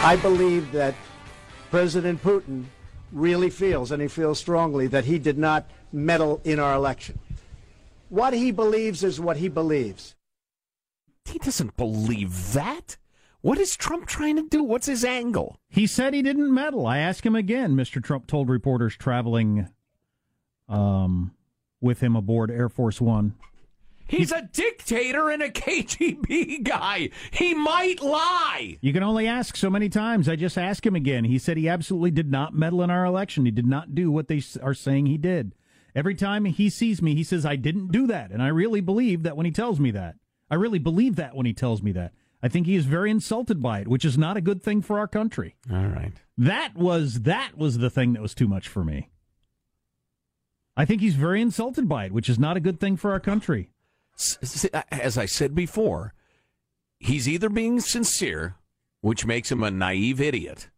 I 0.00 0.16
believe 0.16 0.72
that 0.72 0.94
President 1.70 2.22
Putin 2.22 2.64
really 3.12 3.50
feels, 3.50 3.90
and 3.90 4.00
he 4.00 4.08
feels 4.08 4.38
strongly, 4.38 4.86
that 4.86 5.04
he 5.04 5.18
did 5.18 5.36
not 5.36 5.68
meddle 5.92 6.40
in 6.44 6.58
our 6.58 6.74
election. 6.74 7.18
What 8.08 8.32
he 8.32 8.52
believes 8.52 9.02
is 9.02 9.20
what 9.20 9.38
he 9.38 9.48
believes. 9.48 10.14
He 11.24 11.38
doesn't 11.38 11.76
believe 11.76 12.52
that. 12.54 12.96
What 13.40 13.58
is 13.58 13.76
Trump 13.76 14.06
trying 14.06 14.36
to 14.36 14.48
do? 14.48 14.62
What's 14.62 14.86
his 14.86 15.04
angle? 15.04 15.60
He 15.68 15.86
said 15.86 16.14
he 16.14 16.22
didn't 16.22 16.54
meddle. 16.54 16.86
I 16.86 16.98
asked 16.98 17.26
him 17.26 17.34
again. 17.36 17.74
Mr. 17.74 18.02
Trump 18.02 18.26
told 18.26 18.48
reporters 18.48 18.96
traveling 18.96 19.68
um, 20.68 21.34
with 21.80 22.00
him 22.00 22.16
aboard 22.16 22.50
Air 22.50 22.68
Force 22.68 23.00
One. 23.00 23.34
He's 24.08 24.32
a 24.32 24.42
dictator 24.52 25.30
and 25.30 25.42
a 25.42 25.50
KGB 25.50 26.64
guy. 26.64 27.10
He 27.30 27.54
might 27.54 28.02
lie. 28.02 28.78
You 28.80 28.92
can 28.92 29.02
only 29.02 29.26
ask 29.26 29.54
so 29.54 29.68
many 29.68 29.88
times. 29.88 30.28
I 30.28 30.36
just 30.36 30.58
asked 30.58 30.86
him 30.86 30.96
again. 30.96 31.24
He 31.24 31.38
said 31.38 31.56
he 31.56 31.68
absolutely 31.68 32.10
did 32.10 32.30
not 32.30 32.54
meddle 32.54 32.82
in 32.82 32.90
our 32.90 33.04
election. 33.04 33.44
He 33.44 33.50
did 33.50 33.66
not 33.66 33.94
do 33.94 34.10
what 34.10 34.28
they 34.28 34.42
are 34.62 34.74
saying 34.74 35.06
he 35.06 35.18
did. 35.18 35.54
Every 35.94 36.14
time 36.14 36.46
he 36.46 36.70
sees 36.70 37.02
me, 37.02 37.14
he 37.14 37.24
says, 37.24 37.44
I 37.44 37.56
didn't 37.56 37.92
do 37.92 38.06
that. 38.06 38.30
And 38.30 38.42
I 38.42 38.48
really 38.48 38.80
believe 38.80 39.22
that 39.24 39.36
when 39.36 39.46
he 39.46 39.52
tells 39.52 39.78
me 39.78 39.90
that. 39.90 40.16
I 40.50 40.54
really 40.54 40.78
believe 40.78 41.16
that 41.16 41.36
when 41.36 41.46
he 41.46 41.52
tells 41.52 41.82
me 41.82 41.92
that. 41.92 42.12
I 42.42 42.48
think 42.48 42.66
he 42.66 42.76
is 42.76 42.86
very 42.86 43.10
insulted 43.10 43.60
by 43.60 43.80
it, 43.80 43.88
which 43.88 44.04
is 44.04 44.16
not 44.16 44.36
a 44.36 44.40
good 44.40 44.62
thing 44.62 44.80
for 44.80 44.98
our 44.98 45.08
country. 45.08 45.56
All 45.70 45.86
right. 45.86 46.12
That 46.36 46.76
was 46.76 47.22
that 47.22 47.58
was 47.58 47.78
the 47.78 47.90
thing 47.90 48.12
that 48.12 48.22
was 48.22 48.34
too 48.34 48.46
much 48.46 48.68
for 48.68 48.84
me. 48.84 49.10
I 50.76 50.84
think 50.84 51.00
he's 51.00 51.16
very 51.16 51.42
insulted 51.42 51.88
by 51.88 52.04
it, 52.04 52.12
which 52.12 52.28
is 52.28 52.38
not 52.38 52.56
a 52.56 52.60
good 52.60 52.78
thing 52.78 52.96
for 52.96 53.10
our 53.10 53.18
country. 53.18 53.72
Uh, 54.72 54.82
as 54.90 55.16
I 55.16 55.26
said 55.26 55.54
before, 55.54 56.14
he's 56.98 57.28
either 57.28 57.48
being 57.48 57.80
sincere, 57.80 58.56
which 59.00 59.24
makes 59.24 59.50
him 59.50 59.62
a 59.62 59.70
naive 59.70 60.20
idiot, 60.20 60.70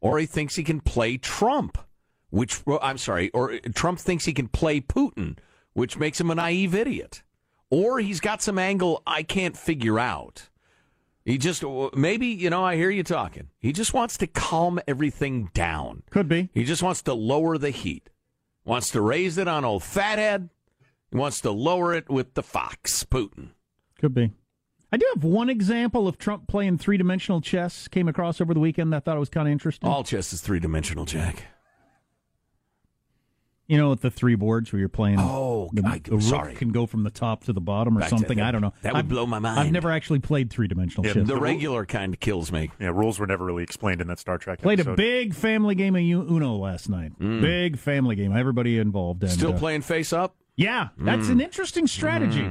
or 0.00 0.18
he 0.18 0.26
thinks 0.26 0.56
he 0.56 0.64
can 0.64 0.80
play 0.80 1.16
Trump, 1.16 1.78
which 2.30 2.66
well, 2.66 2.80
I'm 2.82 2.98
sorry, 2.98 3.30
or 3.30 3.58
Trump 3.74 3.98
thinks 3.98 4.24
he 4.24 4.32
can 4.32 4.48
play 4.48 4.80
Putin, 4.80 5.38
which 5.72 5.98
makes 5.98 6.20
him 6.20 6.30
a 6.30 6.34
naive 6.34 6.74
idiot, 6.74 7.22
or 7.70 8.00
he's 8.00 8.20
got 8.20 8.42
some 8.42 8.58
angle 8.58 9.02
I 9.06 9.22
can't 9.22 9.56
figure 9.56 9.98
out. 9.98 10.48
He 11.24 11.38
just 11.38 11.62
maybe 11.94 12.26
you 12.26 12.50
know 12.50 12.64
I 12.64 12.76
hear 12.76 12.90
you 12.90 13.04
talking. 13.04 13.50
He 13.58 13.72
just 13.72 13.94
wants 13.94 14.16
to 14.18 14.26
calm 14.26 14.80
everything 14.88 15.50
down. 15.54 16.02
Could 16.10 16.28
be. 16.28 16.48
He 16.52 16.64
just 16.64 16.82
wants 16.82 17.02
to 17.02 17.14
lower 17.14 17.56
the 17.58 17.70
heat. 17.70 18.10
Wants 18.64 18.90
to 18.90 19.00
raise 19.00 19.38
it 19.38 19.46
on 19.46 19.64
old 19.64 19.82
fathead. 19.84 20.48
He 21.10 21.16
wants 21.18 21.40
to 21.42 21.50
lower 21.50 21.92
it 21.94 22.08
with 22.08 22.34
the 22.34 22.42
fox, 22.42 23.04
Putin. 23.04 23.50
Could 24.00 24.14
be. 24.14 24.32
I 24.92 24.96
do 24.96 25.06
have 25.14 25.22
one 25.24 25.48
example 25.50 26.08
of 26.08 26.18
Trump 26.18 26.48
playing 26.48 26.78
three 26.78 26.96
dimensional 26.96 27.40
chess. 27.40 27.86
Came 27.88 28.08
across 28.08 28.40
over 28.40 28.52
the 28.54 28.60
weekend. 28.60 28.92
That 28.92 28.96
I 28.98 29.00
thought 29.00 29.16
it 29.16 29.20
was 29.20 29.28
kind 29.28 29.46
of 29.46 29.52
interesting. 29.52 29.88
All 29.88 30.02
chess 30.04 30.32
is 30.32 30.40
three 30.40 30.58
dimensional, 30.60 31.04
Jack. 31.04 31.44
You 33.68 33.78
know, 33.78 33.90
with 33.90 34.00
the 34.00 34.10
three 34.10 34.34
boards 34.34 34.72
where 34.72 34.80
you're 34.80 34.88
playing. 34.88 35.18
Oh, 35.20 35.70
the, 35.72 35.86
I, 35.86 35.98
the 36.02 36.12
rook 36.16 36.22
sorry. 36.22 36.54
can 36.56 36.70
go 36.70 36.86
from 36.86 37.04
the 37.04 37.10
top 37.10 37.44
to 37.44 37.52
the 37.52 37.60
bottom 37.60 37.96
or 37.96 38.00
Back 38.00 38.08
something. 38.08 38.38
that. 38.38 38.46
I 38.48 38.50
don't 38.50 38.62
know. 38.62 38.72
That 38.82 38.94
would 38.94 38.98
I've- 38.98 39.08
blow 39.08 39.26
my 39.26 39.38
mind. 39.38 39.60
I've 39.60 39.70
never 39.70 39.92
actually 39.92 40.18
played 40.18 40.50
three 40.50 40.66
dimensional 40.66 41.06
Yeah, 41.06 41.12
chess. 41.14 41.28
The 41.28 41.36
regular 41.36 41.86
kind 41.86 42.18
kills 42.18 42.50
me. 42.50 42.72
Yeah, 42.80 42.88
rules 42.88 43.20
were 43.20 43.28
never 43.28 43.44
really 43.44 43.62
explained 43.62 44.00
in 44.00 44.08
that 44.08 44.18
Star 44.18 44.38
Trek 44.38 44.60
Played 44.60 44.80
a 44.80 44.96
big 44.96 45.34
family 45.34 45.76
game 45.76 45.94
of 45.94 46.02
U- 46.02 46.26
Uno 46.28 46.56
last 46.56 46.88
night. 46.88 47.12
Big 47.20 47.78
family 47.78 48.16
game. 48.16 48.36
Everybody 48.36 48.76
involved. 48.78 49.22
And, 49.22 49.30
Mm. 49.30 49.34
Still 49.36 49.54
uh, 49.54 49.58
playing 49.60 49.82
face 49.82 50.12
up? 50.12 50.34
Yeah, 50.60 50.88
that's 50.98 51.26
Mm. 51.28 51.30
an 51.32 51.40
interesting 51.40 51.86
strategy. 51.86 52.50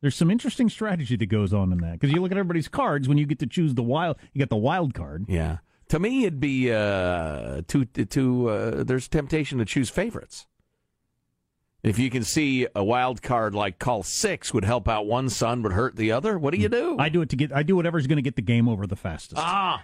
There's 0.00 0.14
some 0.16 0.30
interesting 0.30 0.68
strategy 0.68 1.16
that 1.16 1.26
goes 1.26 1.52
on 1.52 1.72
in 1.72 1.78
that 1.78 1.92
because 1.92 2.12
you 2.12 2.20
look 2.20 2.30
at 2.32 2.38
everybody's 2.38 2.68
cards 2.68 3.08
when 3.08 3.18
you 3.18 3.26
get 3.26 3.38
to 3.40 3.46
choose 3.46 3.74
the 3.74 3.82
wild. 3.82 4.16
You 4.32 4.38
get 4.38 4.48
the 4.48 4.56
wild 4.56 4.94
card. 4.94 5.24
Yeah. 5.28 5.58
To 5.88 5.98
me, 5.98 6.22
it'd 6.24 6.40
be 6.40 6.72
uh, 6.72 7.62
too 7.68 7.84
too. 7.84 8.48
Uh, 8.48 8.84
there's 8.84 9.08
temptation 9.08 9.58
to 9.58 9.64
choose 9.64 9.90
favorites. 9.90 10.46
If 11.82 11.98
you 11.98 12.10
can 12.10 12.22
see 12.22 12.68
a 12.76 12.84
wild 12.84 13.22
card 13.22 13.54
like 13.56 13.78
call 13.80 14.02
six 14.04 14.54
would 14.54 14.64
help 14.64 14.88
out 14.88 15.06
one 15.06 15.28
son 15.28 15.62
but 15.62 15.72
hurt 15.72 15.96
the 15.96 16.12
other, 16.12 16.38
what 16.38 16.54
do 16.54 16.60
you 16.60 16.68
do? 16.68 16.96
I 16.98 17.08
do 17.08 17.22
it 17.22 17.28
to 17.30 17.36
get. 17.36 17.52
I 17.52 17.62
do 17.64 17.74
whatever's 17.76 18.06
going 18.06 18.16
to 18.18 18.22
get 18.22 18.36
the 18.36 18.42
game 18.42 18.68
over 18.68 18.86
the 18.86 18.94
fastest. 18.96 19.40
ah, 19.44 19.82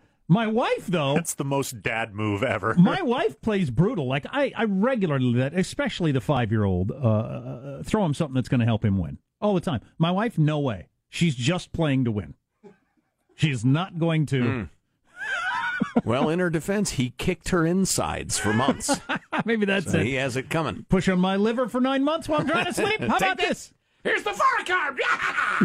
My 0.30 0.46
wife, 0.46 0.86
though, 0.86 1.14
That's 1.14 1.34
the 1.34 1.44
most 1.44 1.80
dad 1.82 2.14
move 2.14 2.42
ever. 2.42 2.74
my 2.74 3.00
wife 3.00 3.40
plays 3.40 3.70
brutal. 3.70 4.06
Like 4.06 4.26
I, 4.30 4.52
I 4.54 4.64
regularly 4.64 5.32
that, 5.38 5.54
especially 5.54 6.12
the 6.12 6.20
five 6.20 6.50
year 6.52 6.64
old. 6.64 6.90
Uh, 6.90 6.94
uh, 6.94 7.82
throw 7.82 8.04
him 8.04 8.12
something 8.12 8.34
that's 8.34 8.48
going 8.50 8.60
to 8.60 8.66
help 8.66 8.84
him 8.84 8.98
win 8.98 9.18
all 9.40 9.54
the 9.54 9.60
time. 9.62 9.80
My 9.96 10.10
wife, 10.10 10.36
no 10.36 10.58
way. 10.60 10.88
She's 11.08 11.34
just 11.34 11.72
playing 11.72 12.04
to 12.04 12.10
win. 12.10 12.34
She's 13.36 13.64
not 13.64 13.98
going 13.98 14.26
to. 14.26 14.68
well, 16.04 16.28
in 16.28 16.38
her 16.40 16.50
defense, 16.50 16.90
he 16.92 17.10
kicked 17.16 17.48
her 17.50 17.64
insides 17.64 18.36
for 18.38 18.52
months. 18.52 19.00
Maybe 19.44 19.64
that's 19.64 19.90
So 19.92 19.98
it. 19.98 20.06
he 20.06 20.14
has 20.14 20.36
it 20.36 20.50
coming. 20.50 20.84
Push 20.88 21.08
on 21.08 21.20
my 21.20 21.36
liver 21.36 21.68
for 21.68 21.80
nine 21.80 22.04
months 22.04 22.28
while 22.28 22.40
I'm 22.40 22.48
trying 22.48 22.66
to 22.66 22.72
sleep. 22.74 23.00
How 23.04 23.16
about 23.16 23.38
this? 23.38 23.72
Here's 24.04 24.22
the 24.24 24.32
fire 24.34 24.64
card. 24.66 25.00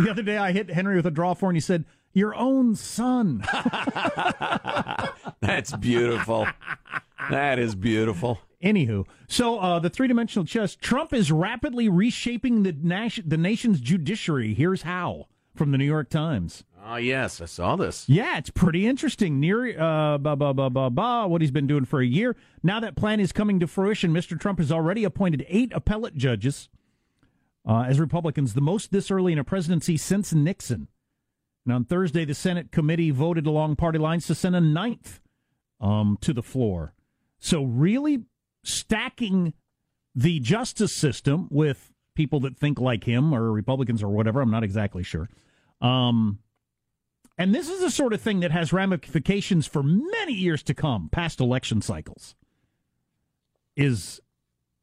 The 0.05 0.09
other 0.09 0.23
day, 0.23 0.37
I 0.37 0.51
hit 0.51 0.69
Henry 0.69 0.95
with 0.95 1.05
a 1.05 1.11
draw 1.11 1.33
four, 1.33 1.49
and 1.49 1.57
he 1.57 1.61
said, 1.61 1.83
"Your 2.13 2.35
own 2.35 2.75
son." 2.75 3.43
That's 5.41 5.75
beautiful. 5.77 6.47
That 7.29 7.59
is 7.59 7.75
beautiful. 7.75 8.39
Anywho, 8.61 9.05
so 9.27 9.59
uh, 9.59 9.79
the 9.79 9.89
three 9.89 10.07
dimensional 10.07 10.45
chess. 10.45 10.75
Trump 10.75 11.13
is 11.13 11.31
rapidly 11.31 11.89
reshaping 11.89 12.63
the 12.63 12.71
nation, 12.71 13.25
the 13.27 13.37
nation's 13.37 13.81
judiciary. 13.81 14.53
Here's 14.53 14.83
how 14.83 15.27
from 15.55 15.71
the 15.71 15.77
New 15.77 15.85
York 15.85 16.09
Times. 16.09 16.63
Oh 16.85 16.95
yes, 16.97 17.39
I 17.41 17.45
saw 17.45 17.75
this. 17.75 18.07
Yeah, 18.07 18.37
it's 18.37 18.49
pretty 18.49 18.87
interesting. 18.87 19.39
Near 19.39 19.79
uh, 19.79 20.17
ba 20.17 20.35
ba 20.35 20.53
ba 20.53 20.69
ba 20.69 20.89
ba, 20.89 21.27
what 21.27 21.41
he's 21.41 21.51
been 21.51 21.67
doing 21.67 21.85
for 21.85 22.01
a 22.01 22.05
year. 22.05 22.35
Now 22.61 22.79
that 22.79 22.95
plan 22.95 23.19
is 23.19 23.31
coming 23.31 23.59
to 23.59 23.67
fruition. 23.67 24.13
Mr. 24.13 24.39
Trump 24.39 24.59
has 24.59 24.71
already 24.71 25.03
appointed 25.03 25.45
eight 25.47 25.71
appellate 25.73 26.15
judges 26.15 26.69
uh, 27.67 27.81
as 27.81 27.99
Republicans, 27.99 28.53
the 28.53 28.61
most 28.61 28.91
this 28.91 29.09
early 29.11 29.31
in 29.33 29.39
a 29.39 29.43
presidency 29.43 29.95
since 29.97 30.33
Nixon. 30.33 30.87
And 31.65 31.73
on 31.73 31.85
Thursday, 31.85 32.25
the 32.25 32.33
Senate 32.33 32.71
committee 32.71 33.11
voted 33.11 33.45
along 33.47 33.77
party 33.77 33.99
lines 33.99 34.27
to 34.27 34.35
send 34.35 34.55
a 34.55 34.61
ninth 34.61 35.21
um, 35.79 36.17
to 36.21 36.33
the 36.33 36.43
floor. 36.43 36.93
So 37.39 37.63
really 37.63 38.23
stacking 38.63 39.53
the 40.15 40.39
justice 40.39 40.93
system 40.93 41.47
with 41.49 41.91
people 42.15 42.39
that 42.41 42.57
think 42.57 42.79
like 42.79 43.05
him 43.05 43.33
or 43.33 43.51
Republicans 43.51 44.03
or 44.03 44.09
whatever. 44.09 44.41
I'm 44.41 44.51
not 44.51 44.63
exactly 44.63 45.03
sure. 45.03 45.29
Um, 45.81 46.39
and 47.37 47.53
this 47.53 47.69
is 47.69 47.81
the 47.81 47.89
sort 47.89 48.13
of 48.13 48.21
thing 48.21 48.41
that 48.41 48.51
has 48.51 48.71
ramifications 48.71 49.65
for 49.65 49.81
many 49.81 50.33
years 50.33 50.61
to 50.63 50.73
come, 50.73 51.09
past 51.11 51.39
election 51.39 51.81
cycles. 51.81 52.35
Is 53.75 54.21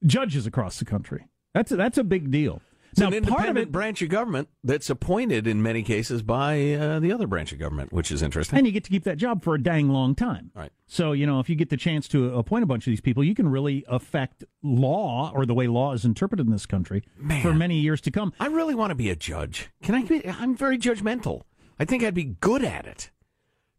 judges 0.05 0.47
across 0.47 0.81
the 0.81 0.85
country. 0.85 1.29
That's 1.55 1.71
a, 1.71 1.77
that's 1.77 1.99
a 1.99 2.03
big 2.03 2.33
deal. 2.33 2.61
It's 2.91 3.01
now, 3.01 3.07
an 3.09 3.13
part 3.13 3.15
of 3.15 3.27
independent 3.27 3.69
it, 3.69 3.73
branch 3.73 4.03
of 4.03 4.09
government 4.09 4.49
that's 4.65 4.91
appointed 4.91 5.47
in 5.47 5.63
many 5.63 5.83
cases 5.83 6.23
by 6.23 6.73
uh, 6.75 6.99
the 6.99 7.13
other 7.13 7.27
branch 7.27 7.53
of 7.53 7.59
government, 7.59 7.93
which 7.93 8.11
is 8.11 8.23
interesting. 8.23 8.59
and 8.59 8.67
you 8.67 8.73
get 8.73 8.85
to 8.85 8.91
keep 8.91 9.05
that 9.05 9.17
job 9.17 9.43
for 9.45 9.55
a 9.55 9.63
dang 9.63 9.91
long 9.91 10.15
time. 10.15 10.51
Right. 10.55 10.73
So, 10.87 11.13
you 11.13 11.27
know, 11.27 11.39
if 11.41 11.49
you 11.49 11.55
get 11.55 11.71
the 11.71 11.77
chance 11.77 12.09
to 12.09 12.37
appoint 12.37 12.65
a 12.65 12.67
bunch 12.67 12.87
of 12.87 12.91
these 12.91 13.01
people, 13.01 13.23
you 13.23 13.35
can 13.35 13.49
really 13.49 13.85
affect 13.89 14.45
law 14.63 15.31
or 15.35 15.47
the 15.47 15.55
way 15.55 15.69
law 15.69 15.93
is 15.93 16.05
interpreted 16.05 16.47
in 16.47 16.53
this 16.53 16.67
country 16.67 17.05
for 17.43 17.55
many 17.55 17.79
years 17.79 18.01
to 18.03 18.11
come. 18.11 18.33
I 18.41 18.47
really 18.47 18.75
want 18.75 18.91
to 18.91 18.97
be 18.97 19.09
a 19.11 19.17
judge. 19.17 19.71
Can 19.83 19.95
I 19.95 20.03
be? 20.03 20.27
I'm 20.29 20.57
very 20.57 20.79
judgmental. 20.79 21.43
I 21.79 21.85
think 21.85 22.03
I'd 22.03 22.15
be 22.15 22.25
good 22.25 22.65
at 22.65 22.87
it. 22.87 23.11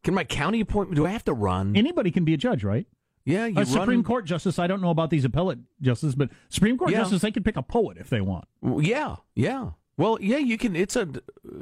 Can 0.04 0.14
my 0.14 0.24
county 0.24 0.62
appointment? 0.62 0.96
Do 0.96 1.06
I 1.06 1.10
have 1.12 1.26
to 1.26 1.34
run? 1.34 1.76
Anybody 1.76 2.12
can 2.12 2.26
be 2.26 2.34
a 2.34 2.38
judge, 2.38 2.64
right? 2.64 2.88
Yeah, 3.26 3.46
you 3.46 3.54
a 3.54 3.60
run. 3.60 3.66
Supreme 3.66 4.04
Court 4.04 4.26
justice, 4.26 4.58
I 4.60 4.68
don't 4.68 4.82
know 4.82 4.90
about 4.90 5.10
these 5.10 5.26
appellate 5.26 5.60
justices, 5.82 6.16
but 6.16 6.30
Supreme 6.50 6.78
Court 6.78 6.92
Yeah. 6.92 7.00
justice, 7.00 7.22
they 7.22 7.32
can 7.32 7.44
pick 7.44 7.58
a 7.58 7.64
poet 7.64 7.98
if 8.00 8.10
they 8.10 8.22
want. 8.22 8.46
Yeah, 8.64 9.18
yeah. 9.36 9.72
Well, 9.98 10.18
yeah, 10.22 10.38
you 10.38 10.58
can. 10.58 10.76
It's 10.76 10.96
a 10.96 11.08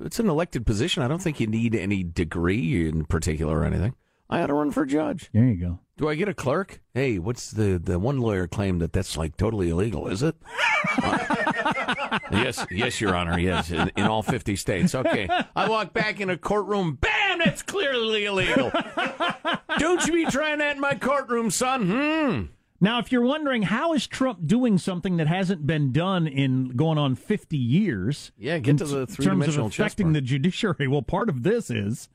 it's 0.05 0.19
an 0.19 0.29
elected 0.29 0.65
position. 0.65 1.03
I 1.03 1.07
don't 1.07 1.21
think 1.21 1.39
you 1.39 1.47
need 1.47 1.75
any 1.75 2.03
degree 2.03 2.87
in 2.87 3.05
particular 3.05 3.59
or 3.59 3.65
anything. 3.65 3.95
I 4.29 4.41
ought 4.41 4.47
to 4.47 4.53
run 4.53 4.71
for 4.71 4.85
judge. 4.85 5.29
There 5.33 5.43
you 5.43 5.55
go. 5.55 5.79
Do 5.97 6.07
I 6.07 6.15
get 6.15 6.29
a 6.29 6.33
clerk? 6.35 6.81
Hey, 6.93 7.17
what's 7.19 7.51
the 7.51 7.77
the 7.83 7.97
one 7.99 8.19
lawyer 8.19 8.47
claimed 8.47 8.79
that 8.81 8.93
that's 8.93 9.17
like 9.17 9.35
totally 9.35 9.69
illegal? 9.71 10.07
Is 10.07 10.23
it? 10.23 10.35
Uh, 11.01 12.19
yes, 12.31 12.65
yes, 12.71 13.01
Your 13.01 13.15
Honor. 13.15 13.37
Yes, 13.39 13.71
in, 13.71 13.91
in 13.97 14.05
all 14.05 14.21
fifty 14.23 14.55
states. 14.55 14.95
Okay, 14.95 15.27
I 15.55 15.67
walk 15.67 15.91
back 15.93 16.21
in 16.21 16.29
a 16.29 16.37
courtroom. 16.37 16.95
Bam! 17.01 17.11
That's 17.43 17.61
clearly 17.61 18.25
illegal. 18.25 18.71
Don't 19.79 20.05
you 20.05 20.13
be 20.13 20.25
trying 20.25 20.59
that 20.59 20.75
in 20.75 20.81
my 20.81 20.95
courtroom, 20.95 21.49
son. 21.51 21.89
Hmm. 21.89 22.41
Now, 22.81 22.99
if 22.99 23.11
you're 23.11 23.23
wondering 23.23 23.63
how 23.63 23.93
is 23.93 24.07
Trump 24.07 24.47
doing 24.47 24.77
something 24.77 25.17
that 25.17 25.27
hasn't 25.27 25.67
been 25.67 25.91
done 25.91 26.27
in 26.27 26.69
going 26.69 26.97
on 26.97 27.15
50 27.15 27.57
years, 27.57 28.31
Yeah, 28.37 28.57
get 28.59 28.77
to 28.77 28.85
the 28.85 29.05
t- 29.05 29.21
terms 29.23 29.57
of 29.57 29.65
affecting 29.65 30.13
the 30.13 30.21
judiciary, 30.21 30.87
well, 30.87 31.01
part 31.01 31.27
of 31.29 31.43
this 31.43 31.69
is 31.69 32.07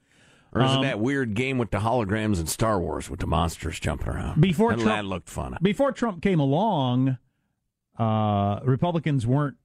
Or 0.52 0.62
is 0.62 0.70
Um, 0.70 0.78
it 0.78 0.82
that 0.86 1.00
weird 1.00 1.34
game 1.34 1.58
with 1.58 1.70
the 1.70 1.78
holograms 1.80 2.40
in 2.40 2.46
Star 2.46 2.80
Wars 2.80 3.10
with 3.10 3.20
the 3.20 3.26
monsters 3.26 3.78
jumping 3.78 4.08
around? 4.08 4.40
Before 4.40 4.70
that, 4.70 4.80
Trump- 4.80 4.96
that 4.96 5.04
looked 5.04 5.28
fun. 5.28 5.58
before 5.60 5.92
Trump 5.92 6.22
came 6.22 6.40
along, 6.40 7.18
uh, 7.98 8.60
Republicans 8.64 9.26
weren't 9.26 9.56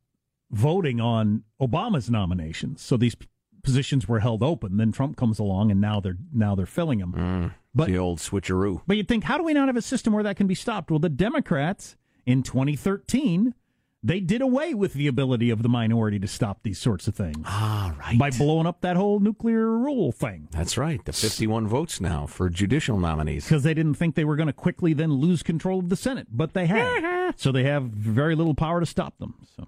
voting 0.51 1.00
on 1.00 1.44
Obama's 1.61 2.09
nominations, 2.09 2.81
so 2.81 2.97
these 2.97 3.15
p- 3.15 3.27
positions 3.63 4.07
were 4.07 4.19
held 4.19 4.44
open. 4.44 4.77
Then 4.77 4.91
Trump 4.91 5.17
comes 5.17 5.39
along, 5.39 5.71
and 5.71 5.79
now 5.81 6.00
they're 6.00 6.17
now 6.33 6.56
they're 6.56 6.65
filling 6.65 7.00
them. 7.00 7.53
But 7.75 7.88
the 7.88 7.97
old 7.97 8.19
switcheroo. 8.19 8.81
But 8.88 8.97
you'd 8.97 9.07
think, 9.07 9.23
how 9.25 9.38
do 9.38 9.44
we 9.44 9.53
not 9.53 9.67
have 9.67 9.77
a 9.77 9.81
system 9.81 10.13
where 10.13 10.23
that 10.23 10.38
can 10.38 10.47
be 10.47 10.56
stopped? 10.56 10.89
Well, 10.89 11.00
the 11.00 11.09
Democrats 11.09 11.95
in 12.25 12.41
2013, 12.44 13.53
they 14.01 14.19
did 14.21 14.41
away 14.41 14.73
with 14.73 14.94
the 14.94 15.07
ability 15.07 15.50
of 15.50 15.61
the 15.61 15.69
minority 15.69 16.19
to 16.19 16.27
stop 16.27 16.63
these 16.63 16.79
sorts 16.79 17.07
of 17.07 17.15
things 17.15 17.38
Ah, 17.45 17.94
right. 18.00 18.17
by 18.17 18.29
blowing 18.31 18.65
up 18.65 18.79
that 18.81 18.95
whole 18.95 19.19
nuclear 19.19 19.67
rule 19.77 20.11
thing 20.13 20.47
That's 20.51 20.77
right. 20.77 21.03
The 21.03 21.11
51 21.13 21.67
votes 21.67 22.00
now 22.00 22.25
for 22.25 22.50
judicial 22.50 22.97
nominees. 22.97 23.44
because 23.45 23.63
they 23.63 23.73
didn't 23.73 23.95
think 23.95 24.15
they 24.15 24.23
were 24.25 24.35
going 24.38 24.47
to 24.47 24.53
quickly 24.53 24.94
then 24.94 25.13
lose 25.13 25.44
control 25.44 25.79
of 25.79 25.89
the 25.89 25.95
Senate, 25.97 26.27
but 26.31 26.53
they 26.53 26.65
have. 26.67 27.33
so 27.38 27.51
they 27.51 27.63
have 27.63 27.83
very 27.83 28.35
little 28.35 28.56
power 28.56 28.79
to 28.79 28.85
stop 28.85 29.17
them. 29.19 29.35
So, 29.56 29.67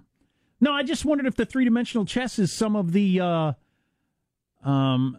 no, 0.61 0.71
I 0.71 0.83
just 0.83 1.03
wondered 1.03 1.27
if 1.27 1.35
the 1.35 1.45
three 1.45 1.65
dimensional 1.65 2.05
chess 2.05 2.39
is 2.39 2.51
some 2.53 2.75
of 2.77 2.93
the, 2.93 3.19
uh, 3.19 3.53
um, 4.63 5.17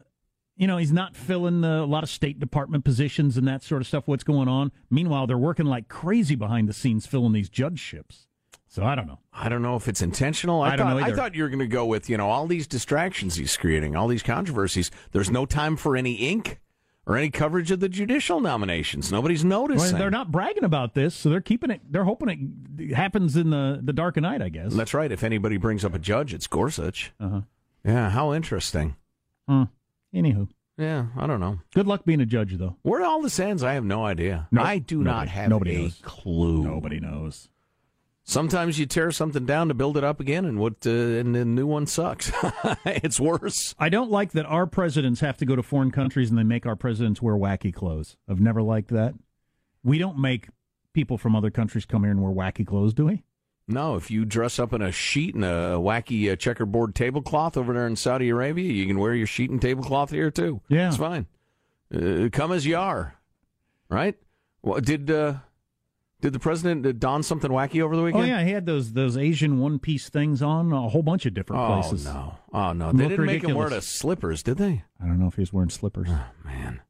you 0.57 0.67
know, 0.67 0.77
he's 0.77 0.93
not 0.93 1.17
filling 1.17 1.63
the, 1.63 1.83
a 1.83 1.87
lot 1.87 2.03
of 2.05 2.11
State 2.11 2.39
Department 2.39 2.85
positions 2.85 3.37
and 3.37 3.49
that 3.49 3.63
sort 3.63 3.83
of 3.83 3.89
stuff. 3.89 4.07
What's 4.07 4.25
going 4.25 4.49
on? 4.49 4.71
Meanwhile, 4.91 5.27
they're 5.27 5.39
working 5.39 5.67
like 5.67 5.89
crazy 5.89 6.35
behind 6.35 6.69
the 6.69 6.73
scenes 6.73 7.07
filling 7.07 7.33
these 7.33 7.49
judgeships. 7.49 8.27
So 8.69 8.85
I 8.85 8.95
don't 8.95 9.07
know. 9.07 9.19
I 9.35 9.49
don't 9.49 9.61
know 9.61 9.77
if 9.77 9.87
it's 9.87 10.01
intentional. 10.01 10.63
I, 10.63 10.71
I 10.73 10.77
don't 10.77 10.87
thought, 10.87 11.01
know 11.01 11.05
I 11.07 11.13
thought 11.13 11.35
you 11.35 11.43
were 11.43 11.49
going 11.51 11.59
to 11.59 11.67
go 11.67 11.85
with, 11.85 12.09
you 12.09 12.17
know, 12.17 12.29
all 12.31 12.47
these 12.47 12.67
distractions 12.67 13.35
he's 13.37 13.57
creating, 13.57 13.97
all 13.97 14.09
these 14.09 14.23
controversies. 14.23 14.91
There's 15.11 15.31
no 15.31 15.45
time 15.45 15.77
for 15.77 15.95
any 15.95 16.15
ink 16.15 16.59
or 17.05 17.17
any 17.19 17.29
coverage 17.31 17.71
of 17.71 17.81
the 17.81 17.89
judicial 17.89 18.41
nominations. 18.41 19.13
Nobody's 19.13 19.45
Well, 19.45 19.63
noticing. 19.69 19.99
they're 19.99 20.11
not 20.11 20.31
bragging 20.31 20.65
about 20.65 20.95
this, 20.95 21.15
so 21.15 21.29
they're 21.29 21.41
keeping 21.43 21.71
it. 21.71 21.83
They're 21.91 22.05
hoping 22.05 22.55
it 22.79 22.95
happens 22.95 23.37
in 23.37 23.51
the 23.51 23.81
the 23.83 23.93
dark 23.93 24.17
of 24.17 24.23
night. 24.23 24.41
I 24.41 24.49
guess. 24.49 24.73
That's 24.73 24.95
right. 24.95 25.11
If 25.13 25.23
anybody 25.23 25.57
brings 25.59 25.85
up 25.85 25.93
a 25.95 25.99
judge, 25.99 26.33
it's 26.33 26.47
Gorsuch. 26.47 27.13
Uh-huh. 27.21 27.41
Yeah, 27.85 28.11
how 28.11 28.33
interesting. 28.33 28.97
Hmm. 29.53 30.17
Anywho, 30.17 30.49
Yeah, 30.79 31.07
I 31.17 31.27
don't 31.27 31.41
know. 31.41 31.61
good 31.75 31.87
luck 31.87 32.05
being 32.05 32.21
a 32.21 32.27
judge, 32.27 32.57
though. 32.59 32.77
Where 32.83 33.03
all 33.03 33.23
this 33.23 33.39
ends, 33.41 33.63
I 33.63 33.75
have 33.75 33.85
no 33.85 34.05
idea. 34.05 34.49
No, 34.51 34.63
I 34.63 34.79
do 34.79 35.03
not 35.03 35.29
have 35.29 35.49
nobody 35.51 35.75
a 35.77 35.79
knows. 35.83 36.01
clue. 36.03 36.63
Nobody 36.65 37.01
knows. 37.01 37.49
Sometimes 38.25 38.79
you 38.79 38.87
tear 38.87 39.11
something 39.11 39.45
down 39.47 39.67
to 39.69 39.75
build 39.75 39.97
it 39.97 40.05
up 40.05 40.21
again, 40.21 40.45
and 40.45 40.59
what 40.61 40.87
uh, 40.87 40.91
and 40.91 41.35
the 41.35 41.45
new 41.45 41.67
one 41.67 41.87
sucks. 41.87 42.31
it's 42.87 43.19
worse. 43.19 43.75
I 43.81 43.89
don't 43.89 44.11
like 44.13 44.31
that 44.33 44.47
our 44.47 44.67
presidents 44.67 45.21
have 45.21 45.37
to 45.39 45.45
go 45.47 45.57
to 45.57 45.63
foreign 45.63 45.91
countries 45.91 46.31
and 46.31 46.39
they 46.39 46.45
make 46.45 46.65
our 46.65 46.77
presidents 46.77 47.21
wear 47.21 47.35
wacky 47.35 47.75
clothes. 47.75 48.17
I've 48.29 48.41
never 48.41 48.63
liked 48.63 48.91
that. 48.91 49.15
We 49.83 49.99
don't 49.99 50.19
make 50.19 50.49
people 50.93 51.19
from 51.19 51.35
other 51.35 51.51
countries 51.51 51.85
come 51.85 52.03
here 52.03 52.13
and 52.13 52.23
wear 52.23 52.33
wacky 52.33 52.65
clothes, 52.65 52.95
do 52.95 53.07
we? 53.07 53.25
No, 53.69 53.95
if 53.97 54.11
you 54.11 54.25
dress 54.25 54.59
up 54.59 54.73
in 54.73 54.83
a 54.83 54.91
sheet 54.93 55.35
and 55.35 55.45
a 55.45 55.77
wacky 55.79 56.31
uh, 56.31 56.37
checkerboard 56.37 56.95
tablecloth 56.95 57.57
over 57.57 57.73
there 57.73 57.87
in 57.87 57.97
Saudi 57.97 58.29
Arabia, 58.29 58.71
you 58.73 58.87
can 58.87 58.99
wear 58.99 59.15
your 59.15 59.27
sheet 59.27 59.51
and 59.51 59.63
tablecloth 59.63 60.11
here 60.11 60.31
too. 60.31 60.61
Yeah. 60.69 60.89
it's 60.89 60.97
fine. 60.97 61.27
Uh, 61.95 62.29
come 62.33 62.53
as 62.53 62.67
you 62.67 62.77
are, 62.77 63.17
right? 63.89 64.17
Well, 64.63 64.81
did 64.81 65.11
uh, 65.11 65.35
did 66.21 66.33
the 66.33 66.39
president 66.39 66.87
uh, 66.87 66.93
don 66.93 67.23
something 67.23 67.51
wacky 67.51 67.83
over 67.83 67.97
the 67.97 68.03
weekend? 68.03 68.25
Oh 68.25 68.27
yeah, 68.27 68.43
he 68.45 68.51
had 68.51 68.67
those 68.67 68.93
those 68.95 69.17
Asian 69.17 69.59
one 69.61 69.79
piece 69.79 70.09
things 70.09 70.43
on 70.43 70.73
a 70.73 70.89
whole 70.89 71.03
bunch 71.03 71.27
of 71.27 71.35
different 71.35 71.63
Oh 71.63 71.67
places. 71.81 72.07
Oh 72.07 72.13
no! 72.13 72.35
Oh 72.53 72.73
no! 72.73 72.93
They 72.93 73.05
Look 73.05 73.11
didn't 73.11 73.27
make 73.27 73.43
him 73.45 73.55
wear 73.55 73.69
the 73.69 73.77
ridiculous. 73.77 73.87
slippers, 73.87 74.43
did 74.43 74.57
they? 74.59 74.85
I 75.01 75.07
don't 75.07 75.19
know 75.21 75.27
if 75.29 75.35
he 75.35 75.41
was 75.43 75.53
wearing 75.53 75.71
slippers. 75.71 76.09
Oh 76.11 76.25
man, 76.45 76.81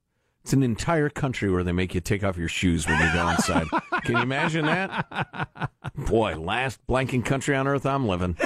it's 0.42 0.52
an 0.52 0.62
entire 0.62 1.08
country 1.10 1.50
where 1.50 1.64
they 1.64 1.72
make 1.72 1.94
you 1.94 2.00
take 2.00 2.22
off 2.24 2.36
your 2.36 2.48
shoes 2.48 2.86
when 2.86 2.98
you 2.98 3.12
go 3.12 3.28
inside. 3.28 3.66
Can 4.04 4.16
you 4.16 4.22
imagine 4.22 4.66
that? 4.66 5.70
Boy, 5.96 6.36
last 6.36 6.80
blanking 6.86 7.24
country 7.24 7.54
on 7.54 7.66
earth 7.66 7.86
I'm 7.86 8.06
living. 8.06 8.36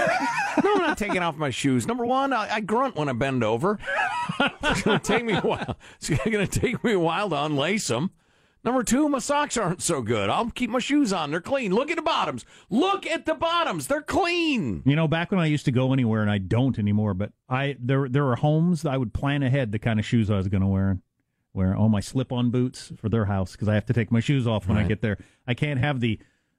No, 0.62 0.74
I'm 0.74 0.78
not 0.78 0.98
taking 0.98 1.22
off 1.22 1.36
my 1.36 1.50
shoes. 1.50 1.86
Number 1.86 2.04
one, 2.04 2.32
I, 2.32 2.54
I 2.54 2.60
grunt 2.60 2.96
when 2.96 3.08
I 3.08 3.12
bend 3.12 3.44
over. 3.44 3.78
it's 4.40 4.82
going 4.82 4.98
to 4.98 5.04
take 5.04 5.24
me 5.24 5.34
a 5.34 5.40
while. 5.40 5.76
It's 5.96 6.08
going 6.08 6.46
to 6.46 6.60
take 6.60 6.82
me 6.82 6.92
a 6.92 7.00
while 7.00 7.30
to 7.30 7.36
unlace 7.36 7.88
them. 7.88 8.10
Number 8.64 8.82
two, 8.82 9.08
my 9.08 9.20
socks 9.20 9.56
aren't 9.56 9.80
so 9.80 10.02
good. 10.02 10.28
I'll 10.28 10.50
keep 10.50 10.70
my 10.70 10.80
shoes 10.80 11.12
on. 11.12 11.30
They're 11.30 11.40
clean. 11.40 11.72
Look 11.72 11.88
at 11.88 11.96
the 11.96 12.02
bottoms. 12.02 12.44
Look 12.68 13.06
at 13.06 13.24
the 13.24 13.34
bottoms. 13.34 13.86
They're 13.86 14.02
clean. 14.02 14.82
You 14.84 14.96
know, 14.96 15.06
back 15.06 15.30
when 15.30 15.38
I 15.38 15.46
used 15.46 15.66
to 15.66 15.70
go 15.70 15.92
anywhere, 15.92 16.20
and 16.20 16.30
I 16.30 16.38
don't 16.38 16.76
anymore, 16.76 17.14
but 17.14 17.30
I 17.48 17.76
there 17.78 18.08
there 18.08 18.26
are 18.26 18.34
homes 18.34 18.82
that 18.82 18.92
I 18.92 18.96
would 18.96 19.14
plan 19.14 19.44
ahead 19.44 19.70
the 19.70 19.78
kind 19.78 20.00
of 20.00 20.04
shoes 20.04 20.30
I 20.32 20.36
was 20.36 20.48
going 20.48 20.62
to 20.62 20.66
wear. 20.66 20.98
Wear 21.56 21.74
all 21.74 21.88
my 21.88 22.00
slip-on 22.00 22.50
boots 22.50 22.92
for 22.98 23.08
their 23.08 23.24
house 23.24 23.52
because 23.52 23.66
I 23.66 23.74
have 23.74 23.86
to 23.86 23.94
take 23.94 24.12
my 24.12 24.20
shoes 24.20 24.46
off 24.46 24.68
when 24.68 24.76
I 24.76 24.82
get 24.82 25.00
there. 25.00 25.16
I 25.46 25.54
can't 25.54 25.80
have 25.80 26.00
the 26.00 26.18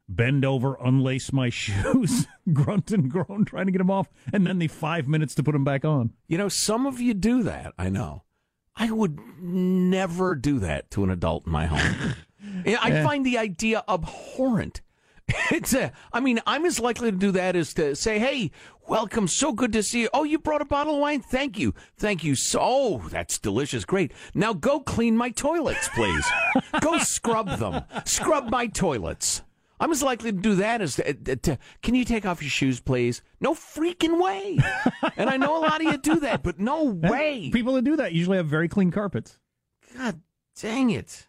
bend 0.09 0.43
over, 0.43 0.75
unlace 0.83 1.31
my 1.31 1.49
shoes, 1.51 2.25
grunt 2.51 2.89
and 2.91 3.07
groan 3.09 3.45
trying 3.45 3.67
to 3.67 3.71
get 3.71 3.77
them 3.77 3.91
off, 3.91 4.09
and 4.33 4.47
then 4.47 4.57
the 4.57 4.67
five 4.67 5.07
minutes 5.07 5.35
to 5.35 5.43
put 5.43 5.51
them 5.51 5.63
back 5.63 5.85
on. 5.85 6.13
You 6.27 6.39
know, 6.39 6.49
some 6.49 6.87
of 6.87 6.99
you 6.99 7.13
do 7.13 7.43
that. 7.43 7.73
I 7.77 7.89
know. 7.89 8.23
I 8.75 8.89
would 8.89 9.19
never 9.39 10.33
do 10.33 10.57
that 10.59 10.89
to 10.91 11.03
an 11.03 11.11
adult 11.11 11.45
in 11.45 11.51
my 11.51 11.67
home. 11.67 12.13
Yeah, 12.65 12.77
I 12.81 13.03
find 13.03 13.25
the 13.25 13.37
idea 13.37 13.83
abhorrent. 13.87 14.81
It's 15.51 15.73
a, 15.73 15.91
I 16.13 16.21
mean, 16.21 16.39
I'm 16.47 16.65
as 16.65 16.79
likely 16.79 17.11
to 17.11 17.17
do 17.17 17.31
that 17.31 17.55
as 17.57 17.73
to 17.73 17.95
say, 17.95 18.17
"Hey, 18.17 18.51
welcome, 18.87 19.27
so 19.27 19.51
good 19.53 19.73
to 19.73 19.83
see 19.83 20.01
you." 20.01 20.09
Oh, 20.13 20.23
you 20.23 20.39
brought 20.39 20.61
a 20.61 20.65
bottle 20.65 20.95
of 20.95 20.99
wine. 21.01 21.21
Thank 21.21 21.57
you, 21.59 21.73
thank 21.97 22.23
you. 22.23 22.35
So, 22.35 22.59
oh, 22.61 22.97
that's 23.09 23.39
delicious. 23.39 23.85
Great. 23.85 24.11
Now 24.33 24.53
go 24.53 24.79
clean 24.79 25.15
my 25.17 25.29
toilets, 25.29 25.89
please. 25.89 26.25
go 26.81 26.97
scrub 26.99 27.57
them. 27.59 27.83
Scrub 28.05 28.49
my 28.49 28.67
toilets. 28.67 29.41
I'm 29.79 29.91
as 29.91 30.01
likely 30.01 30.31
to 30.31 30.37
do 30.37 30.55
that 30.55 30.81
as 30.81 30.95
to, 30.95 31.13
to, 31.13 31.35
to- 31.35 31.57
can 31.83 31.93
you 31.93 32.03
take 32.03 32.25
off 32.25 32.41
your 32.41 32.49
shoes, 32.49 32.79
please? 32.79 33.21
No 33.39 33.53
freaking 33.53 34.19
way. 34.19 34.57
and 35.17 35.29
I 35.29 35.37
know 35.37 35.55
a 35.57 35.61
lot 35.61 35.81
of 35.85 35.91
you 35.91 35.97
do 35.99 36.19
that, 36.21 36.41
but 36.41 36.59
no 36.59 36.85
way. 36.85 37.51
People 37.53 37.73
that 37.73 37.83
do 37.83 37.95
that 37.97 38.11
usually 38.13 38.37
have 38.37 38.47
very 38.47 38.67
clean 38.67 38.89
carpets. 38.89 39.37
God 39.95 40.19
dang 40.59 40.89
it. 40.89 41.27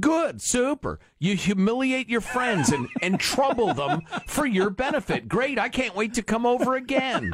Good, 0.00 0.40
super. 0.42 0.98
You 1.18 1.36
humiliate 1.36 2.08
your 2.08 2.20
friends 2.20 2.70
and, 2.70 2.88
and 3.02 3.18
trouble 3.18 3.74
them 3.74 4.02
for 4.26 4.46
your 4.46 4.70
benefit. 4.70 5.28
Great, 5.28 5.58
I 5.58 5.68
can't 5.68 5.94
wait 5.94 6.14
to 6.14 6.22
come 6.22 6.46
over 6.46 6.74
again. 6.76 7.32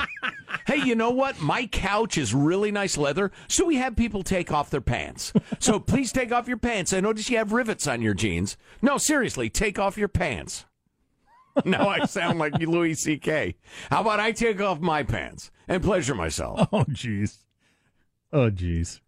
Hey, 0.67 0.79
you 0.85 0.95
know 0.95 1.11
what? 1.11 1.41
My 1.41 1.67
couch 1.67 2.17
is 2.17 2.35
really 2.35 2.71
nice 2.71 2.97
leather, 2.97 3.33
so 3.49 3.65
we 3.65 3.77
have 3.77 3.97
people 3.97 4.23
take 4.23 4.53
off 4.53 4.71
their 4.71 4.81
pants. 4.81 5.33
So 5.59 5.81
please 5.81 6.13
take 6.13 6.33
off 6.33 6.49
your 6.49 6.57
pants. 6.57 6.93
I 6.93 7.01
notice 7.01 7.29
you 7.31 7.39
have 7.39 7.53
rivets 7.53 7.87
on 7.87 8.03
your 8.03 8.15
jeans. 8.15 8.57
No, 8.81 8.99
seriously, 8.99 9.51
take 9.51 9.79
off 9.79 9.99
your 9.99 10.09
pants. 10.09 10.67
Now 11.65 11.89
I 11.89 12.07
sound 12.07 12.39
like 12.39 12.59
Louis 12.59 12.95
C.K. 12.95 13.57
How 13.91 14.01
about 14.01 14.21
I 14.21 14.33
take 14.33 14.61
off 14.61 14.81
my 14.81 15.03
pants 15.03 15.51
and 15.69 15.83
pleasure 15.83 16.15
myself? 16.15 16.69
Oh, 16.73 16.85
jeez. 16.85 17.39
Oh, 18.33 18.51
jeez. 18.51 19.01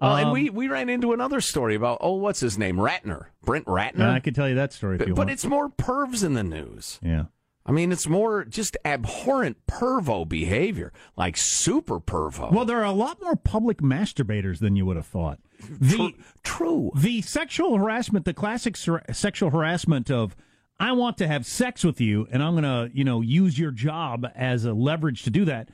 Oh, 0.00 0.14
and 0.14 0.26
Um, 0.28 0.32
we, 0.32 0.50
we 0.50 0.68
ran 0.68 0.88
into 0.88 1.12
another 1.12 1.40
story 1.40 1.74
about 1.74 1.98
oh, 2.00 2.14
what's 2.14 2.40
his 2.40 2.56
name, 2.58 2.76
Ratner, 2.76 3.26
Brent 3.44 3.66
Ratner. 3.66 4.08
I 4.10 4.20
could 4.20 4.34
tell 4.34 4.48
you 4.48 4.54
that 4.54 4.72
story 4.72 4.96
if 4.98 5.06
you 5.06 5.14
but 5.14 5.28
it's 5.30 5.44
more 5.44 5.68
pervs 5.68 6.24
in 6.24 6.34
the 6.34 6.42
news. 6.44 6.98
yeah. 7.02 7.24
I 7.66 7.72
mean, 7.72 7.92
it's 7.92 8.08
more 8.08 8.44
just 8.46 8.76
abhorrent 8.86 9.58
pervo 9.68 10.26
behavior, 10.26 10.92
like 11.16 11.36
super 11.36 12.00
pervo. 12.00 12.50
Well, 12.50 12.64
there 12.64 12.78
are 12.78 12.84
a 12.84 12.90
lot 12.92 13.20
more 13.22 13.36
public 13.36 13.78
masturbators 13.78 14.58
than 14.58 14.76
you 14.76 14.86
would 14.86 14.96
have 14.96 15.06
thought. 15.06 15.38
The, 15.68 16.14
True. 16.42 16.90
the 16.96 17.20
sexual 17.20 17.76
harassment, 17.76 18.24
the 18.24 18.32
classic 18.34 18.76
ser- 18.78 19.02
sexual 19.12 19.50
harassment 19.50 20.10
of, 20.10 20.34
I 20.80 20.92
want 20.92 21.18
to 21.18 21.28
have 21.28 21.44
sex 21.44 21.84
with 21.84 22.00
you 22.00 22.26
and 22.32 22.42
I'm 22.42 22.54
going 22.58 22.64
to, 22.64 22.90
you 22.96 23.04
know, 23.04 23.20
use 23.20 23.58
your 23.58 23.70
job 23.70 24.26
as 24.34 24.64
a 24.64 24.72
leverage 24.72 25.22
to 25.24 25.30
do 25.30 25.44
that. 25.44 25.68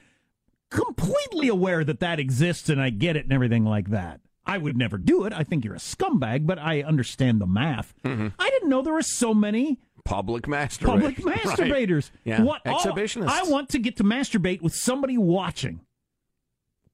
Completely 0.70 1.48
aware 1.48 1.84
that 1.84 2.00
that 2.00 2.18
exists 2.20 2.68
and 2.68 2.80
I 2.80 2.90
get 2.90 3.16
it 3.16 3.24
and 3.24 3.32
everything 3.32 3.64
like 3.64 3.90
that. 3.90 4.20
I 4.44 4.58
would 4.58 4.76
never 4.76 4.96
do 4.98 5.24
it. 5.24 5.32
I 5.32 5.42
think 5.42 5.64
you're 5.64 5.74
a 5.74 5.78
scumbag, 5.78 6.46
but 6.46 6.58
I 6.58 6.82
understand 6.82 7.40
the 7.40 7.46
math. 7.46 7.94
Mm-hmm. 8.04 8.28
I 8.38 8.50
didn't 8.50 8.68
know 8.68 8.82
there 8.82 8.92
were 8.94 9.02
so 9.02 9.34
many 9.34 9.80
Public 10.04 10.46
masturbation. 10.46 11.14
public 11.14 11.24
Right. 11.26 11.38
masturbators. 11.38 12.10
Yeah. 12.24 12.42
What 12.42 12.64
Exhibitionists. 12.64 13.28
I 13.28 13.42
want 13.44 13.70
to 13.70 13.78
get 13.80 13.96
to 13.96 14.04
masturbate 14.04 14.62
with 14.62 14.72
somebody 14.74 15.18
watching. 15.18 15.80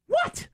What? 0.07 0.49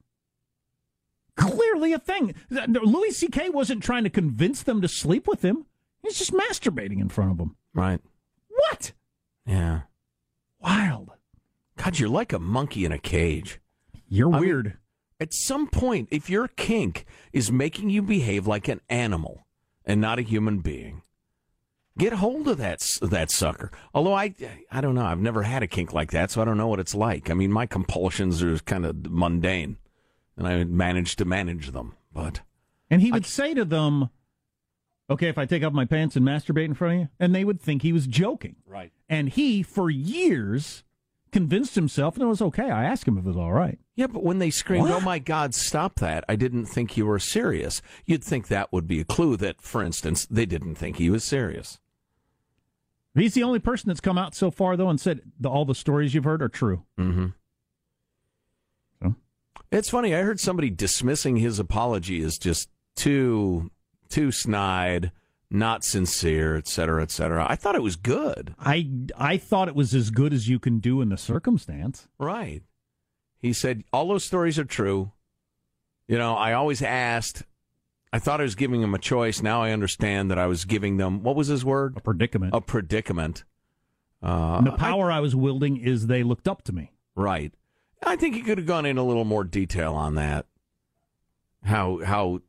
Clearly 1.37 1.93
a 1.93 2.01
thing. 2.01 2.35
Louis 2.51 3.11
C.K. 3.13 3.51
wasn't 3.51 3.83
trying 3.85 4.03
to 4.05 4.11
convince 4.11 4.63
them 4.65 4.81
to 4.83 4.89
sleep 4.89 5.29
with 5.29 5.43
him. 5.45 5.67
He's 6.03 6.19
just 6.19 6.33
masturbating 6.33 7.01
in 7.01 7.09
front 7.09 7.31
of 7.31 7.39
them. 7.39 7.57
Right. 7.75 8.01
What? 8.49 8.93
Yeah. 9.47 9.83
Wild. 10.61 11.13
God, 11.79 11.99
you're 11.99 12.09
like 12.09 12.33
a 12.33 12.39
monkey 12.39 12.85
in 12.85 12.93
a 12.93 12.99
cage. 12.99 13.61
You're 14.09 14.29
I 14.35 14.41
mean- 14.41 14.41
weird. 14.41 14.79
At 15.21 15.35
some 15.35 15.67
point, 15.67 16.09
if 16.13 16.31
your 16.31 16.47
kink 16.47 17.05
is 17.33 17.51
making 17.51 17.91
you 17.91 18.03
behave 18.03 18.47
like 18.47 18.69
an 18.69 18.81
animal 18.89 19.47
and 19.85 20.01
not 20.01 20.21
a 20.21 20.23
human 20.23 20.61
being, 20.61 21.03
get 21.99 22.13
hold 22.13 22.47
of 22.47 22.59
that 22.59 22.87
that 23.03 23.29
sucker. 23.33 23.73
Although 23.93 24.15
I 24.15 24.33
I 24.71 24.81
don't 24.81 24.95
know, 24.95 25.05
I've 25.05 25.19
never 25.19 25.43
had 25.43 25.65
a 25.65 25.67
kink 25.67 25.93
like 25.93 26.13
that, 26.13 26.31
so 26.31 26.41
I 26.41 26.45
don't 26.45 26.57
know 26.57 26.69
what 26.69 26.79
it's 26.79 26.95
like. 26.95 27.31
I 27.31 27.35
mean, 27.35 27.51
my 27.51 27.67
compulsions 27.67 28.45
are 28.45 28.59
kind 28.61 28.87
of 28.87 29.11
mundane, 29.11 29.79
and 30.37 30.47
I 30.47 30.63
manage 30.63 31.17
to 31.17 31.25
manage 31.25 31.73
them. 31.73 31.95
But 32.13 32.43
and 32.89 33.03
he 33.03 33.11
would 33.11 33.27
say 33.27 33.55
to 33.55 33.65
them, 33.65 34.11
"Okay, 35.11 35.27
if 35.29 35.37
I 35.37 35.47
take 35.47 35.65
off 35.65 35.73
my 35.73 35.85
pants 35.85 36.15
and 36.15 36.25
masturbate 36.25 36.67
in 36.67 36.75
front 36.75 36.95
of 36.95 37.01
you," 37.01 37.09
and 37.19 37.35
they 37.35 37.45
would 37.45 37.61
think 37.61 37.83
he 37.83 37.93
was 37.93 38.07
joking. 38.07 38.55
right, 38.67 38.93
And 39.09 39.31
he, 39.31 39.65
for 39.65 39.91
years, 39.91 40.85
convinced 41.33 41.75
himself 41.75 42.15
that 42.15 42.23
it 42.23 42.27
was 42.27 42.43
okay. 42.43 42.71
I 42.71 42.85
asked 42.85 43.07
him 43.07 43.19
if 43.19 43.25
it 43.25 43.29
was 43.29 43.37
all 43.37 43.53
right. 43.53 43.79
yeah. 43.97 44.07
But 44.07 44.23
when 44.25 44.39
they 44.39 44.51
screamed, 44.51 44.89
What? 44.89 44.93
"Oh 44.93 45.01
my 45.01 45.19
God, 45.19 45.55
stop 45.55 45.97
that!" 46.01 46.25
I 46.29 46.37
didn't 46.37 46.67
think 46.67 46.97
you 46.97 47.07
were 47.07 47.19
serious. 47.19 47.83
You'd 48.07 48.25
think 48.25 48.49
that 48.49 48.73
would 48.73 48.87
be 48.89 49.01
a 49.01 49.05
clue 49.05 49.37
that, 49.39 49.61
for 49.61 49.83
instance, 49.83 50.27
they 50.27 50.47
didn't 50.47 50.75
think 50.77 50.97
he 50.97 51.11
was 51.11 51.25
serious. 51.25 51.79
He's 53.15 53.35
the 53.35 53.43
only 53.43 53.59
person 53.59 53.89
that's 53.89 54.01
come 54.01 54.19
out 54.19 54.35
so 54.35 54.51
far, 54.51 54.77
though, 54.77 54.91
and 54.91 55.01
said 55.01 55.23
the, 55.41 55.49
all 55.49 55.65
the 55.65 55.75
stories 55.75 56.15
you've 56.15 56.25
heard 56.25 56.43
are 56.43 56.49
true. 56.49 56.85
Mm-hmm. 56.99 57.27
So? 59.03 59.15
It's 59.73 59.91
funny. 59.91 60.15
I 60.15 60.23
heard 60.23 60.39
somebody 60.39 60.71
dismissing 60.71 61.37
his 61.37 61.59
apology 61.59 62.23
as 62.23 62.39
just 62.39 62.69
too 62.95 63.71
too 64.09 64.31
snide, 64.33 65.13
not 65.51 65.85
sincere, 65.85 66.57
et 66.57 66.69
cetera, 66.69 67.03
et 67.03 67.11
cetera. 67.11 67.47
I 67.49 67.57
thought 67.57 67.75
it 67.75 67.83
was 67.83 67.97
good. 67.97 68.55
I 68.59 68.89
I 69.17 69.37
thought 69.39 69.69
it 69.69 69.75
was 69.75 69.95
as 69.95 70.11
good 70.11 70.33
as 70.33 70.49
you 70.49 70.59
can 70.59 70.79
do 70.79 71.01
in 71.01 71.09
the 71.09 71.17
circumstance. 71.17 72.09
Right. 72.19 72.63
He 73.39 73.53
said 73.53 73.85
all 73.93 74.09
those 74.09 74.25
stories 74.25 74.59
are 74.59 74.65
true. 74.65 75.13
You 76.07 76.19
know, 76.19 76.35
I 76.35 76.53
always 76.53 76.83
asked. 76.83 77.43
I 78.13 78.19
thought 78.19 78.41
I 78.41 78.45
was 78.45 78.55
giving 78.55 78.81
them 78.81 78.95
a 78.95 78.99
choice. 78.99 79.43
Now 79.43 79.63
I 79.63 79.71
understand 79.71 80.31
that 80.31 80.39
I 80.39 80.47
was 80.47 80.65
giving 80.65 80.97
them 80.97 81.23
what 81.23 81.37
was 81.37 81.49
his 81.49 81.65
word? 81.65 81.97
A 81.97 82.01
predicament. 82.01 82.55
A 82.55 82.61
predicament. 82.61 83.45
Uh, 84.23 84.61
the 84.63 84.73
power 84.73 85.13
I, 85.13 85.21
was 85.21 85.37
wielding 85.37 85.77
is 85.77 86.07
they 86.07 86.25
looked 86.25 86.49
up 86.49 86.63
to 86.65 86.73
me. 86.73 86.93
Right. 87.15 87.53
I 88.05 88.17
think 88.17 88.35
he 88.35 88.43
could 88.43 88.59
have 88.59 88.67
gone 88.67 88.87
in 88.87 88.99
a 88.99 89.05
little 89.05 89.25
more 89.25 89.45
detail 89.45 89.95
on 89.95 90.17
that. 90.17 90.47
How 91.69 92.01
how 92.05 92.41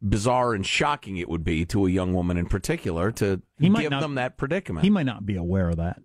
bizarre 0.00 0.54
and 0.54 0.64
shocking 0.64 1.16
it 1.16 1.28
would 1.28 1.44
be 1.44 1.64
to 1.66 1.86
a 1.86 1.90
young 1.90 2.14
woman 2.14 2.36
in 2.36 2.46
particular 2.46 3.10
to 3.12 3.42
He 3.58 3.68
give 3.68 3.90
not- 3.90 4.00
them 4.00 4.14
that 4.14 4.36
predicament 4.38 4.84
He 4.84 4.90
might 4.90 5.06
not 5.06 5.26
be 5.26 5.36
aware 5.36 5.68
of 5.70 5.76
that. 5.76 6.00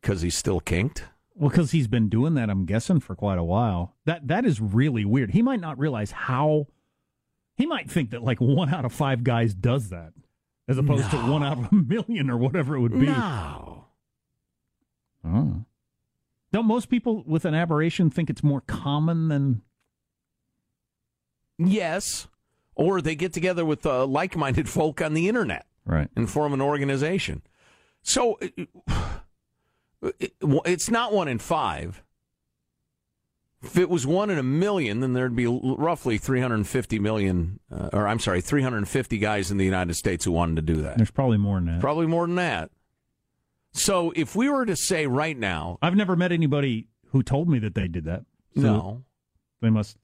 because 0.00 0.22
he's 0.22 0.34
still 0.36 0.60
kinked. 0.60 1.04
Well, 1.36 1.50
because 1.50 1.72
he's 1.72 1.88
been 1.88 2.08
doing 2.08 2.34
that, 2.34 2.48
I'm 2.50 2.64
guessing, 2.64 3.00
for 3.00 3.16
quite 3.16 3.38
a 3.38 3.44
while. 3.44 3.94
That 4.04 4.28
that 4.28 4.44
is 4.44 4.60
really 4.60 5.04
weird. 5.04 5.30
He 5.32 5.42
might 5.42 5.60
not 5.60 5.78
realize 5.78 6.10
how. 6.12 6.66
He 7.56 7.66
might 7.66 7.90
think 7.90 8.10
that 8.10 8.22
like 8.22 8.40
one 8.40 8.72
out 8.74 8.84
of 8.84 8.92
five 8.92 9.22
guys 9.24 9.54
does 9.54 9.88
that, 9.90 10.12
as 10.68 10.78
opposed 10.78 11.10
to 11.10 11.16
one 11.16 11.42
out 11.42 11.58
of 11.58 11.72
a 11.72 11.74
million 11.74 12.28
or 12.30 12.36
whatever 12.36 12.76
it 12.76 12.80
would 12.80 12.92
be. 12.92 13.06
No. 13.06 13.84
Oh. 15.24 15.64
Don't 16.52 16.66
most 16.66 16.88
people 16.88 17.22
with 17.26 17.44
an 17.44 17.54
aberration 17.54 18.10
think 18.10 18.30
it's 18.30 18.42
more 18.44 18.60
common 18.62 19.28
than? 19.28 19.62
Yes. 21.58 22.26
Or 22.74 23.00
they 23.00 23.14
get 23.14 23.32
together 23.32 23.64
with 23.64 23.86
uh, 23.86 24.04
like-minded 24.06 24.68
folk 24.68 25.00
on 25.00 25.14
the 25.14 25.28
internet 25.28 25.66
Right. 25.86 26.08
and 26.16 26.28
form 26.28 26.52
an 26.52 26.60
organization. 26.60 27.42
So 28.02 28.36
it- 28.40 28.68
it- 30.18 30.34
it's 30.66 30.90
not 30.90 31.12
one 31.12 31.28
in 31.28 31.38
five. 31.38 32.02
If 33.62 33.78
it 33.78 33.88
was 33.88 34.06
one 34.06 34.28
in 34.28 34.36
a 34.36 34.42
million, 34.42 35.00
then 35.00 35.14
there'd 35.14 35.34
be 35.34 35.46
roughly 35.46 36.18
350 36.18 36.98
million, 36.98 37.60
uh, 37.70 37.88
or 37.94 38.06
I'm 38.06 38.18
sorry, 38.18 38.42
350 38.42 39.16
guys 39.18 39.50
in 39.50 39.56
the 39.56 39.64
United 39.64 39.94
States 39.94 40.26
who 40.26 40.32
wanted 40.32 40.56
to 40.56 40.74
do 40.74 40.82
that. 40.82 40.98
There's 40.98 41.10
probably 41.10 41.38
more 41.38 41.56
than 41.56 41.66
that. 41.66 41.80
Probably 41.80 42.06
more 42.06 42.26
than 42.26 42.36
that. 42.36 42.70
So 43.72 44.12
if 44.14 44.36
we 44.36 44.50
were 44.50 44.66
to 44.66 44.76
say 44.76 45.06
right 45.06 45.38
now, 45.38 45.78
I've 45.80 45.96
never 45.96 46.14
met 46.14 46.30
anybody 46.30 46.88
who 47.12 47.22
told 47.22 47.48
me 47.48 47.58
that 47.60 47.74
they 47.74 47.88
did 47.88 48.04
that. 48.04 48.24
So 48.54 48.60
no. 48.62 49.04
They 49.62 49.70
must. 49.70 49.96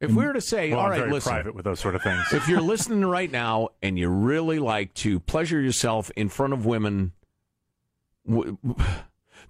If 0.00 0.10
we 0.10 0.24
were 0.26 0.32
to 0.34 0.40
say, 0.40 0.70
Well, 0.70 0.80
all 0.80 0.90
very 0.90 1.10
listen. 1.10 1.30
private 1.32 1.54
with 1.54 1.64
those 1.64 1.80
sort 1.80 1.94
of 1.94 2.02
things. 2.02 2.24
if 2.32 2.46
you're 2.48 2.60
listening 2.60 3.04
right 3.06 3.30
now 3.30 3.68
and 3.82 3.98
you 3.98 4.08
really 4.08 4.58
like 4.58 4.92
to 4.94 5.18
pleasure 5.20 5.60
yourself 5.60 6.10
in 6.16 6.28
front 6.28 6.52
of 6.52 6.66
women, 6.66 7.12
w- 8.28 8.58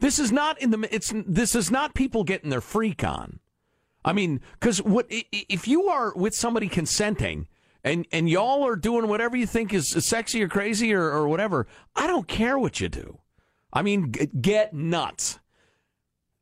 This 0.00 0.18
is 0.18 0.30
not 0.32 0.60
in 0.60 0.70
the. 0.70 0.88
It's 0.94 1.12
this 1.26 1.54
is 1.54 1.70
not 1.70 1.94
people 1.94 2.24
getting 2.24 2.50
their 2.50 2.60
freak 2.60 3.02
on. 3.04 3.40
I 4.04 4.12
mean, 4.12 4.40
because 4.60 4.82
what 4.82 5.06
if 5.08 5.66
you 5.66 5.84
are 5.88 6.12
with 6.14 6.34
somebody 6.34 6.68
consenting 6.68 7.48
and 7.82 8.06
and 8.12 8.28
y'all 8.28 8.64
are 8.66 8.76
doing 8.76 9.08
whatever 9.08 9.36
you 9.36 9.46
think 9.46 9.72
is 9.72 9.88
sexy 9.88 10.42
or 10.42 10.48
crazy 10.48 10.92
or, 10.92 11.04
or 11.10 11.26
whatever? 11.28 11.66
I 11.96 12.06
don't 12.06 12.28
care 12.28 12.58
what 12.58 12.80
you 12.80 12.88
do. 12.88 13.18
I 13.72 13.82
mean, 13.82 14.12
g- 14.12 14.26
get 14.40 14.74
nuts. 14.74 15.38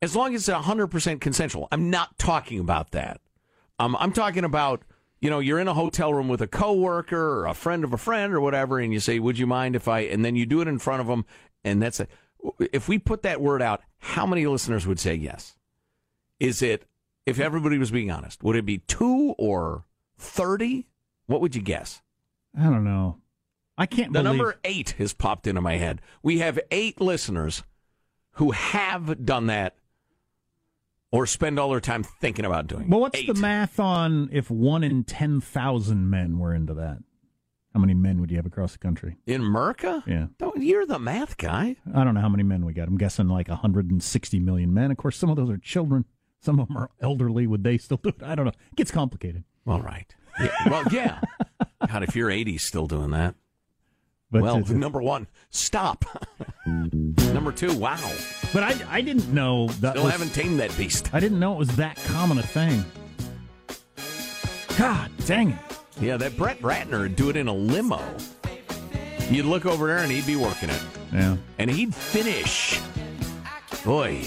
As 0.01 0.15
long 0.15 0.35
as 0.35 0.47
it's 0.49 0.57
hundred 0.65 0.87
percent 0.87 1.21
consensual. 1.21 1.67
I'm 1.71 1.89
not 1.89 2.17
talking 2.19 2.59
about 2.59 2.91
that. 2.91 3.21
Um, 3.79 3.95
I'm 3.99 4.11
talking 4.11 4.43
about 4.43 4.83
you 5.19 5.29
know 5.29 5.39
you're 5.39 5.59
in 5.59 5.67
a 5.67 5.73
hotel 5.73 6.13
room 6.13 6.27
with 6.27 6.41
a 6.41 6.47
coworker 6.47 7.39
or 7.39 7.47
a 7.47 7.53
friend 7.53 7.83
of 7.83 7.93
a 7.93 7.97
friend 7.97 8.33
or 8.33 8.41
whatever, 8.41 8.79
and 8.79 8.93
you 8.93 8.99
say, 8.99 9.19
"Would 9.19 9.37
you 9.39 9.47
mind 9.47 9.75
if 9.75 9.87
I?" 9.87 10.01
And 10.01 10.23
then 10.23 10.35
you 10.35 10.45
do 10.45 10.61
it 10.61 10.67
in 10.67 10.79
front 10.79 11.01
of 11.01 11.07
them, 11.07 11.25
and 11.63 11.81
that's 11.81 11.99
it. 11.99 12.09
If 12.59 12.87
we 12.87 12.99
put 12.99 13.23
that 13.23 13.41
word 13.41 13.61
out, 13.61 13.81
how 13.99 14.25
many 14.25 14.45
listeners 14.45 14.85
would 14.85 14.99
say 14.99 15.15
yes? 15.15 15.55
Is 16.39 16.61
it 16.61 16.85
if 17.25 17.39
everybody 17.39 17.77
was 17.77 17.91
being 17.91 18.11
honest? 18.11 18.43
Would 18.43 18.55
it 18.57 18.65
be 18.65 18.79
two 18.79 19.33
or 19.37 19.85
thirty? 20.17 20.87
What 21.25 21.41
would 21.41 21.55
you 21.55 21.61
guess? 21.61 22.01
I 22.57 22.63
don't 22.63 22.83
know. 22.83 23.17
I 23.77 23.85
can't 23.85 24.13
The 24.13 24.21
believe 24.21 24.37
number 24.37 24.59
eight 24.63 24.91
has 24.99 25.13
popped 25.13 25.47
into 25.47 25.61
my 25.61 25.77
head. 25.77 26.01
We 26.21 26.39
have 26.39 26.59
eight 26.69 27.01
listeners 27.01 27.63
who 28.33 28.51
have 28.51 29.25
done 29.25 29.47
that 29.47 29.75
or 31.13 31.27
spend 31.27 31.59
all 31.59 31.69
their 31.69 31.79
time 31.79 32.01
thinking 32.03 32.43
about 32.43 32.65
doing. 32.67 32.89
Well, 32.89 32.99
what's 32.99 33.17
Eight. 33.19 33.27
the 33.27 33.35
math 33.35 33.79
on 33.79 34.29
if 34.33 34.49
one 34.49 34.83
in 34.83 35.03
10,000 35.03 36.09
men 36.09 36.39
were 36.39 36.53
into 36.55 36.73
that? 36.73 36.97
How 37.73 37.79
many 37.79 37.93
men 37.93 38.19
would 38.19 38.31
you 38.31 38.37
have 38.37 38.45
across 38.45 38.73
the 38.73 38.79
country? 38.79 39.17
in 39.25 39.41
America? 39.41 40.03
Yeah. 40.07 40.27
Don't- 40.39 40.61
You're 40.61 40.85
the 40.85 40.99
math 40.99 41.37
guy. 41.37 41.75
I 41.93 42.03
don't 42.03 42.15
know 42.15 42.21
how 42.21 42.29
many 42.29 42.43
men 42.43 42.65
we 42.65 42.73
got. 42.73 42.87
I'm 42.87 42.97
guessing 42.97 43.27
like 43.27 43.47
160 43.47 44.39
million 44.39 44.73
men. 44.73 44.89
Of 44.91 44.97
course, 44.97 45.15
some 45.17 45.29
of 45.29 45.35
those 45.35 45.49
are 45.51 45.57
children. 45.57 46.05
Some 46.41 46.59
of 46.59 46.67
them 46.67 46.77
are 46.77 46.89
elderly. 46.99 47.47
Would 47.47 47.63
they 47.63 47.77
still 47.77 47.97
do 47.97 48.09
it? 48.09 48.21
I 48.23 48.33
don't 48.35 48.45
know. 48.45 48.51
It 48.71 48.75
gets 48.75 48.91
complicated. 48.91 49.43
All 49.67 49.81
right. 49.81 50.13
Yeah, 50.39 50.49
well, 50.69 50.83
yeah. 50.91 51.21
God, 51.87 52.03
if 52.03 52.15
you're 52.15 52.31
80 52.31 52.57
still 52.57 52.87
doing 52.87 53.11
that. 53.11 53.35
But 54.31 54.41
well, 54.41 54.59
number 54.61 54.99
one, 55.01 55.27
stop. 55.51 56.05
number 56.65 57.51
two, 57.51 57.77
wow. 57.77 57.99
But 58.53 58.63
I, 58.63 58.75
I 58.97 59.01
didn't 59.01 59.33
know 59.33 59.67
that. 59.79 59.91
Still 59.91 60.03
was- 60.03 60.11
haven't 60.11 60.33
tamed 60.33 60.59
that 60.59 60.75
beast. 60.77 61.09
I 61.13 61.19
didn't 61.19 61.39
know 61.39 61.53
it 61.53 61.59
was 61.59 61.75
that 61.77 61.97
common 62.05 62.37
a 62.37 62.43
thing. 62.43 62.83
God 64.77 65.09
dang 65.25 65.51
it. 65.51 65.59
Yeah, 65.99 66.17
that 66.17 66.35
Brett 66.37 66.59
Ratner 66.61 67.01
would 67.01 67.15
do 67.15 67.29
it 67.29 67.35
in 67.37 67.47
a 67.47 67.53
limo. 67.53 68.01
You'd 69.29 69.45
look 69.45 69.65
over 69.65 69.87
there 69.87 69.99
and 69.99 70.11
he'd 70.11 70.25
be 70.25 70.35
working 70.35 70.69
it. 70.69 70.83
Yeah. 71.13 71.37
And 71.59 71.69
he'd 71.69 71.93
finish. 71.95 72.79
Boy. 73.85 74.21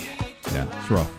Yeah. 0.52 0.66
It's 0.80 0.90
rough. 0.90 1.12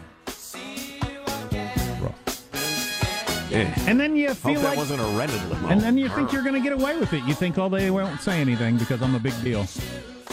Eh. 3.49 3.73
And 3.87 3.97
then 3.97 4.15
you 4.17 4.27
Hope 4.27 4.37
feel 4.37 4.53
that 4.61 4.69
like. 4.69 4.77
wasn't 4.77 4.99
a 4.99 5.05
rented 5.17 5.41
limo. 5.49 5.69
And 5.69 5.79
then 5.81 5.97
you 5.97 6.09
think 6.09 6.33
you're 6.33 6.43
going 6.43 6.55
to 6.55 6.59
get 6.61 6.73
away 6.73 6.97
with 6.97 7.13
it. 7.13 7.23
You 7.23 7.33
think, 7.33 7.57
oh, 7.57 7.69
they 7.69 7.89
won't 7.89 8.19
say 8.19 8.41
anything 8.41 8.77
because 8.77 9.01
I'm 9.01 9.15
a 9.15 9.19
big 9.19 9.33
deal. 9.41 9.65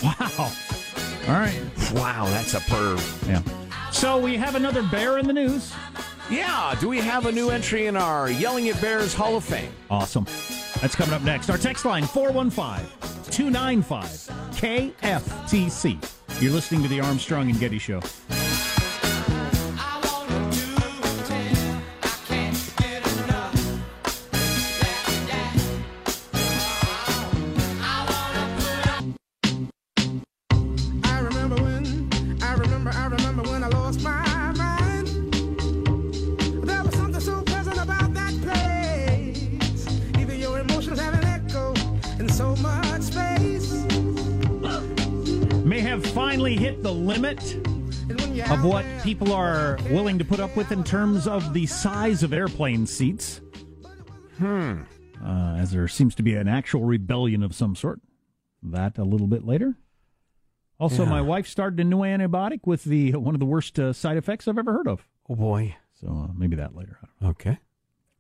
Wow. 0.03 0.51
All 1.27 1.35
right. 1.35 1.59
Wow, 1.95 2.27
that's 2.27 2.55
a 2.55 2.61
perv. 2.61 3.29
Yeah. 3.29 3.43
So 3.91 4.19
we 4.19 4.37
have 4.37 4.57
another 4.57 4.83
bear 4.83 5.19
in 5.19 5.27
the 5.27 5.33
news. 5.33 5.73
Yeah, 6.31 6.75
do 6.81 6.89
we 6.89 6.99
have 6.99 7.27
a 7.27 7.33
new 7.33 7.51
entry 7.51 7.87
in 7.87 7.97
our 7.97 8.31
Yelling 8.31 8.69
at 8.69 8.81
Bears 8.81 9.15
Hall 9.15 9.37
of 9.37 9.45
Fame? 9.45 9.73
Awesome. 9.91 10.27
That's 10.81 10.95
coming 10.95 11.15
up 11.15 11.23
next. 11.23 11.49
Our 11.49 11.59
text 11.59 11.85
line 11.85 12.05
415 12.05 12.87
295 13.31 14.05
KFTC. 14.55 16.43
You're 16.43 16.53
listening 16.53 16.83
to 16.83 16.89
the 16.89 17.01
Armstrong 17.01 17.49
and 17.51 17.59
Getty 17.59 17.79
Show. 17.79 18.01
People 49.05 49.33
are 49.33 49.79
willing 49.91 50.19
to 50.19 50.25
put 50.25 50.41
up 50.41 50.57
with 50.57 50.73
in 50.73 50.83
terms 50.83 51.29
of 51.29 51.53
the 51.53 51.67
size 51.67 52.23
of 52.23 52.33
airplane 52.33 52.87
seats. 52.87 53.41
Hmm. 54.39 54.81
Uh, 55.23 55.57
as 55.59 55.71
there 55.71 55.87
seems 55.89 56.15
to 56.17 56.23
be 56.23 56.35
an 56.35 56.49
actual 56.49 56.85
rebellion 56.85 57.43
of 57.43 57.55
some 57.55 57.77
sort. 57.77 58.01
That 58.63 58.97
a 58.99 59.05
little 59.05 59.27
bit 59.27 59.45
later. 59.45 59.75
Also, 60.81 61.05
Yeah. 61.05 61.11
my 61.11 61.21
wife 61.21 61.47
started 61.47 61.79
a 61.81 61.85
new 61.85 61.99
antibiotic 61.99 62.61
with 62.65 62.85
the 62.85 63.13
one 63.13 63.35
of 63.35 63.39
the 63.41 63.47
worst 63.47 63.79
uh, 63.79 63.93
side 63.93 64.17
effects 64.17 64.49
I've 64.49 64.59
ever 64.59 64.73
heard 64.73 64.89
of. 64.89 65.07
Oh, 65.29 65.37
boy. 65.37 65.77
So 66.01 66.09
uh, 66.09 66.33
maybe 66.35 66.57
that 66.57 66.75
later. 66.75 66.99
I 67.03 67.07
don't 67.07 67.21
know. 67.23 67.29
Okay. 67.29 67.59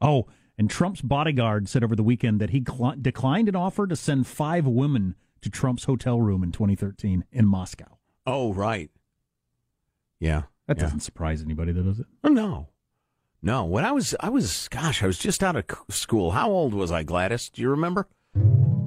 Oh, 0.00 0.26
and 0.58 0.70
Trump's 0.70 1.00
bodyguard 1.00 1.68
said 1.68 1.82
over 1.82 1.96
the 1.96 2.02
weekend 2.04 2.40
that 2.40 2.50
he 2.50 2.62
cl- 2.66 2.94
declined 3.00 3.48
an 3.48 3.56
offer 3.56 3.86
to 3.86 3.96
send 3.96 4.26
five 4.26 4.66
women 4.66 5.16
to 5.40 5.50
Trump's 5.50 5.84
hotel 5.84 6.20
room 6.20 6.42
in 6.44 6.52
2013 6.52 7.24
in 7.32 7.46
Moscow. 7.46 7.98
Oh, 8.26 8.52
right. 8.52 8.90
Yeah. 10.20 10.42
That 10.66 10.78
yeah. 10.78 10.84
doesn't 10.84 11.00
surprise 11.00 11.42
anybody, 11.42 11.72
though, 11.72 11.82
does 11.82 12.00
it? 12.00 12.06
Oh, 12.22 12.28
no. 12.28 12.68
No, 13.42 13.64
when 13.64 13.84
I 13.84 13.92
was, 13.92 14.14
I 14.20 14.30
was, 14.30 14.68
gosh, 14.68 15.02
I 15.02 15.06
was 15.06 15.18
just 15.18 15.42
out 15.44 15.56
of 15.56 15.64
school. 15.90 16.30
How 16.30 16.50
old 16.50 16.72
was 16.72 16.90
I, 16.90 17.02
Gladys? 17.02 17.50
Do 17.50 17.60
you 17.60 17.68
remember? 17.68 18.08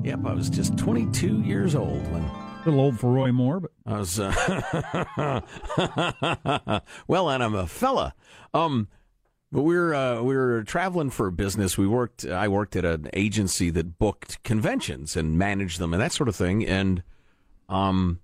Yep, 0.03 0.25
I 0.25 0.33
was 0.33 0.49
just 0.49 0.77
22 0.77 1.41
years 1.41 1.75
old 1.75 2.01
when 2.11 2.23
A 2.23 2.61
little 2.65 2.79
old 2.79 2.99
for 2.99 3.11
Roy 3.11 3.31
Moore, 3.31 3.59
but 3.59 3.71
I 3.85 3.99
was. 3.99 4.19
Uh, 4.19 5.41
well, 7.07 7.29
and 7.29 7.43
I'm 7.43 7.53
a 7.53 7.67
fella. 7.67 8.15
Um, 8.53 8.87
but 9.51 9.61
we 9.61 9.75
were 9.75 9.93
uh, 9.93 10.21
we 10.21 10.35
were 10.35 10.63
traveling 10.63 11.09
for 11.09 11.29
business. 11.31 11.77
We 11.77 11.87
worked. 11.87 12.25
I 12.25 12.47
worked 12.47 12.75
at 12.75 12.83
an 12.83 13.09
agency 13.13 13.69
that 13.71 13.97
booked 13.99 14.43
conventions 14.43 15.15
and 15.15 15.37
managed 15.37 15.79
them 15.79 15.93
and 15.93 16.01
that 16.01 16.11
sort 16.11 16.29
of 16.29 16.35
thing. 16.35 16.65
And 16.65 17.03
um, 17.69 18.19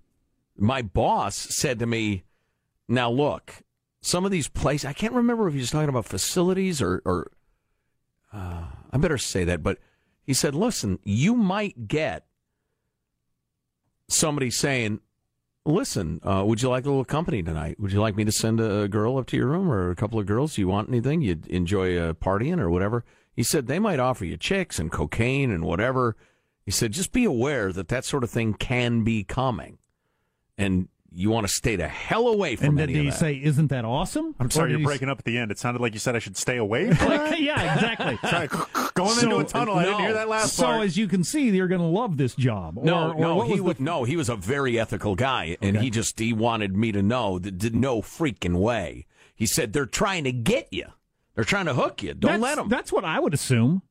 my 0.57 0.81
boss 0.81 1.35
said 1.35 1.79
to 1.79 1.85
me, 1.85 2.23
"Now 2.87 3.09
look, 3.09 3.63
some 4.01 4.25
of 4.25 4.31
these 4.31 4.47
places. 4.47 4.85
I 4.85 4.93
can't 4.93 5.13
remember 5.13 5.47
if 5.47 5.53
he 5.53 5.59
was 5.59 5.71
talking 5.71 5.89
about 5.89 6.05
facilities 6.05 6.81
or 6.81 7.01
or 7.05 7.31
uh, 8.31 8.65
I 8.91 8.97
better 8.97 9.17
say 9.17 9.43
that, 9.43 9.63
but." 9.63 9.79
He 10.25 10.33
said, 10.33 10.55
"Listen, 10.55 10.99
you 11.03 11.35
might 11.35 11.89
get 11.89 12.25
somebody 14.07 14.49
saying, 14.49 15.01
"Listen, 15.65 16.21
uh, 16.23 16.43
would 16.45 16.61
you 16.61 16.69
like 16.69 16.85
a 16.85 16.89
little 16.89 17.03
company 17.03 17.43
tonight? 17.43 17.77
Would 17.79 17.91
you 17.91 17.99
like 17.99 18.15
me 18.15 18.23
to 18.23 18.31
send 18.31 18.61
a 18.61 18.87
girl 18.87 19.17
up 19.17 19.25
to 19.27 19.35
your 19.35 19.47
room 19.47 19.69
or 19.69 19.91
a 19.91 19.95
couple 19.95 20.19
of 20.19 20.25
girls? 20.25 20.55
Do 20.55 20.61
you 20.61 20.69
want 20.69 20.87
anything? 20.87 21.21
You'd 21.21 21.45
enjoy 21.47 21.97
uh, 21.97 22.13
partying 22.13 22.59
or 22.59 22.69
whatever?" 22.69 23.03
He 23.35 23.43
said 23.43 23.67
they 23.67 23.79
might 23.79 23.99
offer 23.99 24.23
you 24.23 24.37
chicks 24.37 24.79
and 24.79 24.91
cocaine 24.91 25.51
and 25.51 25.65
whatever. 25.65 26.15
He 26.65 26.71
said 26.71 26.93
just 26.93 27.11
be 27.11 27.25
aware 27.25 27.73
that 27.73 27.89
that 27.89 28.05
sort 28.05 28.23
of 28.23 28.29
thing 28.29 28.53
can 28.53 29.03
be 29.03 29.25
coming, 29.25 29.79
and 30.57 30.87
you 31.15 31.29
want 31.29 31.47
to 31.47 31.53
stay 31.53 31.75
the 31.75 31.87
hell 31.87 32.27
away 32.27 32.55
from 32.55 32.69
and 32.69 32.77
did 32.77 32.89
any 32.89 32.93
he 32.93 33.07
of 33.07 33.13
that. 33.13 33.19
say, 33.19 33.33
"Isn't 33.43 33.67
that 33.67 33.85
awesome?" 33.85 34.35
I'm 34.39 34.49
sorry, 34.49 34.71
you're 34.71 34.77
did 34.77 34.81
he 34.81 34.85
breaking 34.85 35.09
up 35.09 35.19
at 35.19 35.25
the 35.25 35.37
end. 35.37 35.51
It 35.51 35.59
sounded 35.59 35.81
like 35.81 35.93
you 35.93 35.99
said 35.99 36.15
I 36.15 36.19
should 36.19 36.37
stay 36.37 36.57
away. 36.57 36.87
s- 36.89 36.99
yeah, 37.39 37.73
exactly. 37.75 38.17
Sorry, 38.29 38.47
going 38.95 39.19
into 39.19 39.37
a 39.37 39.43
tunnel. 39.43 39.75
I 39.75 39.83
didn't 39.85 39.99
hear 39.99 40.13
that 40.13 40.29
last 40.29 40.53
so, 40.55 40.63
part. 40.65 40.77
So 40.77 40.81
as 40.83 40.97
you 40.97 41.07
can 41.07 41.23
see, 41.23 41.49
you're 41.49 41.67
going 41.67 41.81
to 41.81 41.87
love 41.87 42.17
this 42.17 42.35
job. 42.35 42.77
Or, 42.77 42.83
No, 42.85 43.11
or 43.13 43.19
no, 43.19 43.41
he 43.41 43.59
was 43.61 43.77
the- 43.77 43.83
no, 43.83 44.03
he 44.03 44.15
was 44.17 44.29
a 44.29 44.35
very 44.35 44.79
ethical 44.79 45.15
guy, 45.15 45.57
and 45.61 45.77
Okay. 45.77 45.85
he 45.85 45.89
just 45.91 46.19
he 46.19 46.33
wanted 46.33 46.75
me 46.75 46.91
to 46.91 47.01
know 47.03 47.39
that 47.39 47.57
did 47.57 47.75
no 47.75 48.01
freaking 48.01 48.55
way. 48.57 49.05
He 49.35 49.45
said 49.45 49.73
they're 49.73 49.85
trying 49.85 50.23
to 50.25 50.31
get 50.31 50.67
you, 50.71 50.85
they're 51.35 51.43
trying 51.43 51.65
to 51.65 51.73
hook 51.73 52.01
you. 52.03 52.13
Don't 52.13 52.33
that's, 52.33 52.41
let 52.43 52.55
them. 52.55 52.69
That's 52.69 52.91
what 52.91 53.03
I 53.05 53.19
would 53.19 53.33
assume. 53.33 53.81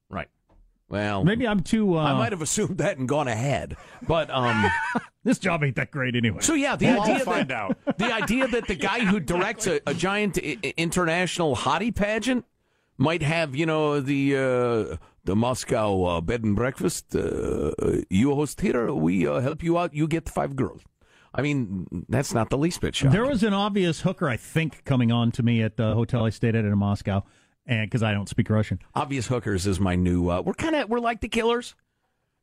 Well, 0.93 1.25
Maybe 1.25 1.49
I'm 1.49 1.61
too. 1.61 1.99
Uh, 1.99 2.03
I 2.03 2.13
might 2.13 2.33
have 2.33 2.43
assumed 2.43 2.77
that 2.79 2.99
and 2.99 3.09
gone 3.09 3.27
ahead, 3.27 3.77
but 4.07 4.31
um. 4.31 4.71
This 5.25 5.39
job 5.39 5.63
ain't 5.63 5.77
that 5.77 5.93
great 5.93 6.17
anyway. 6.17 6.41
So 6.41 6.55
yeah, 6.55 6.75
the 6.75 6.87
We'll 6.87 7.03
idea 7.03 7.19
find 7.21 7.49
that, 7.49 7.57
out. 7.57 7.79
the 7.97 8.13
idea 8.13 8.49
that 8.49 8.67
the 8.67 8.75
guy 8.75 9.05
who 9.05 9.21
directs 9.21 9.69
a, 9.69 9.81
a 9.87 9.95
giant 9.95 10.37
i- 10.43 10.59
international 10.77 11.55
hottie 11.55 11.95
pageant 11.95 12.45
might 12.99 13.23
have 13.23 13.55
you 13.55 13.65
know 13.65 14.01
the 14.01 14.35
uh, 14.37 14.97
the 15.23 15.37
Moscow 15.37 16.03
uh, 16.07 16.21
bed 16.21 16.43
and 16.43 16.57
breakfast. 16.57 17.15
Uh, 17.15 17.71
you 18.11 18.35
host 18.35 18.61
here, 18.63 18.93
we 18.93 19.25
uh, 19.25 19.39
help 19.39 19.63
you 19.63 19.79
out. 19.79 19.95
You 19.95 20.09
get 20.09 20.29
five 20.29 20.57
girls. 20.57 20.83
I 21.33 21.41
mean, 21.41 21.87
that's 22.09 22.35
not 22.35 22.51
the 22.51 22.59
least 22.59 22.81
bit 22.81 22.97
shocking. 22.97 23.13
There 23.13 23.25
was 23.25 23.45
an 23.45 23.55
obvious 23.55 24.01
hooker, 24.01 24.29
I 24.29 24.37
think, 24.37 24.85
coming 24.85 25.13
on 25.13 25.31
to 25.33 25.45
me 25.45 25.63
at 25.63 25.77
the 25.77 25.95
hotel 25.95 26.25
I 26.27 26.31
stayed 26.31 26.57
at 26.57 26.65
in 26.65 26.77
Moscow, 26.77 27.23
and 27.67 27.89
because 27.89 28.03
I 28.03 28.13
don't 28.13 28.29
speak 28.29 28.51
Russian. 28.51 28.81
obvious 28.95 29.27
hookers 29.27 29.67
is 29.67 29.79
my 29.81 29.95
new. 29.97 30.29
Uh, 30.31 30.43
we're 30.43 30.55
kind 30.55 30.75
of 30.77 30.89
we're 30.89 31.01
like 31.01 31.21
the 31.21 31.29
Killers, 31.29 31.75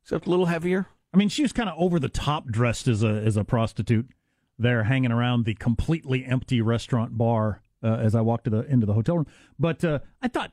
except 0.03 0.27
a 0.27 0.29
little 0.29 0.45
heavier. 0.47 0.87
I 1.13 1.17
mean, 1.17 1.29
she 1.29 1.41
was 1.41 1.51
kind 1.53 1.69
of 1.69 1.75
over 1.77 1.99
the 1.99 2.09
top 2.09 2.47
dressed 2.47 2.87
as 2.87 3.03
a 3.03 3.09
as 3.09 3.37
a 3.37 3.43
prostitute. 3.43 4.09
there 4.57 4.83
hanging 4.83 5.11
around 5.11 5.45
the 5.45 5.55
completely 5.55 6.25
empty 6.25 6.61
restaurant 6.61 7.17
bar 7.17 7.61
uh, 7.83 7.95
as 7.95 8.15
I 8.15 8.21
walked 8.21 8.45
to 8.45 8.49
the 8.49 8.65
into 8.65 8.85
the 8.85 8.93
hotel 8.93 9.17
room. 9.17 9.27
But 9.57 9.83
uh, 9.83 9.99
I 10.21 10.27
thought, 10.27 10.51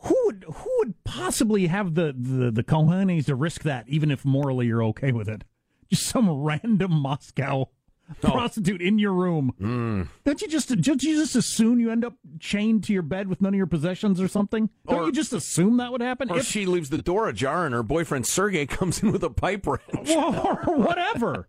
who 0.00 0.16
would 0.26 0.44
who 0.44 0.70
would 0.78 1.02
possibly 1.04 1.66
have 1.66 1.94
the 1.94 2.14
the 2.16 2.50
the 2.50 2.64
cojones 2.64 3.26
to 3.26 3.34
risk 3.34 3.62
that, 3.62 3.88
even 3.88 4.10
if 4.10 4.24
morally 4.24 4.66
you're 4.66 4.84
okay 4.84 5.12
with 5.12 5.28
it? 5.28 5.44
Just 5.88 6.06
some 6.06 6.30
random 6.42 6.92
Moscow 6.92 7.70
prostitute 8.22 8.80
in 8.82 8.98
your 8.98 9.12
room. 9.12 9.54
Mm. 9.60 10.08
Don't 10.24 10.40
you 10.42 10.48
just 10.48 10.68
don't 10.80 11.02
you 11.02 11.16
just 11.16 11.36
assume 11.36 11.78
you 11.80 11.90
end 11.90 12.04
up 12.04 12.14
chained 12.38 12.84
to 12.84 12.92
your 12.92 13.02
bed 13.02 13.28
with 13.28 13.40
none 13.40 13.54
of 13.54 13.58
your 13.58 13.66
possessions 13.66 14.20
or 14.20 14.28
something? 14.28 14.70
Don't 14.88 15.00
Or- 15.00 15.06
you 15.06 15.12
just 15.12 15.32
assume 15.32 15.76
that 15.78 15.92
would 15.92 16.00
happen? 16.00 16.30
Or 16.30 16.38
If- 16.38 16.46
she 16.46 16.66
leaves 16.66 16.90
the 16.90 16.98
door 16.98 17.28
ajar 17.28 17.64
and 17.66 17.74
her 17.74 17.82
boyfriend 17.82 18.26
Sergey 18.26 18.66
comes 18.66 19.02
in 19.02 19.12
with 19.12 19.22
a 19.24 19.30
pipe 19.30 19.66
wrench. 19.66 20.10
or 20.10 20.56
whatever. 20.76 21.46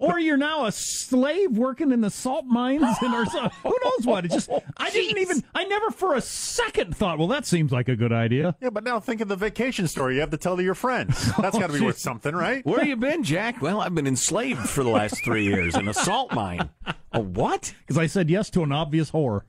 Or 0.00 0.18
you're 0.18 0.38
now 0.38 0.64
a 0.64 0.72
slave 0.72 1.52
working 1.52 1.92
in 1.92 2.00
the 2.00 2.08
salt 2.08 2.46
mines 2.46 2.96
and 3.02 3.14
or 3.14 3.26
so, 3.26 3.50
who 3.62 3.76
knows 3.84 4.06
what? 4.06 4.24
It 4.24 4.30
just 4.30 4.48
oh, 4.52 4.62
I 4.78 4.88
didn't 4.90 5.18
even 5.18 5.44
I 5.54 5.64
never 5.64 5.90
for 5.90 6.14
a 6.14 6.22
second 6.22 6.96
thought, 6.96 7.18
well 7.18 7.28
that 7.28 7.44
seems 7.44 7.70
like 7.70 7.88
a 7.88 7.96
good 7.96 8.12
idea. 8.12 8.56
Yeah, 8.62 8.70
but 8.70 8.82
now 8.82 8.98
think 8.98 9.20
of 9.20 9.28
the 9.28 9.36
vacation 9.36 9.86
story 9.86 10.14
you 10.14 10.20
have 10.20 10.30
to 10.30 10.38
tell 10.38 10.56
to 10.56 10.62
your 10.62 10.74
friends. 10.74 11.30
That's 11.38 11.58
got 11.58 11.66
to 11.66 11.74
be 11.74 11.80
oh, 11.80 11.86
worth 11.86 11.98
something, 11.98 12.34
right? 12.34 12.64
Where 12.64 12.82
you 12.82 12.96
been, 12.96 13.22
Jack? 13.22 13.60
Well, 13.60 13.82
I've 13.82 13.94
been 13.94 14.06
enslaved 14.06 14.68
for 14.68 14.82
the 14.82 14.90
last 14.90 15.22
three 15.22 15.44
years 15.44 15.76
in 15.76 15.86
a 15.86 15.94
salt 15.94 16.32
mine. 16.32 16.70
A 17.12 17.20
what? 17.20 17.74
Because 17.80 17.98
I 17.98 18.06
said 18.06 18.30
yes 18.30 18.48
to 18.50 18.62
an 18.62 18.72
obvious 18.72 19.10
whore. 19.10 19.42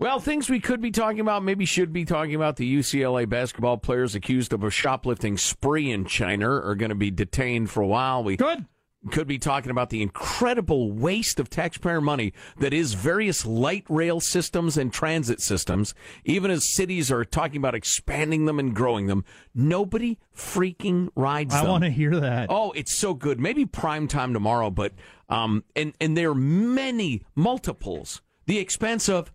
Well, 0.00 0.18
things 0.18 0.48
we 0.48 0.60
could 0.60 0.80
be 0.80 0.90
talking 0.90 1.20
about, 1.20 1.44
maybe 1.44 1.66
should 1.66 1.92
be 1.92 2.06
talking 2.06 2.34
about. 2.34 2.56
The 2.56 2.74
UCLA 2.78 3.28
basketball 3.28 3.76
players 3.76 4.14
accused 4.14 4.54
of 4.54 4.64
a 4.64 4.70
shoplifting 4.70 5.36
spree 5.36 5.90
in 5.90 6.06
China 6.06 6.50
are 6.50 6.74
going 6.74 6.88
to 6.88 6.94
be 6.94 7.10
detained 7.10 7.70
for 7.70 7.82
a 7.82 7.86
while. 7.86 8.24
We 8.24 8.38
Good. 8.38 8.64
Could 9.10 9.26
be 9.26 9.38
talking 9.38 9.70
about 9.70 9.90
the 9.90 10.02
incredible 10.02 10.92
waste 10.92 11.40
of 11.40 11.48
taxpayer 11.48 12.00
money 12.00 12.32
that 12.58 12.74
is 12.74 12.94
various 12.94 13.46
light 13.46 13.84
rail 13.88 14.20
systems 14.20 14.76
and 14.76 14.92
transit 14.92 15.40
systems. 15.40 15.94
Even 16.24 16.50
as 16.50 16.74
cities 16.74 17.10
are 17.10 17.24
talking 17.24 17.56
about 17.56 17.74
expanding 17.74 18.44
them 18.44 18.58
and 18.58 18.74
growing 18.74 19.06
them, 19.06 19.24
nobody 19.54 20.18
freaking 20.36 21.08
rides 21.16 21.54
I 21.54 21.62
them. 21.62 21.70
want 21.70 21.84
to 21.84 21.90
hear 21.90 22.20
that. 22.20 22.48
Oh, 22.50 22.72
it's 22.72 22.94
so 22.94 23.14
good. 23.14 23.40
Maybe 23.40 23.64
prime 23.64 24.06
time 24.06 24.34
tomorrow, 24.34 24.70
but 24.70 24.92
um, 25.28 25.64
and 25.74 25.94
and 26.00 26.16
there 26.16 26.30
are 26.30 26.34
many 26.34 27.22
multiples 27.34 28.20
the 28.46 28.58
expense 28.58 29.08
of 29.08 29.32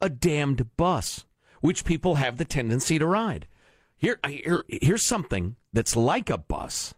a 0.00 0.08
damned 0.08 0.76
bus, 0.76 1.26
which 1.60 1.84
people 1.84 2.16
have 2.16 2.38
the 2.38 2.44
tendency 2.44 2.98
to 2.98 3.06
ride. 3.06 3.46
Here, 3.96 4.18
here 4.26 4.64
here's 4.68 5.04
something 5.04 5.56
that's 5.72 5.96
like 5.96 6.30
a 6.30 6.38
bus, 6.38 6.94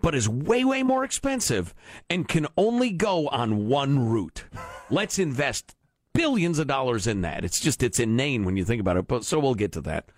but 0.00 0.14
is 0.14 0.28
way 0.28 0.64
way 0.64 0.82
more 0.82 1.04
expensive 1.04 1.74
and 2.08 2.28
can 2.28 2.46
only 2.56 2.90
go 2.90 3.28
on 3.28 3.68
one 3.68 4.08
route. 4.08 4.44
Let's 4.90 5.18
invest 5.18 5.74
billions 6.14 6.58
of 6.58 6.66
dollars 6.66 7.06
in 7.06 7.20
that. 7.22 7.44
It's 7.44 7.60
just 7.60 7.82
it's 7.82 8.00
inane 8.00 8.44
when 8.44 8.56
you 8.56 8.64
think 8.64 8.80
about 8.80 8.96
it. 8.96 9.06
But 9.06 9.24
so 9.24 9.38
we'll 9.38 9.54
get 9.54 9.72
to 9.72 9.80
that. 9.82 10.10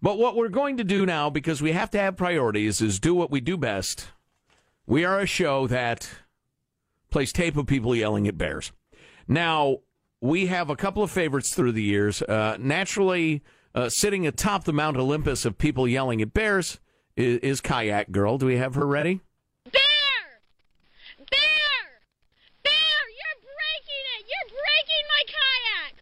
But 0.00 0.18
what 0.18 0.34
we're 0.34 0.48
going 0.48 0.78
to 0.78 0.84
do 0.84 1.06
now, 1.06 1.30
because 1.30 1.62
we 1.62 1.72
have 1.72 1.90
to 1.90 1.98
have 1.98 2.16
priorities, 2.16 2.80
is 2.80 2.98
do 2.98 3.14
what 3.14 3.30
we 3.30 3.40
do 3.40 3.56
best. 3.56 4.08
We 4.84 5.04
are 5.04 5.20
a 5.20 5.26
show 5.26 5.68
that 5.68 6.10
plays 7.10 7.32
tape 7.32 7.56
of 7.56 7.66
people 7.66 7.94
yelling 7.94 8.26
at 8.26 8.36
bears. 8.36 8.72
Now, 9.28 9.78
we 10.20 10.46
have 10.46 10.70
a 10.70 10.76
couple 10.76 11.04
of 11.04 11.10
favorites 11.10 11.54
through 11.54 11.72
the 11.72 11.82
years. 11.82 12.20
Uh, 12.22 12.56
naturally, 12.58 13.42
uh, 13.74 13.88
sitting 13.88 14.26
atop 14.26 14.64
the 14.64 14.72
Mount 14.72 14.96
Olympus 14.96 15.44
of 15.44 15.56
people 15.56 15.86
yelling 15.86 16.20
at 16.20 16.34
bears 16.34 16.80
is, 17.16 17.38
is 17.38 17.60
Kayak 17.60 18.10
Girl. 18.12 18.38
Do 18.38 18.46
we 18.46 18.56
have 18.56 18.74
her 18.74 18.86
ready? 18.86 19.20
Bear! 19.64 19.82
Bear! 21.18 21.82
Bear! 22.62 22.72
You're 23.18 23.40
breaking 23.42 24.04
it! 24.18 24.26
You're 24.28 24.50
breaking 24.50 25.04
my 25.08 25.22
kayak! 25.26 25.94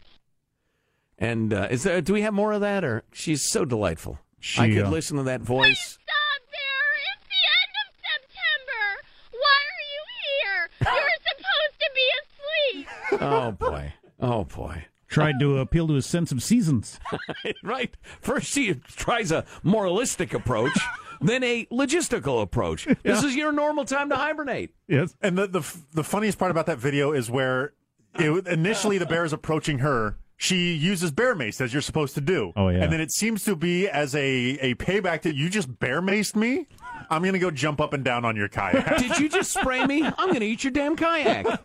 And 1.19 1.55
uh, 1.55 1.69
is 1.71 1.83
there, 1.83 2.01
do 2.01 2.13
we 2.13 2.23
have 2.23 2.35
more 2.35 2.53
of 2.53 2.61
that? 2.63 2.85
Or 2.85 3.03
she's 3.13 3.43
so 3.43 3.65
delightful. 3.65 4.19
I 4.59 4.69
could 4.69 4.85
uh, 4.85 4.91
listen 4.91 5.17
to 5.19 5.23
that 5.25 5.43
voice. 5.43 5.79
Stop, 5.79 6.41
Bear! 6.51 6.87
It's 7.13 7.27
the 7.29 7.43
end 7.61 7.75
of 7.85 7.89
September! 8.09 8.85
Why 9.33 9.61
are 9.69 9.87
you 9.93 10.03
here? 10.25 10.61
You're 10.97 11.21
supposed 11.29 11.79
to 11.81 11.91
be 11.95 12.07
asleep! 12.21 13.21
Oh 13.23 13.51
boy. 13.53 13.93
Oh 14.21 14.45
boy. 14.45 14.87
Tried 15.11 15.41
to 15.41 15.59
appeal 15.59 15.89
to 15.89 15.95
his 15.95 16.07
sense 16.07 16.31
of 16.31 16.43
seasons. 16.43 17.01
right. 17.65 17.97
First, 18.21 18.47
she 18.47 18.75
tries 18.75 19.33
a 19.33 19.45
moralistic 19.65 20.33
approach, 20.33 20.79
then 21.21 21.43
a 21.43 21.67
logistical 21.67 22.41
approach. 22.43 22.87
This 23.03 23.25
is 23.25 23.35
your 23.35 23.51
normal 23.53 23.85
time 23.85 24.09
to 24.11 24.17
hibernate. 24.17 24.73
Yes. 24.87 25.15
And 25.21 25.37
the, 25.37 25.47
the 25.49 25.77
the 25.93 26.05
funniest 26.05 26.39
part 26.39 26.53
about 26.53 26.67
that 26.67 26.79
video 26.79 27.13
is 27.13 27.29
where 27.29 27.73
it, 28.15 28.47
initially 28.47 28.99
the 28.99 29.07
bear 29.07 29.25
is 29.25 29.33
approaching 29.33 29.81
her. 29.81 30.17
She 30.37 30.73
uses 30.75 31.11
bear 31.11 31.35
mace 31.35 31.61
as 31.61 31.73
you're 31.75 31.83
supposed 31.83 32.15
to 32.15 32.21
do. 32.23 32.53
Oh, 32.57 32.69
yeah. 32.69 32.85
And 32.85 32.91
then 32.93 33.01
it 33.01 33.13
seems 33.13 33.45
to 33.45 33.55
be 33.57 33.89
as 33.89 34.15
a, 34.15 34.23
a 34.23 34.75
payback 34.77 35.23
that 35.23 35.35
you 35.35 35.51
just 35.51 35.79
bear 35.81 36.01
maced 36.01 36.35
me. 36.35 36.67
I'm 37.11 37.23
gonna 37.23 37.39
go 37.41 37.51
jump 37.51 37.81
up 37.81 37.93
and 37.93 38.03
down 38.05 38.25
on 38.25 38.37
your 38.37 38.49
kayak. 38.49 38.97
Did 38.99 39.19
you 39.19 39.29
just 39.29 39.53
spray 39.53 39.85
me? 39.85 40.05
I'm 40.05 40.29
going 40.29 40.41
to 40.41 40.47
eat 40.47 40.63
your 40.65 40.71
damn 40.71 40.95
kayak. 40.97 41.61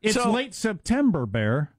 It's 0.00 0.14
So- 0.14 0.32
late 0.32 0.54
September, 0.54 1.26
Bear. 1.26 1.73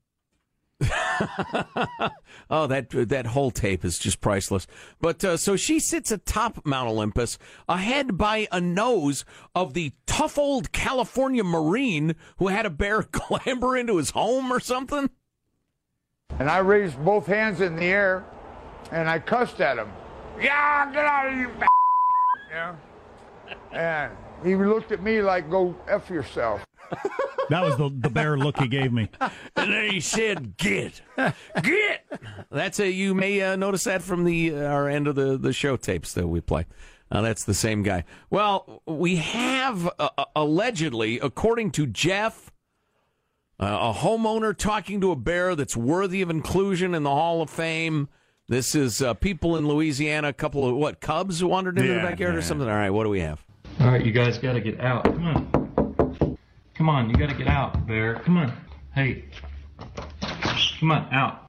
Oh, 2.49 2.67
that 2.67 2.89
that 2.91 3.25
whole 3.27 3.49
tape 3.49 3.83
is 3.83 3.97
just 3.97 4.21
priceless. 4.21 4.67
But 5.01 5.23
uh, 5.23 5.37
so 5.37 5.55
she 5.55 5.79
sits 5.79 6.11
atop 6.11 6.63
Mount 6.63 6.87
Olympus, 6.87 7.39
ahead 7.67 8.17
by 8.17 8.47
a 8.51 8.61
nose 8.61 9.25
of 9.55 9.73
the 9.73 9.93
tough 10.05 10.37
old 10.37 10.71
California 10.71 11.43
Marine 11.43 12.15
who 12.37 12.47
had 12.47 12.65
a 12.65 12.69
bear 12.69 13.01
clamber 13.11 13.75
into 13.75 13.97
his 13.97 14.11
home 14.11 14.51
or 14.53 14.59
something. 14.59 15.09
And 16.37 16.49
I 16.49 16.59
raised 16.59 17.03
both 17.03 17.25
hands 17.25 17.61
in 17.61 17.75
the 17.75 17.85
air 17.85 18.23
and 18.91 19.09
I 19.09 19.19
cussed 19.19 19.61
at 19.61 19.77
him. 19.77 19.89
Yeah, 20.39 20.91
get 20.91 21.05
out 21.05 21.27
of 21.27 21.33
here, 21.33 21.41
you 21.41 21.47
b-. 21.59 21.65
Yeah. 22.51 22.75
And 23.71 24.11
he 24.43 24.55
looked 24.55 24.91
at 24.91 25.01
me 25.01 25.21
like, 25.21 25.49
go 25.49 25.75
F 25.87 26.09
yourself. 26.09 26.65
That 27.49 27.61
was 27.63 27.77
the, 27.77 27.91
the 27.93 28.09
bear 28.09 28.37
look 28.37 28.57
he 28.57 28.67
gave 28.67 28.91
me. 28.91 29.07
And 29.55 29.71
then 29.71 29.91
he 29.91 29.99
said, 29.99 30.57
"Get, 30.57 31.01
get." 31.61 32.05
That's 32.49 32.79
a 32.79 32.89
you 32.89 33.13
may 33.13 33.41
uh, 33.41 33.55
notice 33.55 33.83
that 33.83 34.01
from 34.01 34.23
the 34.23 34.55
uh, 34.55 34.63
our 34.63 34.89
end 34.89 35.07
of 35.07 35.15
the 35.15 35.37
the 35.37 35.53
show 35.53 35.77
tapes 35.77 36.13
that 36.13 36.27
we 36.27 36.41
play. 36.41 36.65
Uh, 37.11 37.21
that's 37.21 37.43
the 37.43 37.53
same 37.53 37.83
guy. 37.83 38.03
Well, 38.31 38.81
we 38.87 39.17
have 39.17 39.87
uh, 39.99 40.09
uh, 40.17 40.25
allegedly, 40.35 41.19
according 41.19 41.69
to 41.73 41.85
Jeff, 41.85 42.51
uh, 43.59 43.91
a 43.93 43.93
homeowner 43.93 44.57
talking 44.57 44.99
to 45.01 45.11
a 45.11 45.15
bear 45.15 45.55
that's 45.55 45.77
worthy 45.77 46.23
of 46.23 46.31
inclusion 46.31 46.95
in 46.95 47.03
the 47.03 47.11
Hall 47.11 47.43
of 47.43 47.49
Fame. 47.51 48.09
This 48.47 48.73
is 48.73 49.03
uh, 49.03 49.13
people 49.13 49.55
in 49.55 49.67
Louisiana. 49.67 50.29
A 50.29 50.33
couple 50.33 50.67
of 50.67 50.75
what 50.75 50.99
Cubs 50.99 51.43
wandered 51.43 51.77
into 51.77 51.89
the 51.89 51.95
Yeah, 51.97 52.09
backyard 52.09 52.35
or 52.35 52.41
something. 52.41 52.67
All 52.67 52.73
right, 52.75 52.89
what 52.89 53.03
do 53.03 53.09
we 53.09 53.19
have? 53.19 53.43
All 53.79 53.87
right, 53.87 54.03
you 54.03 54.11
guys 54.11 54.39
got 54.39 54.53
to 54.53 54.61
get 54.61 54.79
out. 54.79 55.03
Come 55.03 55.27
on. 55.27 55.64
Come 56.75 56.89
on, 56.89 57.09
you 57.09 57.15
got 57.15 57.29
to 57.29 57.35
get 57.35 57.47
out, 57.47 57.87
Bear. 57.87 58.15
Come 58.15 58.37
on. 58.37 58.53
Hey. 58.93 59.25
Come 60.79 60.91
on, 60.91 61.07
out. 61.13 61.45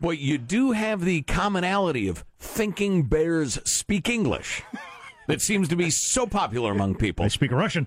But 0.00 0.18
you 0.18 0.38
do 0.38 0.72
have 0.72 1.04
the 1.04 1.22
commonality 1.22 2.08
of 2.08 2.24
thinking 2.38 3.04
bears 3.04 3.58
speak 3.64 4.08
English. 4.08 4.62
that 5.26 5.40
seems 5.40 5.68
to 5.68 5.76
be 5.76 5.90
so 5.90 6.26
popular 6.26 6.72
among 6.72 6.96
people. 6.96 7.24
I 7.24 7.28
speak 7.28 7.50
Russian. 7.50 7.86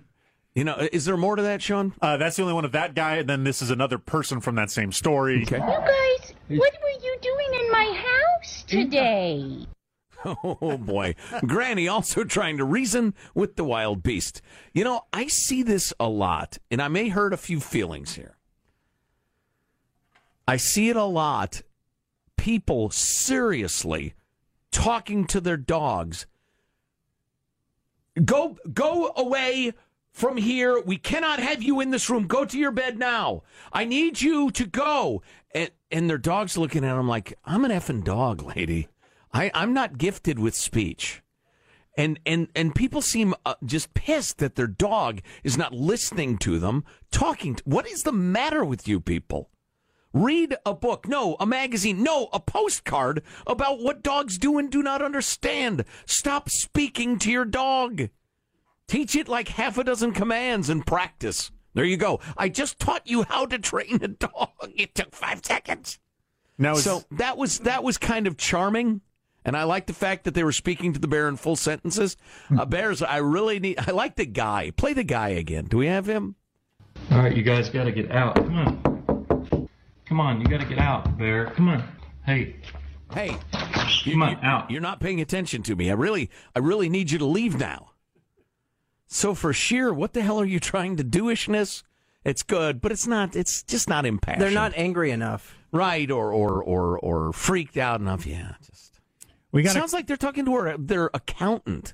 You 0.53 0.65
know, 0.65 0.87
is 0.91 1.05
there 1.05 1.15
more 1.15 1.37
to 1.37 1.43
that, 1.43 1.61
Sean? 1.61 1.93
Uh, 2.01 2.17
that's 2.17 2.35
the 2.35 2.41
only 2.41 2.53
one 2.53 2.65
of 2.65 2.73
that 2.73 2.93
guy. 2.93 3.17
And 3.17 3.29
then 3.29 3.43
this 3.43 3.61
is 3.61 3.69
another 3.69 3.97
person 3.97 4.41
from 4.41 4.55
that 4.55 4.69
same 4.69 4.91
story. 4.91 5.43
Okay. 5.43 5.55
You 5.55 5.61
guys, 5.61 6.33
what 6.49 6.73
were 6.81 7.03
you 7.03 7.17
doing 7.21 7.61
in 7.61 7.71
my 7.71 8.03
house 8.39 8.63
today? 8.63 9.65
Oh 10.43 10.77
boy. 10.77 11.15
Granny 11.45 11.87
also 11.87 12.23
trying 12.23 12.57
to 12.57 12.63
reason 12.63 13.13
with 13.33 13.55
the 13.55 13.63
wild 13.63 14.03
beast. 14.03 14.41
You 14.73 14.83
know, 14.83 15.05
I 15.11 15.27
see 15.27 15.63
this 15.63 15.93
a 15.99 16.07
lot, 16.07 16.57
and 16.69 16.81
I 16.81 16.87
may 16.87 17.09
hurt 17.09 17.33
a 17.33 17.37
few 17.37 17.59
feelings 17.59 18.15
here. 18.15 18.37
I 20.47 20.57
see 20.57 20.89
it 20.89 20.95
a 20.95 21.03
lot. 21.03 21.61
People 22.37 22.89
seriously 22.89 24.13
talking 24.71 25.25
to 25.27 25.39
their 25.39 25.57
dogs. 25.57 26.25
Go 28.23 28.57
go 28.73 29.13
away 29.15 29.73
from 30.11 30.37
here. 30.37 30.81
We 30.81 30.97
cannot 30.97 31.39
have 31.39 31.63
you 31.63 31.79
in 31.79 31.91
this 31.91 32.09
room. 32.09 32.27
Go 32.27 32.45
to 32.45 32.57
your 32.57 32.71
bed 32.71 32.97
now. 32.97 33.43
I 33.71 33.85
need 33.85 34.21
you 34.21 34.51
to 34.51 34.65
go. 34.65 35.21
And 35.53 35.71
and 35.91 36.09
their 36.09 36.17
dog's 36.17 36.57
looking 36.57 36.83
at 36.83 36.95
them 36.95 37.07
like, 37.07 37.37
I'm 37.45 37.65
an 37.65 37.71
effing 37.71 38.03
dog, 38.03 38.43
lady. 38.43 38.87
I, 39.33 39.51
I'm 39.53 39.73
not 39.73 39.97
gifted 39.97 40.39
with 40.39 40.55
speech. 40.55 41.21
And 41.97 42.19
and 42.25 42.47
and 42.55 42.73
people 42.73 43.01
seem 43.01 43.33
uh, 43.45 43.55
just 43.65 43.93
pissed 43.93 44.37
that 44.37 44.55
their 44.55 44.67
dog 44.67 45.21
is 45.43 45.57
not 45.57 45.73
listening 45.73 46.37
to 46.39 46.57
them, 46.57 46.85
talking. 47.11 47.55
To, 47.55 47.63
what 47.65 47.85
is 47.85 48.03
the 48.03 48.13
matter 48.13 48.63
with 48.63 48.87
you 48.87 49.01
people? 49.01 49.49
Read 50.13 50.55
a 50.65 50.73
book, 50.73 51.07
no, 51.07 51.37
a 51.39 51.45
magazine, 51.45 52.03
no, 52.03 52.29
a 52.33 52.39
postcard 52.39 53.23
about 53.47 53.81
what 53.81 54.03
dogs 54.03 54.37
do 54.37 54.57
and 54.57 54.69
do 54.69 54.81
not 54.83 55.01
understand. 55.01 55.85
Stop 56.05 56.49
speaking 56.49 57.17
to 57.19 57.31
your 57.31 57.45
dog. 57.45 58.09
Teach 58.87 59.15
it 59.15 59.29
like 59.29 59.49
half 59.49 59.77
a 59.77 59.85
dozen 59.85 60.11
commands 60.11 60.69
and 60.69 60.85
practice. 60.85 61.51
There 61.73 61.85
you 61.85 61.95
go. 61.95 62.19
I 62.37 62.49
just 62.49 62.79
taught 62.79 63.07
you 63.07 63.23
how 63.23 63.45
to 63.45 63.57
train 63.57 63.99
a 64.01 64.09
dog. 64.09 64.49
It 64.75 64.95
took 64.95 65.15
five 65.15 65.45
seconds. 65.45 65.99
Now, 66.57 66.75
so 66.75 67.03
that 67.11 67.37
was 67.37 67.59
that 67.59 67.83
was 67.83 67.97
kind 67.97 68.27
of 68.27 68.37
charming, 68.37 69.01
and 69.45 69.55
I 69.57 69.63
like 69.63 69.87
the 69.87 69.93
fact 69.93 70.23
that 70.25 70.33
they 70.33 70.43
were 70.43 70.51
speaking 70.51 70.93
to 70.93 70.99
the 70.99 71.07
bear 71.07 71.27
in 71.27 71.37
full 71.37 71.55
sentences. 71.55 72.17
Uh, 72.55 72.65
Bears, 72.65 73.01
I 73.01 73.17
really 73.17 73.59
need. 73.59 73.79
I 73.79 73.91
like 73.91 74.15
the 74.15 74.25
guy. 74.25 74.71
Play 74.75 74.93
the 74.93 75.03
guy 75.03 75.29
again. 75.29 75.65
Do 75.65 75.77
we 75.77 75.87
have 75.87 76.05
him? 76.07 76.35
All 77.11 77.17
right, 77.19 77.35
you 77.35 77.43
guys 77.43 77.69
got 77.69 77.85
to 77.85 77.91
get 77.91 78.11
out. 78.11 78.35
Come 78.35 78.57
on. 78.57 79.69
Come 80.05 80.19
on, 80.19 80.41
you 80.41 80.47
got 80.47 80.59
to 80.59 80.65
get 80.67 80.79
out, 80.79 81.17
Bear. 81.17 81.47
Come 81.47 81.69
on. 81.69 81.83
Hey. 82.25 82.55
Hey. 83.13 83.35
Come 84.03 84.23
on, 84.23 84.43
out. 84.43 84.69
You're 84.69 84.81
not 84.81 84.99
paying 84.99 85.21
attention 85.21 85.63
to 85.63 85.75
me. 85.75 85.89
I 85.89 85.93
really, 85.93 86.29
I 86.55 86.59
really 86.59 86.89
need 86.89 87.11
you 87.11 87.17
to 87.19 87.25
leave 87.25 87.57
now. 87.57 87.91
So 89.07 89.33
for 89.35 89.51
sheer, 89.53 89.93
what 89.93 90.13
the 90.13 90.21
hell 90.21 90.39
are 90.39 90.45
you 90.45 90.59
trying 90.59 90.95
to 90.97 91.03
doishness? 91.03 91.83
It's 92.23 92.43
good, 92.43 92.81
but 92.81 92.91
it's 92.91 93.07
not. 93.07 93.35
It's 93.35 93.63
just 93.63 93.89
not 93.89 94.05
impassioned. 94.05 94.41
They're 94.41 94.51
not 94.51 94.73
angry 94.75 95.11
enough. 95.11 95.57
right, 95.71 96.09
or 96.09 96.31
or 96.31 96.63
or 96.63 96.99
or 96.99 97.33
freaked 97.33 97.77
out 97.77 97.99
enough. 97.99 98.25
Yeah, 98.25 98.53
just 98.65 98.90
We 99.51 99.63
got 99.63 99.73
sounds 99.73 99.93
like 99.93 100.07
they're 100.07 100.17
talking 100.17 100.45
to 100.45 100.55
her, 100.55 100.77
their 100.77 101.09
accountant. 101.13 101.93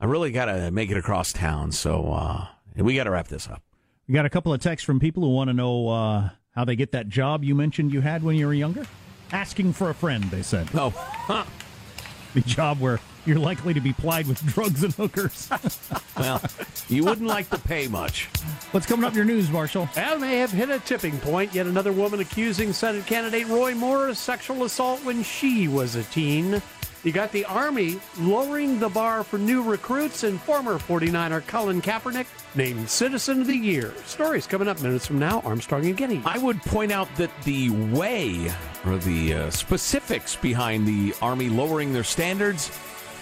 I 0.00 0.06
really 0.06 0.30
got 0.30 0.46
to 0.46 0.70
make 0.70 0.90
it 0.90 0.96
across 0.96 1.32
town, 1.32 1.72
so 1.72 2.12
uh, 2.12 2.46
we 2.76 2.94
got 2.94 3.04
to 3.04 3.10
wrap 3.10 3.28
this 3.28 3.48
up. 3.48 3.62
we 4.06 4.14
got 4.14 4.26
a 4.26 4.30
couple 4.30 4.52
of 4.52 4.60
texts 4.60 4.84
from 4.84 5.00
people 5.00 5.22
who 5.22 5.30
want 5.30 5.48
to 5.48 5.54
know 5.54 5.88
uh, 5.88 6.28
how 6.54 6.64
they 6.64 6.76
get 6.76 6.92
that 6.92 7.08
job 7.08 7.44
you 7.44 7.54
mentioned 7.54 7.92
you 7.92 8.00
had 8.02 8.22
when 8.22 8.36
you 8.36 8.46
were 8.46 8.54
younger. 8.54 8.86
Asking 9.32 9.72
for 9.72 9.90
a 9.90 9.94
friend, 9.94 10.24
they 10.24 10.42
said. 10.42 10.68
Oh, 10.74 10.90
huh. 10.90 11.44
the 12.34 12.42
job 12.42 12.80
where 12.80 13.00
you're 13.26 13.38
likely 13.38 13.74
to 13.74 13.80
be 13.80 13.92
plied 13.92 14.26
with 14.26 14.44
drugs 14.54 14.82
and 14.84 14.92
hookers. 14.94 15.48
well, 16.18 16.42
you 16.88 17.04
wouldn't 17.04 17.26
like 17.26 17.48
to 17.50 17.58
pay 17.58 17.88
much. 17.88 18.26
What's 18.72 18.86
coming 18.86 19.04
up 19.04 19.12
in 19.12 19.16
your 19.16 19.24
news, 19.24 19.50
Marshall? 19.50 19.88
Al 19.96 20.18
may 20.18 20.38
have 20.38 20.50
hit 20.50 20.70
a 20.70 20.78
tipping 20.80 21.18
point. 21.18 21.54
Yet 21.54 21.66
another 21.66 21.92
woman 21.92 22.20
accusing 22.20 22.72
Senate 22.72 23.06
candidate 23.06 23.46
Roy 23.48 23.74
Moore 23.74 24.08
of 24.08 24.16
sexual 24.16 24.64
assault 24.64 25.04
when 25.04 25.22
she 25.22 25.68
was 25.68 25.94
a 25.94 26.02
teen. 26.04 26.60
You 27.04 27.12
got 27.12 27.32
the 27.32 27.44
Army 27.44 28.00
lowering 28.18 28.78
the 28.78 28.88
bar 28.88 29.24
for 29.24 29.38
new 29.38 29.62
recruits, 29.62 30.24
and 30.24 30.40
former 30.40 30.78
49er 30.78 31.46
Colin 31.46 31.82
Kaepernick 31.82 32.26
named 32.54 32.88
Citizen 32.88 33.42
of 33.42 33.46
the 33.46 33.56
Year. 33.56 33.92
Stories 34.06 34.46
coming 34.46 34.68
up 34.68 34.80
minutes 34.80 35.06
from 35.06 35.18
now. 35.18 35.40
Armstrong 35.40 35.84
and 35.84 35.98
Getty. 35.98 36.22
I 36.24 36.38
would 36.38 36.62
point 36.62 36.92
out 36.92 37.14
that 37.16 37.30
the 37.42 37.68
way 37.68 38.50
or 38.86 38.96
the 38.96 39.34
uh, 39.34 39.50
specifics 39.50 40.34
behind 40.34 40.88
the 40.88 41.14
Army 41.20 41.50
lowering 41.50 41.92
their 41.92 42.04
standards 42.04 42.70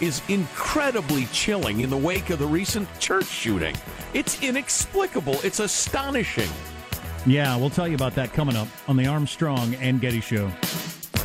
is 0.01 0.23
incredibly 0.29 1.27
chilling 1.27 1.81
in 1.81 1.91
the 1.91 1.97
wake 1.97 2.31
of 2.31 2.39
the 2.39 2.47
recent 2.47 2.89
church 2.99 3.27
shooting. 3.27 3.75
It's 4.15 4.43
inexplicable. 4.43 5.37
It's 5.45 5.61
astonishing. 5.61 6.51
Yeah, 7.25 7.57
we'll 7.57 7.71
tell 7.71 7.87
you 7.87 7.95
about 7.95 8.15
that 8.17 8.33
coming 8.33 8.57
up 8.57 8.69
on 8.89 8.97
the 8.97 9.07
Armstrong 9.07 9.75
and 9.77 10.01
Getty 10.01 10.21
Show. 10.21 10.51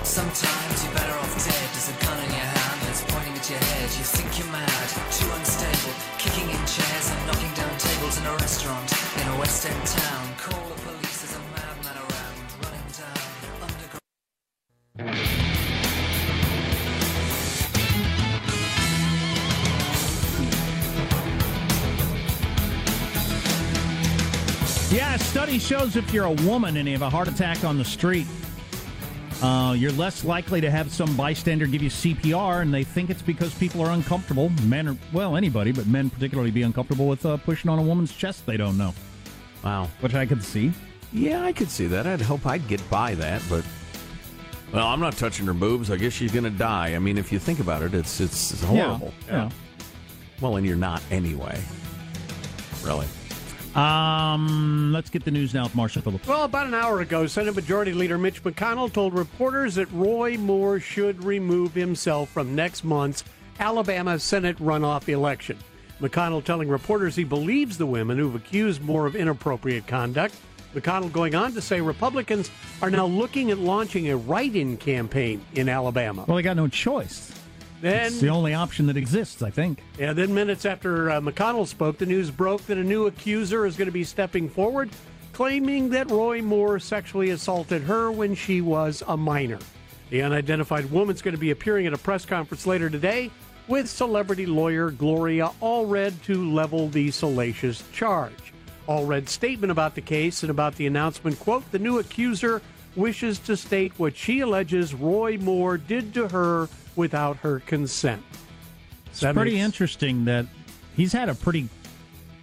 Sometimes 0.04 0.84
you're 0.84 0.94
better 0.94 1.14
off 1.14 1.34
dead. 1.46 1.70
There's 1.74 1.90
a 1.90 2.06
gun 2.06 2.18
in 2.24 2.32
your 2.32 2.40
hand 2.40 2.82
that's 2.86 3.04
pointing 3.12 3.34
at 3.34 3.50
your 3.50 3.60
head. 3.60 3.90
You 3.98 4.06
think 4.06 4.40
you're 4.40 4.52
mad, 4.52 4.90
too 5.12 5.30
unstable, 5.34 5.94
kicking 6.18 6.50
in 6.50 6.66
chairs 6.66 7.12
and 7.12 7.28
knocking 7.28 7.54
down 7.56 7.78
tables 7.78 8.18
in 8.20 8.26
a 8.26 8.34
restaurant 8.36 8.92
in 9.22 9.28
a 9.28 9.40
West 9.40 9.66
End 9.66 9.86
town. 9.88 10.17
Yeah, 24.98 25.14
a 25.14 25.20
study 25.20 25.60
shows 25.60 25.96
if 25.96 26.12
you're 26.12 26.26
a 26.26 26.32
woman 26.32 26.76
and 26.78 26.88
you 26.88 26.94
have 26.96 27.04
a 27.04 27.10
heart 27.12 27.28
attack 27.28 27.64
on 27.64 27.78
the 27.78 27.86
street, 27.86 28.26
uh, 29.44 29.76
you're 29.78 29.92
less 29.92 30.26
likely 30.26 30.60
to 30.60 30.72
have 30.72 30.92
some 30.92 31.16
bystander 31.16 31.68
give 31.68 31.84
you 31.84 31.92
CPR, 31.92 32.64
and 32.64 32.74
they 32.74 32.84
think 32.84 33.12
it's 33.12 33.22
because 33.22 33.54
people 33.54 33.80
are 33.82 33.92
uncomfortable. 33.92 34.50
Men 34.64 34.88
are, 34.88 34.98
well, 35.14 35.38
anybody, 35.38 35.72
but 35.72 35.86
men 35.86 36.10
particularly 36.10 36.50
be 36.50 36.64
uncomfortable 36.64 37.08
with 37.08 37.24
uh, 37.28 37.38
pushing 37.38 37.70
on 37.70 37.78
a 37.78 37.82
woman's 37.84 38.12
chest 38.12 38.48
they 38.48 38.58
don't 38.58 38.76
know. 38.76 38.92
Wow. 39.64 39.88
Which 40.00 40.16
I 40.16 40.26
could 40.26 40.44
see. 40.44 40.74
Yeah, 41.14 41.44
I 41.44 41.54
could 41.54 41.70
see 41.70 41.86
that. 41.86 42.08
I'd 42.08 42.20
hope 42.20 42.48
I'd 42.48 42.68
get 42.68 42.82
by 42.90 43.14
that, 43.14 43.44
but 43.48 43.64
well, 44.74 44.88
I'm 44.88 45.00
not 45.00 45.16
touching 45.16 45.46
her 45.46 45.54
boobs. 45.54 45.92
I 45.92 45.98
guess 45.98 46.14
she's 46.14 46.32
going 46.32 46.46
to 46.46 46.50
die. 46.50 46.96
I 46.96 47.00
mean, 47.00 47.20
if 47.20 47.32
you 47.32 47.38
think 47.38 47.60
about 47.60 47.84
it, 47.84 47.94
it's 47.94 48.20
it's, 48.20 48.52
it's 48.52 48.64
horrible. 48.64 49.14
Yeah. 49.28 49.52
Well, 50.42 50.56
and 50.56 50.66
you're 50.66 50.76
not 50.76 51.04
anyway. 51.12 51.62
Really. 52.84 53.06
Um, 53.78 54.92
let's 54.92 55.12
get 55.12 55.24
the 55.24 55.30
news 55.30 55.54
now 55.54 55.64
with 55.64 55.76
Marshall 55.76 56.02
Phillips. 56.02 56.28
Well, 56.28 56.44
about 56.44 56.66
an 56.66 56.74
hour 56.74 57.02
ago, 57.02 57.28
Senate 57.28 57.56
Majority 57.56 57.94
Leader 57.94 58.18
Mitch 58.18 58.44
McConnell 58.44 58.92
told 58.92 59.14
reporters 59.14 59.76
that 59.76 59.92
Roy 59.92 60.36
Moore 60.36 60.80
should 60.80 61.24
remove 61.24 61.76
himself 61.76 62.30
from 62.30 62.56
next 62.56 62.84
month's 62.84 63.24
Alabama 63.60 64.18
Senate 64.18 64.58
runoff 64.58 65.08
election. 65.10 65.60
McConnell 66.02 66.44
telling 66.44 66.70
reporters 66.70 67.16
he 67.16 67.24
believes 67.24 67.78
the 67.78 67.86
women 67.86 68.18
who've 68.18 68.34
accused 68.34 68.82
Moore 68.82 69.06
of 69.06 69.16
inappropriate 69.16 69.86
conduct. 69.86 70.36
McConnell 70.74 71.12
going 71.12 71.36
on 71.36 71.54
to 71.54 71.62
say 71.62 71.80
Republicans 71.80 72.50
are 72.82 72.90
now 72.90 73.06
looking 73.06 73.52
at 73.52 73.60
launching 73.60 74.10
a 74.10 74.18
write 74.18 74.56
in 74.56 74.78
campaign 74.78 75.44
in 75.54 75.70
Alabama. 75.70 76.26
Well, 76.28 76.38
they 76.38 76.44
got 76.44 76.58
no 76.58 76.68
choice. 76.68 77.32
Then 77.82 78.08
It's 78.08 78.20
the 78.20 78.30
only 78.30 78.54
option 78.54 78.88
that 78.88 78.98
exists, 78.98 79.42
I 79.42 79.52
think. 79.52 79.84
Yeah, 80.00 80.14
then 80.14 80.34
minutes 80.34 80.66
after 80.66 81.12
uh, 81.12 81.22
McConnell 81.22 81.68
spoke, 81.68 81.98
the 81.98 82.06
news 82.06 82.32
broke 82.32 82.66
that 82.66 82.78
a 82.78 82.84
new 82.84 83.06
accuser 83.06 83.66
is 83.66 83.78
going 83.78 83.88
to 83.88 83.92
be 83.92 84.04
stepping 84.04 84.50
forward, 84.50 84.90
claiming 85.34 85.90
that 85.90 86.10
Roy 86.10 86.42
Moore 86.42 86.80
sexually 86.80 87.30
assaulted 87.30 87.84
her 87.84 88.12
when 88.12 88.34
she 88.34 88.62
was 88.62 89.04
a 89.08 89.16
minor. 89.16 89.60
The 90.10 90.24
unidentified 90.24 90.90
woman's 90.90 91.22
going 91.22 91.36
to 91.36 91.40
be 91.40 91.52
appearing 91.52 91.86
at 91.86 91.94
a 91.94 91.98
press 91.98 92.26
conference 92.26 92.66
later 92.66 92.90
today 92.90 93.30
with 93.68 93.90
celebrity 93.90 94.46
lawyer 94.46 94.90
Gloria 94.90 95.52
Allred 95.62 96.20
to 96.24 96.52
level 96.52 96.88
the 96.88 97.12
salacious 97.12 97.84
charge. 97.92 98.54
Allred's 98.88 99.32
statement 99.32 99.70
about 99.70 99.96
the 99.96 100.02
case 100.02 100.44
and 100.44 100.50
about 100.50 100.76
the 100.76 100.88
announcement 100.88 101.38
quote, 101.40 101.70
the 101.72 101.80
new 101.80 102.00
accuser 102.00 102.62
wishes 102.96 103.38
to 103.40 103.58
state 103.58 103.92
what 103.98 104.16
she 104.16 104.40
alleges 104.40 104.94
Roy 104.94 105.38
Moore 105.38 105.78
did 105.78 106.14
to 106.14 106.30
her 106.30 106.70
without 106.98 107.38
her 107.38 107.60
consent. 107.62 108.24
It's 109.08 109.22
pretty 109.22 109.60
interesting 109.60 110.26
that 110.26 110.46
he's 110.96 111.14
had 111.14 111.30
a 111.30 111.36
pretty. 111.36 111.70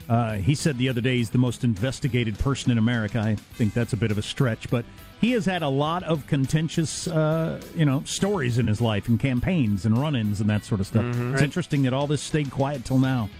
Uh, 0.09 0.35
he 0.35 0.55
said 0.55 0.77
the 0.77 0.89
other 0.89 1.01
day 1.01 1.17
he's 1.17 1.31
the 1.31 1.39
most 1.39 1.65
investigated 1.65 2.39
person 2.39 2.71
in 2.71 2.79
America. 2.79 3.19
I 3.21 3.37
think 3.55 3.73
that's 3.73 3.93
a 3.95 3.97
bit 3.97 4.11
of 4.11 4.19
a 4.19 4.23
stretch, 4.23 4.69
but 4.71 4.85
he 5.21 5.33
has 5.33 5.47
had 5.47 5.63
a 5.63 5.69
lot 5.69 6.03
of 6.03 6.27
contentious, 6.27 7.09
uh, 7.09 7.59
you 7.75 7.87
know, 7.87 8.03
stories 8.05 8.59
in 8.59 8.67
his 8.67 8.83
life 8.83 9.09
and 9.09 9.19
campaigns 9.19 9.87
and 9.87 9.97
run-ins 9.97 10.43
and 10.43 10.51
that 10.51 10.65
sort 10.65 10.81
of 10.81 10.87
stuff. 10.87 11.05
Mhm. 11.05 11.33
It's 11.33 11.43
interesting 11.43 11.83
that 11.85 11.95
all 11.95 12.07
this 12.07 12.21
stayed 12.21 12.51
quiet 12.51 12.85
till 12.85 12.99
now. 12.99 13.31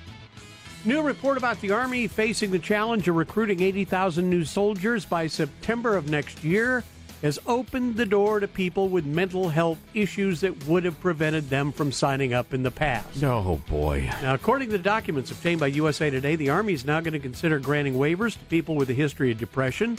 New 0.87 1.03
report 1.03 1.37
about 1.37 1.61
the 1.61 1.71
Army 1.73 2.07
facing 2.09 2.51
the 2.51 2.59
challenge 2.59 3.09
of 3.09 3.17
recruiting 3.17 3.61
80,000 3.61 4.29
new 4.31 4.45
soldiers 4.45 5.05
by 5.05 5.27
September 5.27 5.97
of 5.97 6.09
next 6.09 6.43
year 6.45 6.85
has 7.25 7.39
opened 7.47 7.97
the 7.97 8.05
door 8.05 8.39
to 8.39 8.47
people 8.47 8.91
with 8.91 9.07
mental 9.07 9.49
health 9.49 9.79
issues 9.95 10.43
that 10.43 10.67
would 10.67 10.85
have 10.85 11.01
prevented 11.01 11.49
them 11.49 11.73
from 11.73 11.91
signing 11.91 12.35
up 12.35 12.53
in 12.53 12.63
the 12.63 12.71
past. 12.71 13.25
Oh, 13.25 13.63
boy. 13.67 14.11
Now, 14.21 14.35
according 14.35 14.69
to 14.69 14.77
the 14.77 14.85
documents 14.85 15.31
obtained 15.31 15.59
by 15.59 15.69
USA 15.69 16.11
Today, 16.11 16.37
the 16.37 16.51
Army 16.51 16.75
is 16.75 16.85
now 16.85 17.01
going 17.01 17.15
to 17.15 17.19
consider 17.19 17.59
granting 17.59 17.95
waivers 17.95 18.35
to 18.35 18.45
people 18.51 18.75
with 18.75 18.91
a 18.91 18.93
history 18.93 19.33
of 19.33 19.39
depression, 19.39 19.97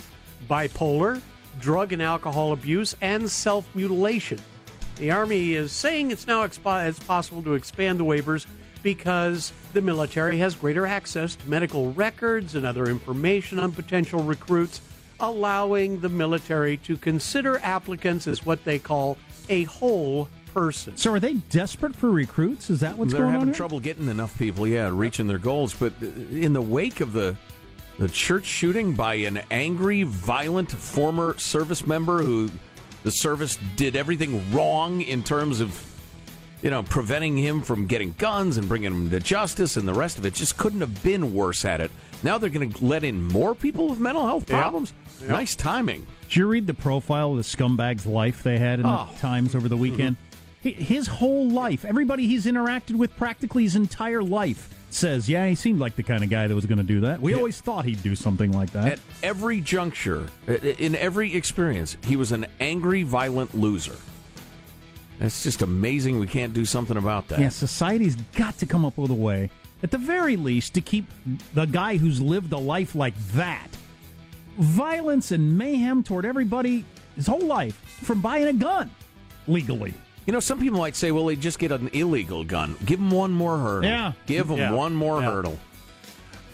bipolar, 0.47 1.19
drug 1.59 1.93
and 1.93 2.01
alcohol 2.03 2.53
abuse, 2.53 2.95
and 3.01 3.27
self 3.27 3.73
mutilation. 3.73 4.39
The 4.97 5.09
Army 5.09 5.55
is 5.55 5.71
saying 5.71 6.11
it's 6.11 6.27
now 6.27 6.45
expo- 6.45 6.87
it's 6.87 6.99
possible 6.99 7.41
to 7.41 7.55
expand 7.55 7.99
the 7.99 8.05
waivers 8.05 8.45
because 8.83 9.51
the 9.73 9.81
military 9.81 10.37
has 10.37 10.53
greater 10.53 10.85
access 10.85 11.35
to 11.35 11.49
medical 11.49 11.91
records 11.93 12.53
and 12.53 12.67
other 12.67 12.85
information 12.85 13.57
on 13.57 13.71
potential 13.71 14.21
recruits, 14.21 14.79
allowing 15.19 15.99
the 15.99 16.09
military 16.09 16.77
to 16.77 16.97
consider 16.97 17.59
applicants 17.63 18.27
as 18.27 18.45
what 18.45 18.63
they 18.65 18.79
call 18.79 19.17
a 19.49 19.63
whole 19.63 20.27
person. 20.53 20.95
So, 20.97 21.11
are 21.13 21.19
they 21.19 21.33
desperate 21.33 21.95
for 21.95 22.09
recruits? 22.09 22.69
Is 22.69 22.79
that 22.79 22.97
what's 22.97 23.11
They're 23.11 23.21
going 23.21 23.31
having 23.33 23.41
on? 23.41 23.47
here? 23.49 23.55
trouble 23.55 23.79
getting 23.79 24.07
enough 24.07 24.37
people, 24.37 24.67
yeah, 24.67 24.89
reaching 24.91 25.27
their 25.27 25.37
goals. 25.37 25.73
But 25.73 25.93
uh, 26.01 26.05
in 26.31 26.53
the 26.53 26.61
wake 26.61 27.01
of 27.01 27.13
the 27.13 27.35
the 27.97 28.09
church 28.09 28.45
shooting 28.45 28.93
by 28.93 29.15
an 29.15 29.41
angry, 29.51 30.03
violent 30.03 30.69
former 30.69 31.37
service 31.37 31.87
member 31.87 32.21
who 32.23 32.49
the 33.03 33.11
service 33.11 33.57
did 33.77 33.95
everything 33.95 34.51
wrong 34.53 35.01
in 35.01 35.23
terms 35.23 35.61
of 35.61 35.81
you 36.61 36.69
know 36.69 36.83
preventing 36.83 37.37
him 37.37 37.61
from 37.61 37.85
getting 37.85 38.13
guns 38.17 38.57
and 38.57 38.67
bringing 38.67 38.91
him 38.91 39.09
to 39.11 39.19
justice 39.19 39.77
and 39.77 39.87
the 39.87 39.93
rest 39.93 40.17
of 40.17 40.25
it 40.25 40.33
just 40.33 40.57
couldn't 40.57 40.81
have 40.81 41.03
been 41.03 41.33
worse 41.33 41.63
at 41.65 41.79
it. 41.81 41.91
Now 42.23 42.37
they're 42.37 42.49
going 42.49 42.71
to 42.71 42.85
let 42.85 43.03
in 43.03 43.23
more 43.27 43.53
people 43.55 43.89
with 43.89 43.99
mental 43.99 44.25
health 44.25 44.49
Yeah. 44.49 44.61
problems. 44.61 44.93
Yeah. 45.21 45.27
Nice 45.29 45.55
timing. 45.55 46.05
Did 46.27 46.35
you 46.37 46.47
read 46.47 46.67
the 46.67 46.73
profile 46.73 47.31
of 47.31 47.37
the 47.37 47.43
scumbag's 47.43 48.05
life 48.05 48.43
they 48.43 48.57
had 48.57 48.79
in 48.79 48.85
Oh. 48.85 49.07
the 49.13 49.19
Times 49.19 49.55
over 49.55 49.67
the 49.67 49.75
mm-hmm. 49.75 49.81
weekend? 49.81 50.15
Hi- 50.63 50.69
His 50.71 51.07
whole 51.07 51.49
life, 51.49 51.85
everybody 51.85 52.27
he's 52.27 52.45
interacted 52.45 52.95
with 52.95 53.15
practically 53.17 53.63
his 53.63 53.75
entire 53.75 54.23
life 54.23 54.69
says, 54.89 55.27
yeah, 55.29 55.45
he 55.47 55.55
seemed 55.55 55.79
like 55.79 55.95
the 55.95 56.03
kind 56.03 56.23
of 56.23 56.29
guy 56.29 56.47
that 56.47 56.55
was 56.55 56.65
going 56.65 56.77
to 56.77 56.83
do 56.83 57.01
that. 57.01 57.21
We 57.21 57.33
always 57.33 57.59
thought 57.59 57.85
he'd 57.85 58.01
do 58.01 58.15
something 58.15 58.51
like 58.53 58.71
that. 58.71 58.93
At 58.93 58.99
every 59.21 59.59
juncture, 59.59 60.27
in 60.47 60.95
every 60.95 61.35
experience, 61.35 61.97
he 62.05 62.15
was 62.15 62.31
an 62.31 62.45
angry, 62.61 63.03
violent 63.03 63.53
loser. 63.53 63.95
It's 65.19 65.43
just 65.43 65.61
amazing 65.61 66.19
we 66.19 66.27
can't 66.27 66.53
do 66.53 66.65
something 66.65 66.97
about 66.97 67.27
that. 67.29 67.39
Yeah, 67.39 67.49
society's 67.49 68.15
got 68.35 68.57
to 68.59 68.65
come 68.65 68.85
up 68.85 68.97
with 68.97 69.11
a 69.11 69.15
way, 69.15 69.49
at 69.85 69.91
the 69.91 69.99
very 69.99 70.35
least, 70.35 70.73
to 70.73 70.81
keep 70.81 71.05
the 71.53 71.65
guy 71.65 71.97
who's 71.97 72.19
lived 72.19 72.51
a 72.53 72.57
life 72.57 72.95
like 72.95 73.13
that, 73.33 73.67
violence 74.57 75.31
and 75.31 75.55
mayhem 75.59 76.01
toward 76.01 76.25
everybody 76.25 76.83
his 77.15 77.27
whole 77.27 77.45
life, 77.45 77.75
from 78.01 78.19
buying 78.19 78.47
a 78.47 78.53
gun 78.53 78.89
legally. 79.47 79.93
You 80.25 80.33
know, 80.33 80.39
some 80.39 80.59
people 80.59 80.79
might 80.79 80.95
say, 80.95 81.11
well, 81.11 81.25
they 81.27 81.35
just 81.35 81.59
get 81.59 81.71
an 81.71 81.87
illegal 81.93 82.43
gun. 82.43 82.75
Give 82.83 82.97
them 82.99 83.11
one 83.11 83.31
more 83.31 83.59
hurdle. 83.59 83.87
Yeah. 83.87 84.13
Give 84.25 84.47
them 84.47 84.57
Yeah. 84.57 84.71
one 84.71 84.95
more 84.95 85.21
Yeah. 85.21 85.29
hurdle. 85.31 85.59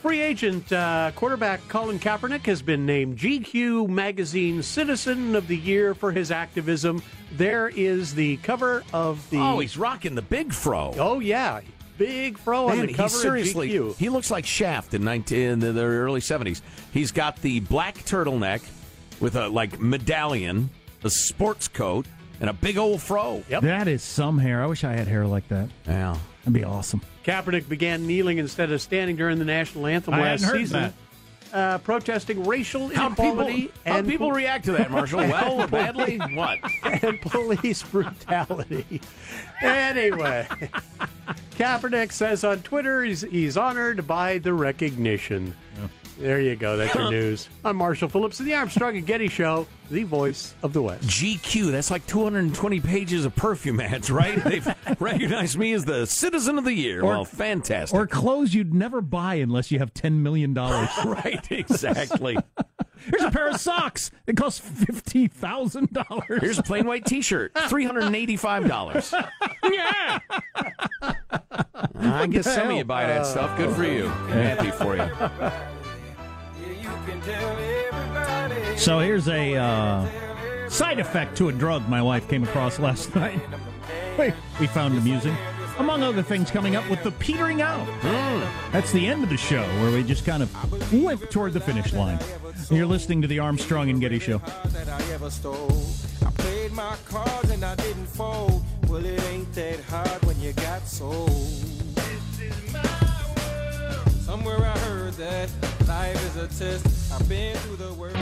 Free 0.01 0.19
agent 0.19 0.73
uh, 0.73 1.11
quarterback 1.15 1.65
Colin 1.69 1.99
Kaepernick 1.99 2.45
has 2.47 2.61
been 2.61 2.85
named 2.85 3.17
GQ 3.17 3.87
Magazine 3.87 4.61
Citizen 4.61 5.35
of 5.37 5.47
the 5.47 5.55
Year 5.55 5.93
for 5.95 6.11
his 6.11 6.31
activism. 6.31 7.01
There 7.31 7.69
is 7.69 8.13
the 8.13 8.35
cover 8.37 8.83
of 8.91 9.25
the. 9.29 9.37
Oh, 9.37 9.59
he's 9.59 9.77
rocking 9.77 10.15
the 10.15 10.21
big 10.21 10.51
fro. 10.51 10.93
Oh 10.97 11.19
yeah, 11.21 11.61
big 12.05 12.37
fro 12.37 12.67
on 12.69 12.77
Man, 12.77 12.87
the 12.87 12.93
cover 12.93 13.15
he 13.15 13.21
seriously, 13.21 13.75
of 13.77 13.85
GQ. 13.85 13.97
he 13.97 14.09
looks 14.09 14.31
like 14.31 14.45
Shaft 14.45 14.93
in, 14.95 15.03
19, 15.03 15.39
in 15.39 15.59
the, 15.59 15.71
the 15.71 15.83
early 15.83 16.19
70s. 16.19 16.61
He's 16.91 17.11
got 17.11 17.39
the 17.41 17.59
black 17.59 17.95
turtleneck 17.99 18.61
with 19.19 19.35
a 19.35 19.47
like 19.47 19.79
medallion, 19.79 20.71
a 21.03 21.09
sports 21.11 21.67
coat, 21.67 22.07
and 22.39 22.49
a 22.49 22.53
big 22.53 22.77
old 22.77 23.01
fro. 23.01 23.43
Yep. 23.49 23.61
That 23.61 23.87
is 23.87 24.01
some 24.01 24.39
hair. 24.39 24.63
I 24.63 24.65
wish 24.65 24.83
I 24.83 24.93
had 24.93 25.07
hair 25.07 25.27
like 25.27 25.47
that. 25.49 25.69
Yeah. 25.87 26.17
That'd 26.39 26.53
be 26.53 26.63
awesome. 26.63 27.01
Kaepernick 27.23 27.69
began 27.69 28.07
kneeling 28.07 28.39
instead 28.39 28.71
of 28.71 28.81
standing 28.81 29.15
during 29.15 29.37
the 29.37 29.45
national 29.45 29.85
anthem 29.85 30.15
I 30.15 30.21
last 30.21 30.41
hadn't 30.41 30.55
heard 30.55 30.61
season, 30.63 30.81
that. 30.81 30.93
Uh, 31.53 31.77
protesting 31.79 32.45
racial 32.45 32.87
How 32.89 33.07
inequality 33.07 33.53
people, 33.63 33.81
how 33.85 33.97
and 33.97 34.07
people 34.07 34.27
pol- 34.29 34.35
react 34.37 34.65
to 34.65 34.71
that, 34.73 34.89
Marshall? 34.89 35.19
Well 35.27 35.61
or 35.61 35.67
badly? 35.67 36.17
What? 36.17 36.59
and 37.03 37.19
police 37.21 37.83
brutality. 37.83 39.01
Anyway, 39.61 40.47
Kaepernick 41.57 42.11
says 42.13 42.43
on 42.43 42.61
Twitter 42.61 43.03
he's, 43.03 43.21
he's 43.21 43.57
honored 43.57 44.07
by 44.07 44.37
the 44.37 44.53
recognition. 44.53 45.53
There 46.21 46.39
you 46.39 46.55
go. 46.55 46.77
That's 46.77 46.93
your 46.93 47.09
news. 47.11 47.49
I'm 47.65 47.75
Marshall 47.77 48.07
Phillips 48.07 48.39
of 48.39 48.45
the 48.45 48.53
Armstrong 48.53 48.95
and 48.95 49.05
Getty 49.07 49.27
Show, 49.27 49.65
the 49.89 50.03
voice 50.03 50.53
of 50.61 50.71
the 50.71 50.81
West. 50.81 51.03
GQ, 51.07 51.71
that's 51.71 51.89
like 51.89 52.05
220 52.05 52.79
pages 52.79 53.25
of 53.25 53.35
perfume 53.35 53.79
ads, 53.79 54.11
right? 54.11 54.35
They've 54.43 54.67
recognized 54.99 55.57
me 55.57 55.73
as 55.73 55.83
the 55.85 56.05
citizen 56.05 56.59
of 56.59 56.63
the 56.63 56.73
year. 56.73 57.03
well, 57.03 57.25
fantastic. 57.25 57.97
Or 57.99 58.05
clothes 58.05 58.53
you'd 58.53 58.73
never 58.73 59.01
buy 59.01 59.35
unless 59.35 59.71
you 59.71 59.79
have 59.79 59.93
$10 59.95 60.13
million. 60.19 60.53
right, 61.05 61.45
exactly. 61.51 62.37
Here's 63.03 63.23
a 63.23 63.31
pair 63.31 63.47
of 63.47 63.59
socks. 63.59 64.11
It 64.27 64.37
costs 64.37 64.61
$50,000. 64.61 66.39
Here's 66.39 66.59
a 66.59 66.63
plain 66.63 66.85
white 66.85 67.03
T-shirt, 67.05 67.51
three 67.67 67.83
hundred 67.83 68.03
and 68.03 68.15
eighty-five 68.15 68.67
dollars. 68.67 69.11
yeah. 69.63 70.19
I 71.01 72.27
guess 72.27 72.45
the 72.45 72.51
some 72.53 72.69
of 72.69 72.77
you 72.77 72.83
buy 72.83 73.07
that 73.07 73.25
stuff. 73.25 73.57
Good 73.57 73.75
for 73.75 73.83
you. 73.85 74.05
I'm 74.05 74.31
happy 74.33 74.69
for 74.69 74.95
you. 74.95 75.80
So 78.77 78.97
here's 78.99 79.27
a 79.27 79.55
uh, 79.55 80.69
side 80.69 80.99
effect 80.99 81.37
to 81.37 81.49
a 81.49 81.51
drug 81.51 81.87
my 81.87 82.01
wife 82.01 82.27
came 82.27 82.43
across 82.43 82.79
last 82.79 83.15
night. 83.15 83.39
We, 84.17 84.33
we 84.59 84.67
found 84.67 84.97
amusing. 84.97 85.35
Among 85.77 86.03
other 86.03 86.23
things, 86.23 86.51
coming 86.51 86.75
up 86.75 86.87
with 86.89 87.03
the 87.03 87.11
petering 87.11 87.61
out. 87.61 87.87
That's 88.71 88.91
the 88.91 89.07
end 89.07 89.23
of 89.23 89.29
the 89.29 89.37
show 89.37 89.61
where 89.81 89.91
we 89.91 90.03
just 90.03 90.25
kind 90.25 90.43
of 90.43 90.93
limp 90.93 91.29
toward 91.29 91.53
the 91.53 91.59
finish 91.59 91.93
line. 91.93 92.19
You're 92.69 92.85
listening 92.85 93.21
to 93.21 93.27
the 93.27 93.39
Armstrong 93.39 93.89
and 93.89 93.99
Getty 94.01 94.19
Show. 94.19 94.39
that 94.39 94.89
I 94.89 95.13
ever 95.13 95.29
stole. 95.29 95.71
I 96.25 96.31
played 96.31 96.71
my 96.73 96.95
cards 97.05 97.49
and 97.51 97.63
I 97.63 97.75
didn't 97.75 98.07
fold. 98.07 98.63
Well, 98.87 99.05
it 99.05 99.21
ain't 99.25 99.51
that 99.53 99.79
hard 99.81 100.25
when 100.25 100.39
you 100.39 100.53
got 100.53 100.87
sold. 100.87 101.29
Somewhere 104.31 104.63
I 104.63 104.77
heard 104.77 105.13
that 105.15 105.49
life 105.89 106.15
is 106.15 106.37
a 106.37 106.47
test. 106.47 107.11
I've 107.11 107.27
been 107.27 107.53
through 107.57 107.75
the 107.75 107.91
worst. 107.95 108.15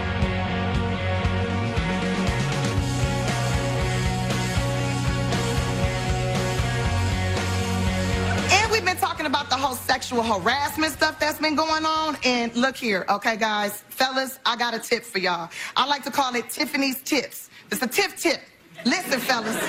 And 8.51 8.71
we've 8.71 8.83
been 8.83 8.97
talking 8.97 9.27
about 9.27 9.51
the 9.51 9.55
whole 9.55 9.75
sexual 9.75 10.23
harassment 10.23 10.93
stuff 10.93 11.19
that's 11.19 11.37
been 11.37 11.53
going 11.53 11.85
on. 11.85 12.17
And 12.25 12.55
look 12.55 12.75
here, 12.75 13.05
okay, 13.07 13.37
guys, 13.37 13.83
fellas, 13.89 14.39
I 14.47 14.55
got 14.55 14.73
a 14.73 14.79
tip 14.79 15.03
for 15.03 15.19
y'all. 15.19 15.51
I 15.77 15.85
like 15.85 16.03
to 16.05 16.11
call 16.11 16.33
it 16.33 16.49
Tiffany's 16.49 17.03
tips. 17.03 17.51
It's 17.71 17.83
a 17.83 17.87
tip 17.87 18.15
tip. 18.17 18.41
Listen, 18.83 19.19
fellas, 19.19 19.61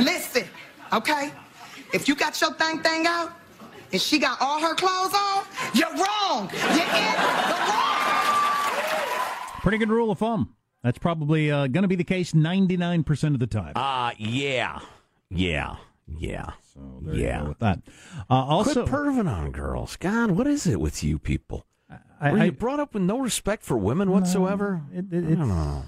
listen, 0.00 0.44
okay? 0.92 1.32
If 1.92 2.06
you 2.06 2.14
got 2.14 2.40
your 2.40 2.52
thing 2.54 2.80
thing 2.80 3.08
out 3.08 3.39
and 3.92 4.00
she 4.00 4.18
got 4.18 4.40
all 4.40 4.60
her 4.60 4.74
clothes 4.74 5.14
on, 5.14 5.44
you're 5.74 5.90
wrong. 5.90 6.50
You're 6.52 6.70
in 6.70 7.12
the 7.12 7.56
wrong. 7.58 9.60
Pretty 9.62 9.78
good 9.78 9.90
rule 9.90 10.10
of 10.10 10.18
thumb. 10.18 10.54
That's 10.82 10.98
probably 10.98 11.50
uh, 11.50 11.66
going 11.66 11.82
to 11.82 11.88
be 11.88 11.96
the 11.96 12.04
case 12.04 12.32
99% 12.32 13.34
of 13.34 13.40
the 13.40 13.46
time. 13.46 13.72
Uh, 13.76 14.12
yeah. 14.18 14.80
Yeah. 15.28 15.76
Yeah. 16.06 16.50
There 17.02 17.14
you 17.14 17.24
yeah. 17.24 17.42
go 17.42 17.48
with 17.48 17.58
that. 17.58 17.80
Uh, 18.30 18.34
also, 18.34 18.86
Quit 18.86 18.94
perving 18.94 19.30
on 19.30 19.50
girls. 19.50 19.96
God, 19.96 20.30
what 20.30 20.46
is 20.46 20.66
it 20.66 20.80
with 20.80 21.04
you 21.04 21.18
people? 21.18 21.66
I- 22.20 22.32
Were 22.32 22.38
I- 22.38 22.44
you 22.46 22.52
brought 22.52 22.80
up 22.80 22.94
with 22.94 23.02
no 23.02 23.18
respect 23.18 23.62
for 23.62 23.76
women 23.76 24.10
whatsoever? 24.10 24.82
it, 24.92 25.12
it, 25.12 25.24
I 25.24 25.34
don't 25.34 25.48
know. 25.48 25.84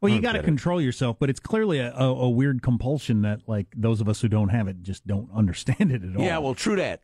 Well, 0.00 0.12
you 0.12 0.20
got 0.20 0.32
to 0.32 0.42
control 0.44 0.80
yourself, 0.80 1.16
but 1.18 1.28
it's 1.28 1.40
clearly 1.40 1.80
a, 1.80 1.92
a, 1.92 2.04
a 2.06 2.30
weird 2.30 2.62
compulsion 2.62 3.22
that, 3.22 3.40
like, 3.48 3.66
those 3.76 4.00
of 4.00 4.08
us 4.08 4.20
who 4.20 4.28
don't 4.28 4.50
have 4.50 4.68
it 4.68 4.82
just 4.82 5.06
don't 5.06 5.28
understand 5.34 5.90
it 5.92 6.02
at 6.04 6.16
all. 6.16 6.22
Yeah, 6.22 6.38
well, 6.38 6.54
true 6.54 6.76
that. 6.76 7.02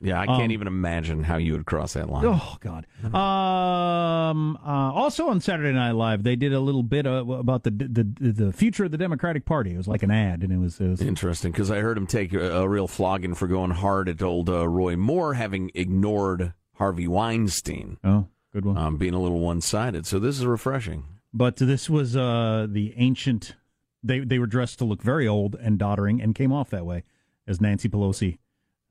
Yeah, 0.00 0.20
I 0.20 0.26
can't 0.26 0.44
Um, 0.44 0.50
even 0.52 0.66
imagine 0.68 1.24
how 1.24 1.38
you 1.38 1.54
would 1.54 1.66
cross 1.66 1.94
that 1.94 2.08
line. 2.08 2.24
Oh 2.24 2.56
God! 2.60 2.86
Um, 3.02 4.56
uh, 4.64 4.92
also 4.92 5.28
on 5.28 5.40
Saturday 5.40 5.72
Night 5.72 5.92
Live, 5.92 6.22
they 6.22 6.36
did 6.36 6.52
a 6.52 6.60
little 6.60 6.82
bit 6.84 7.04
about 7.06 7.64
the, 7.64 7.70
the 7.70 8.32
the 8.32 8.52
future 8.52 8.84
of 8.84 8.90
the 8.92 8.96
Democratic 8.98 9.44
Party. 9.44 9.74
It 9.74 9.76
was 9.76 9.88
like 9.88 10.02
an 10.04 10.10
ad, 10.12 10.42
and 10.42 10.52
it 10.52 10.58
was, 10.58 10.80
it 10.80 10.88
was 10.88 11.00
Interesting, 11.00 11.50
because 11.52 11.70
I 11.70 11.80
heard 11.80 11.98
him 11.98 12.06
take 12.06 12.32
a, 12.32 12.58
a 12.58 12.68
real 12.68 12.86
flogging 12.86 13.34
for 13.34 13.48
going 13.48 13.72
hard 13.72 14.08
at 14.08 14.22
old 14.22 14.48
uh, 14.48 14.68
Roy 14.68 14.96
Moore, 14.96 15.34
having 15.34 15.70
ignored 15.74 16.52
Harvey 16.76 17.08
Weinstein, 17.08 17.98
oh, 18.04 18.28
good 18.52 18.64
one. 18.64 18.78
um, 18.78 18.96
being 18.98 19.14
a 19.14 19.20
little 19.20 19.40
one-sided. 19.40 20.06
So 20.06 20.18
this 20.20 20.38
is 20.38 20.46
refreshing. 20.46 21.04
But 21.34 21.56
this 21.56 21.90
was 21.90 22.16
uh, 22.16 22.66
the 22.70 22.94
ancient. 22.96 23.56
They 24.04 24.20
they 24.20 24.38
were 24.38 24.46
dressed 24.46 24.78
to 24.78 24.84
look 24.84 25.02
very 25.02 25.26
old 25.26 25.56
and 25.56 25.76
doddering, 25.76 26.22
and 26.22 26.36
came 26.36 26.52
off 26.52 26.70
that 26.70 26.86
way 26.86 27.02
as 27.48 27.60
Nancy 27.60 27.88
Pelosi 27.88 28.38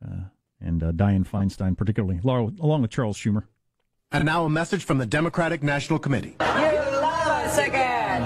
uh, 0.06 0.26
and 0.62 0.84
uh, 0.84 0.92
Dianne 0.92 1.28
Feinstein, 1.28 1.78
particularly, 1.78 2.20
along 2.24 2.58
along 2.62 2.82
with 2.82 2.92
Charles 2.92 3.18
Schumer. 3.18 3.44
And 4.12 4.26
now 4.26 4.46
a 4.46 4.50
message 4.50 4.84
from 4.86 4.98
the 5.00 5.06
Democratic 5.06 5.62
National 5.64 6.00
Committee. 6.00 6.36
You 6.40 6.46
love 6.46 7.28
us 7.28 7.58
again. 7.58 8.24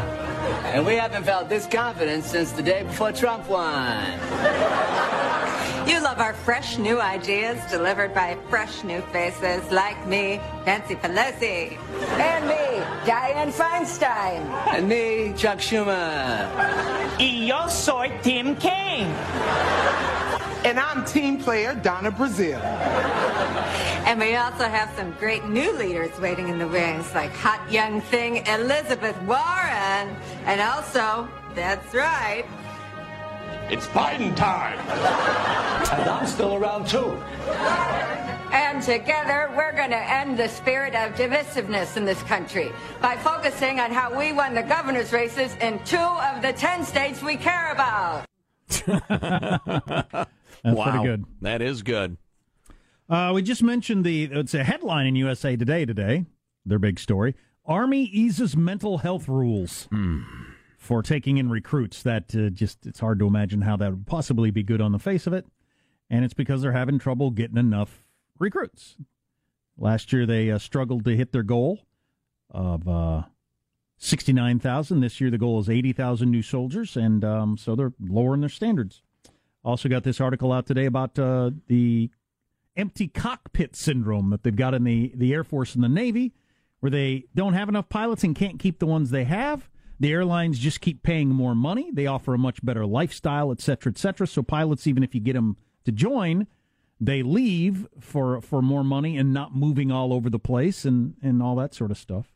And 0.73 0.85
we 0.85 0.93
haven't 0.93 1.23
felt 1.23 1.49
this 1.49 1.65
confident 1.65 2.23
since 2.23 2.51
the 2.51 2.61
day 2.61 2.83
before 2.83 3.11
Trump 3.11 3.49
won. 3.49 4.19
You 5.87 5.99
love 6.01 6.19
our 6.19 6.33
fresh 6.33 6.77
new 6.77 7.01
ideas 7.01 7.59
delivered 7.69 8.13
by 8.13 8.37
fresh 8.49 8.83
new 8.83 9.01
faces 9.11 9.69
like 9.71 10.07
me, 10.07 10.39
Nancy 10.65 10.95
Pelosi. 10.95 11.77
And 12.19 12.47
me, 12.47 12.83
Dianne 13.03 13.51
Feinstein. 13.51 14.45
And 14.67 14.87
me, 14.87 15.33
Chuck 15.35 15.57
Schumer. 15.57 16.47
Y 17.17 17.47
yo 17.47 17.67
soy 17.67 18.11
Tim 18.21 18.55
Kaine. 18.55 19.11
And 20.63 20.79
I'm 20.79 21.03
team 21.05 21.39
player 21.39 21.73
Donna 21.73 22.11
Brazile. 22.11 22.61
And 24.05 24.19
we 24.19 24.35
also 24.35 24.65
have 24.65 24.93
some 24.95 25.11
great 25.13 25.45
new 25.45 25.71
leaders 25.73 26.11
waiting 26.19 26.49
in 26.49 26.59
the 26.59 26.67
wings, 26.67 27.13
like 27.15 27.31
hot 27.31 27.71
young 27.71 28.01
thing 28.01 28.45
Elizabeth 28.45 29.19
Warren. 29.23 30.15
And 30.45 30.61
also, 30.61 31.27
that's 31.55 31.93
right, 31.93 32.45
It's 33.69 33.87
Biden 33.87 34.35
time. 34.35 34.77
And 35.97 36.09
I'm 36.09 36.27
still 36.27 36.55
around 36.55 36.87
too. 36.87 37.17
And 38.51 38.83
together, 38.83 39.49
we're 39.55 39.71
going 39.71 39.91
to 39.91 40.11
end 40.11 40.37
the 40.37 40.49
spirit 40.49 40.93
of 40.93 41.13
divisiveness 41.13 41.95
in 41.97 42.05
this 42.05 42.21
country 42.23 42.71
by 43.01 43.15
focusing 43.17 43.79
on 43.79 43.91
how 43.91 44.17
we 44.17 44.33
won 44.33 44.53
the 44.53 44.63
governor's 44.63 45.13
races 45.13 45.55
in 45.61 45.79
two 45.85 45.97
of 45.97 46.41
the 46.41 46.53
ten 46.53 46.83
states 46.83 47.23
we 47.23 47.37
care 47.37 47.71
about. 47.71 48.25
That's 50.63 50.77
wow, 50.77 50.91
pretty 50.91 51.05
good. 51.05 51.25
That 51.41 51.61
is 51.61 51.83
good. 51.83 52.17
Uh, 53.09 53.31
we 53.33 53.41
just 53.41 53.63
mentioned 53.63 54.05
the 54.05 54.25
it's 54.25 54.53
a 54.53 54.63
headline 54.63 55.05
in 55.07 55.15
USA 55.15 55.55
Today 55.55 55.85
today. 55.85 56.25
Their 56.65 56.79
big 56.79 56.99
story: 56.99 57.35
Army 57.65 58.03
eases 58.03 58.55
mental 58.55 58.99
health 58.99 59.27
rules. 59.27 59.87
for 60.81 61.03
taking 61.03 61.37
in 61.37 61.47
recruits. 61.47 62.01
That 62.01 62.35
uh, 62.35 62.49
just 62.49 62.87
it's 62.87 62.99
hard 62.99 63.19
to 63.19 63.27
imagine 63.27 63.61
how 63.61 63.77
that 63.77 63.91
would 63.91 64.07
possibly 64.07 64.49
be 64.49 64.63
good 64.63 64.81
on 64.81 64.91
the 64.91 64.99
face 64.99 65.27
of 65.27 65.33
it, 65.33 65.45
and 66.09 66.25
it's 66.25 66.33
because 66.33 66.63
they're 66.63 66.71
having 66.71 66.97
trouble 66.97 67.29
getting 67.29 67.57
enough 67.57 68.03
recruits. 68.39 68.97
Last 69.77 70.11
year 70.11 70.25
they 70.25 70.49
uh, 70.49 70.57
struggled 70.57 71.05
to 71.05 71.15
hit 71.15 71.31
their 71.31 71.43
goal 71.43 71.85
of 72.49 72.87
uh, 72.87 73.23
sixty 73.97 74.33
nine 74.33 74.57
thousand. 74.59 75.01
This 75.01 75.21
year 75.21 75.29
the 75.29 75.37
goal 75.37 75.59
is 75.59 75.69
eighty 75.69 75.93
thousand 75.93 76.31
new 76.31 76.41
soldiers, 76.41 76.97
and 76.97 77.23
um, 77.23 77.57
so 77.57 77.75
they're 77.75 77.93
lowering 77.99 78.41
their 78.41 78.49
standards. 78.49 79.03
Also 79.63 79.87
got 79.89 80.03
this 80.03 80.19
article 80.19 80.51
out 80.51 80.65
today 80.65 80.85
about 80.85 81.19
uh, 81.19 81.51
the 81.67 82.09
empty 82.75 83.07
cockpit 83.07 83.75
syndrome 83.75 84.29
that 84.31 84.43
they've 84.43 84.55
got 84.55 84.73
in 84.73 84.83
the, 84.83 85.11
the 85.15 85.33
Air 85.33 85.43
Force 85.43 85.75
and 85.75 85.83
the 85.83 85.89
Navy, 85.89 86.33
where 86.79 86.89
they 86.89 87.25
don't 87.35 87.53
have 87.53 87.69
enough 87.69 87.89
pilots 87.89 88.23
and 88.23 88.35
can't 88.35 88.59
keep 88.59 88.79
the 88.79 88.85
ones 88.85 89.11
they 89.11 89.25
have. 89.25 89.69
The 89.99 90.11
airlines 90.11 90.57
just 90.57 90.81
keep 90.81 91.03
paying 91.03 91.29
more 91.29 91.53
money. 91.53 91.91
They 91.93 92.07
offer 92.07 92.33
a 92.33 92.37
much 92.39 92.65
better 92.65 92.87
lifestyle, 92.87 93.51
et 93.51 93.61
cetera, 93.61 93.91
et 93.91 93.99
cetera. 93.99 94.25
So 94.25 94.41
pilots, 94.41 94.87
even 94.87 95.03
if 95.03 95.13
you 95.13 95.21
get 95.21 95.33
them 95.33 95.57
to 95.85 95.91
join, 95.91 96.47
they 96.99 97.21
leave 97.21 97.87
for 97.99 98.41
for 98.41 98.63
more 98.63 98.83
money 98.83 99.17
and 99.17 99.31
not 99.31 99.55
moving 99.55 99.91
all 99.91 100.11
over 100.11 100.29
the 100.29 100.39
place 100.39 100.85
and, 100.85 101.15
and 101.21 101.43
all 101.43 101.55
that 101.57 101.75
sort 101.75 101.91
of 101.91 101.97
stuff. 101.97 102.27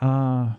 Uh, 0.00 0.54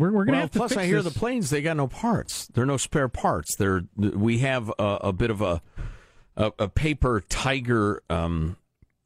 we're, 0.00 0.10
we're 0.12 0.24
going 0.24 0.26
to 0.26 0.32
Well, 0.32 0.40
have 0.40 0.50
to 0.52 0.58
plus, 0.58 0.70
fix 0.72 0.82
I 0.82 0.86
hear 0.86 1.02
this. 1.02 1.12
the 1.12 1.18
planes 1.18 1.50
they 1.50 1.62
got 1.62 1.76
no 1.76 1.86
parts. 1.86 2.48
There 2.48 2.64
are 2.64 2.66
no 2.66 2.76
spare 2.76 3.08
parts. 3.08 3.54
There, 3.56 3.82
we 3.96 4.38
have 4.38 4.72
a, 4.78 4.98
a 5.02 5.12
bit 5.12 5.30
of 5.30 5.40
a, 5.42 5.62
a 6.36 6.52
a 6.58 6.68
paper 6.68 7.22
tiger 7.28 8.02
um, 8.10 8.56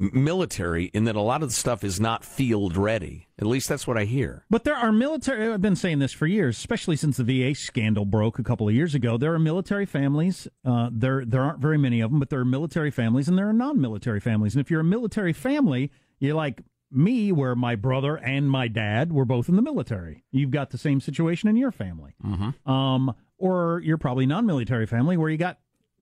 military 0.01 0.87
in 0.87 1.05
that 1.05 1.17
a 1.17 1.21
lot 1.21 1.43
of 1.43 1.49
the 1.49 1.55
stuff 1.55 1.85
is 1.85 2.01
not 2.01 2.25
field 2.25 2.77
ready. 2.77 3.29
At 3.39 3.47
least 3.47 3.69
that's 3.69 3.87
what 3.87 3.97
I 3.97 4.05
hear. 4.05 4.45
But 4.51 4.65
there 4.65 4.77
are 4.77 4.93
military. 4.93 5.53
I've 5.53 5.63
been 5.63 5.77
saying 5.77 5.99
this 5.99 6.13
for 6.13 6.27
years, 6.27 6.57
especially 6.59 6.97
since 6.97 7.17
the 7.17 7.25
VA 7.25 7.55
scandal 7.55 8.05
broke 8.05 8.39
a 8.39 8.43
couple 8.45 8.69
of 8.69 8.75
years 8.75 8.95
ago. 8.95 9.17
There 9.17 9.33
are 9.35 9.39
military 9.39 9.87
families. 9.87 10.47
Uh, 10.65 10.91
there 10.93 11.25
there 11.25 11.43
aren't 11.43 11.61
very 11.61 11.79
many 11.79 12.01
of 12.01 12.11
them, 12.11 12.21
but 12.21 12.31
there 12.31 12.41
are 12.41 12.45
military 12.45 12.91
families 12.91 13.29
and 13.29 13.37
there 13.39 13.49
are 13.49 13.53
non-military 13.53 14.21
families. 14.21 14.55
And 14.55 14.61
if 14.61 14.71
you're 14.71 14.81
a 14.81 14.85
military 14.85 15.33
family, 15.33 15.91
you're 16.21 16.35
like 16.35 16.63
me, 16.95 17.33
where 17.33 17.55
my 17.55 17.77
brother 17.77 18.17
and 18.17 18.51
my 18.51 18.69
dad 18.69 19.13
were 19.13 19.25
both 19.25 19.49
in 19.49 19.57
the 19.57 19.63
military. 19.63 20.25
You've 20.31 20.51
got 20.51 20.71
the 20.71 20.79
same 20.79 21.01
situation 21.01 21.49
in 21.49 21.57
your 21.57 21.73
family. 21.73 22.15
Mm-hmm. 22.25 22.71
Um, 22.71 23.15
or 23.39 23.81
you're 23.85 23.99
probably 23.99 24.27
non-military 24.27 24.87
family 24.87 25.17
where 25.17 25.29
you 25.31 25.37
got 25.37 25.59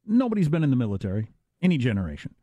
nobody's 0.07 0.49
been 0.49 0.65
in 0.65 0.71
the 0.71 0.77
military 0.77 1.29
any 1.63 1.79
generation. 1.79 2.35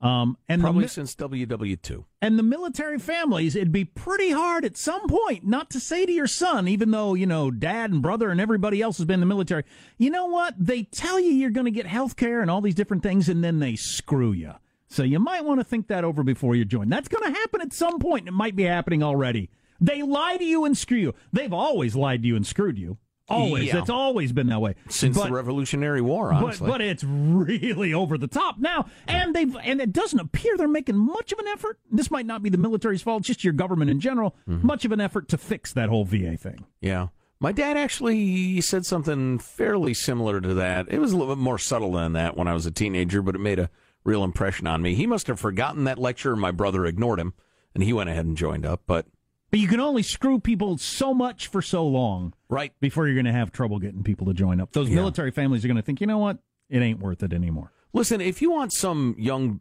Um, 0.00 0.36
and 0.46 0.60
Probably 0.60 0.82
mi- 0.82 0.88
since 0.88 1.14
WW 1.16 1.80
two. 1.80 2.04
and 2.20 2.38
the 2.38 2.42
military 2.42 2.98
families, 2.98 3.56
it'd 3.56 3.72
be 3.72 3.86
pretty 3.86 4.30
hard 4.30 4.66
at 4.66 4.76
some 4.76 5.08
point 5.08 5.46
not 5.46 5.70
to 5.70 5.80
say 5.80 6.04
to 6.04 6.12
your 6.12 6.26
son, 6.26 6.68
even 6.68 6.90
though, 6.90 7.14
you 7.14 7.24
know, 7.24 7.50
dad 7.50 7.90
and 7.90 8.02
brother 8.02 8.28
and 8.28 8.38
everybody 8.38 8.82
else 8.82 8.98
has 8.98 9.06
been 9.06 9.14
in 9.14 9.20
the 9.20 9.26
military, 9.26 9.64
you 9.96 10.10
know 10.10 10.26
what? 10.26 10.54
They 10.58 10.82
tell 10.82 11.18
you 11.18 11.30
you're 11.30 11.48
going 11.48 11.64
to 11.64 11.70
get 11.70 11.86
health 11.86 12.16
care 12.16 12.42
and 12.42 12.50
all 12.50 12.60
these 12.60 12.74
different 12.74 13.02
things, 13.02 13.30
and 13.30 13.42
then 13.42 13.58
they 13.58 13.74
screw 13.74 14.32
you. 14.32 14.52
So 14.88 15.02
you 15.02 15.18
might 15.18 15.44
want 15.44 15.60
to 15.60 15.64
think 15.64 15.88
that 15.88 16.04
over 16.04 16.22
before 16.22 16.54
you 16.54 16.64
join. 16.64 16.88
That's 16.88 17.08
going 17.08 17.24
to 17.32 17.38
happen 17.38 17.60
at 17.60 17.72
some 17.72 17.98
point. 17.98 18.28
It 18.28 18.32
might 18.32 18.56
be 18.56 18.64
happening 18.64 19.02
already. 19.02 19.50
They 19.80 20.02
lie 20.02 20.36
to 20.36 20.44
you 20.44 20.64
and 20.64 20.76
screw 20.76 20.96
you. 20.98 21.14
They've 21.32 21.52
always 21.52 21.94
lied 21.96 22.22
to 22.22 22.28
you 22.28 22.36
and 22.36 22.46
screwed 22.46 22.78
you. 22.78 22.98
Always. 23.28 23.64
Yeah. 23.66 23.80
It's 23.80 23.90
always 23.90 24.32
been 24.32 24.46
that 24.48 24.60
way. 24.60 24.76
Since 24.88 25.16
But- 25.16 25.26
the 25.26 25.32
Revolutionary 25.32 26.00
War, 26.00 26.30
but, 26.40 26.60
but 26.60 26.80
it's 26.80 27.02
really 27.02 27.92
over 27.92 28.16
the 28.16 28.28
top 28.28 28.58
now, 28.58 28.86
and 29.08 29.34
they've 29.34 29.54
and 29.64 29.80
it 29.80 29.92
doesn't 29.92 30.20
appear 30.20 30.56
they're 30.56 30.68
making 30.68 30.96
much 30.96 31.32
of 31.32 31.40
an 31.40 31.48
effort. 31.48 31.80
This 31.90 32.08
might 32.08 32.24
not 32.26 32.42
be 32.42 32.50
the 32.50 32.58
military's 32.58 33.02
fault, 33.02 33.24
just 33.24 33.42
your 33.42 33.52
government 33.52 33.90
in 33.90 33.98
general. 33.98 34.36
Mm-hmm. 34.48 34.64
Much 34.66 34.84
of 34.84 34.92
an 34.92 35.00
effort 35.00 35.28
to 35.30 35.38
fix 35.38 35.72
that 35.72 35.88
whole 35.88 36.04
VA 36.04 36.36
thing. 36.36 36.66
Yeah. 36.80 37.08
My 37.40 37.50
dad 37.52 37.76
actually 37.76 38.60
said 38.60 38.86
something 38.86 39.38
fairly 39.40 39.92
similar 39.92 40.40
to 40.40 40.54
that. 40.54 40.86
It 40.88 41.00
was 41.00 41.12
a 41.12 41.16
little 41.16 41.34
bit 41.34 41.42
more 41.42 41.58
subtle 41.58 41.92
than 41.92 42.12
that 42.12 42.36
when 42.36 42.46
I 42.48 42.54
was 42.54 42.64
a 42.64 42.70
teenager, 42.70 43.20
but 43.22 43.34
it 43.34 43.40
made 43.40 43.58
a 43.58 43.68
real 44.06 44.24
impression 44.24 44.66
on 44.66 44.80
me. 44.82 44.94
He 44.94 45.06
must 45.06 45.26
have 45.26 45.40
forgotten 45.40 45.84
that 45.84 45.98
lecture, 45.98 46.32
and 46.32 46.40
my 46.40 46.50
brother 46.52 46.86
ignored 46.86 47.18
him, 47.20 47.34
and 47.74 47.82
he 47.82 47.92
went 47.92 48.08
ahead 48.08 48.24
and 48.24 48.36
joined 48.36 48.64
up. 48.64 48.82
But 48.86 49.06
But 49.50 49.60
you 49.60 49.68
can 49.68 49.80
only 49.80 50.02
screw 50.02 50.38
people 50.40 50.78
so 50.78 51.12
much 51.14 51.46
for 51.48 51.60
so 51.62 51.86
long, 51.86 52.32
right? 52.48 52.72
Before 52.80 53.06
you're 53.06 53.14
going 53.14 53.26
to 53.26 53.32
have 53.32 53.52
trouble 53.52 53.78
getting 53.78 54.02
people 54.02 54.26
to 54.26 54.34
join 54.34 54.60
up. 54.60 54.72
Those 54.72 54.88
Yeah. 54.88 54.96
military 54.96 55.30
families 55.30 55.64
are 55.64 55.68
going 55.68 55.76
to 55.76 55.82
think, 55.82 56.00
you 56.00 56.06
know 56.06 56.18
what, 56.18 56.38
it 56.68 56.80
ain't 56.80 57.00
worth 57.00 57.22
it 57.22 57.32
anymore. 57.32 57.72
Listen, 57.92 58.20
if 58.20 58.42
you 58.42 58.50
want 58.50 58.72
some 58.72 59.14
young 59.18 59.60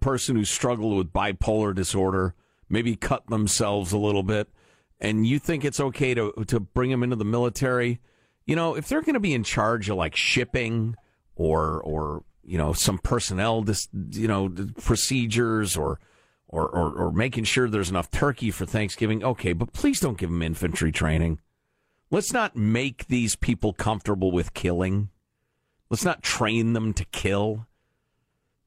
person 0.00 0.36
who's 0.36 0.50
struggled 0.50 0.96
with 0.96 1.12
bipolar 1.12 1.74
disorder, 1.74 2.34
maybe 2.68 2.96
cut 2.96 3.26
themselves 3.28 3.92
a 3.92 3.98
little 3.98 4.22
bit, 4.24 4.48
and 4.98 5.26
you 5.26 5.38
think 5.38 5.64
it's 5.64 5.78
okay 5.78 6.14
to 6.14 6.32
to 6.48 6.58
bring 6.58 6.90
them 6.90 7.02
into 7.02 7.16
the 7.16 7.24
military, 7.24 8.00
you 8.46 8.56
know, 8.56 8.74
if 8.74 8.88
they're 8.88 9.02
going 9.02 9.14
to 9.14 9.20
be 9.20 9.34
in 9.34 9.44
charge 9.44 9.88
of 9.90 9.96
like 9.98 10.16
shipping 10.16 10.96
or 11.36 11.80
or 11.82 12.24
you 12.46 12.56
know 12.58 12.72
some 12.72 12.98
personnel, 12.98 13.62
dis, 13.62 13.88
you 14.10 14.28
know, 14.28 14.48
procedures 14.82 15.76
or. 15.76 15.98
Or, 16.48 16.68
or, 16.68 16.92
or 16.92 17.12
making 17.12 17.42
sure 17.42 17.68
there's 17.68 17.90
enough 17.90 18.08
turkey 18.12 18.52
for 18.52 18.64
Thanksgiving. 18.64 19.24
Okay, 19.24 19.52
but 19.52 19.72
please 19.72 19.98
don't 19.98 20.16
give 20.16 20.30
them 20.30 20.42
infantry 20.42 20.92
training. 20.92 21.40
Let's 22.08 22.32
not 22.32 22.54
make 22.54 23.08
these 23.08 23.34
people 23.34 23.72
comfortable 23.72 24.30
with 24.30 24.54
killing. 24.54 25.10
Let's 25.90 26.04
not 26.04 26.22
train 26.22 26.72
them 26.72 26.92
to 26.94 27.04
kill. 27.06 27.66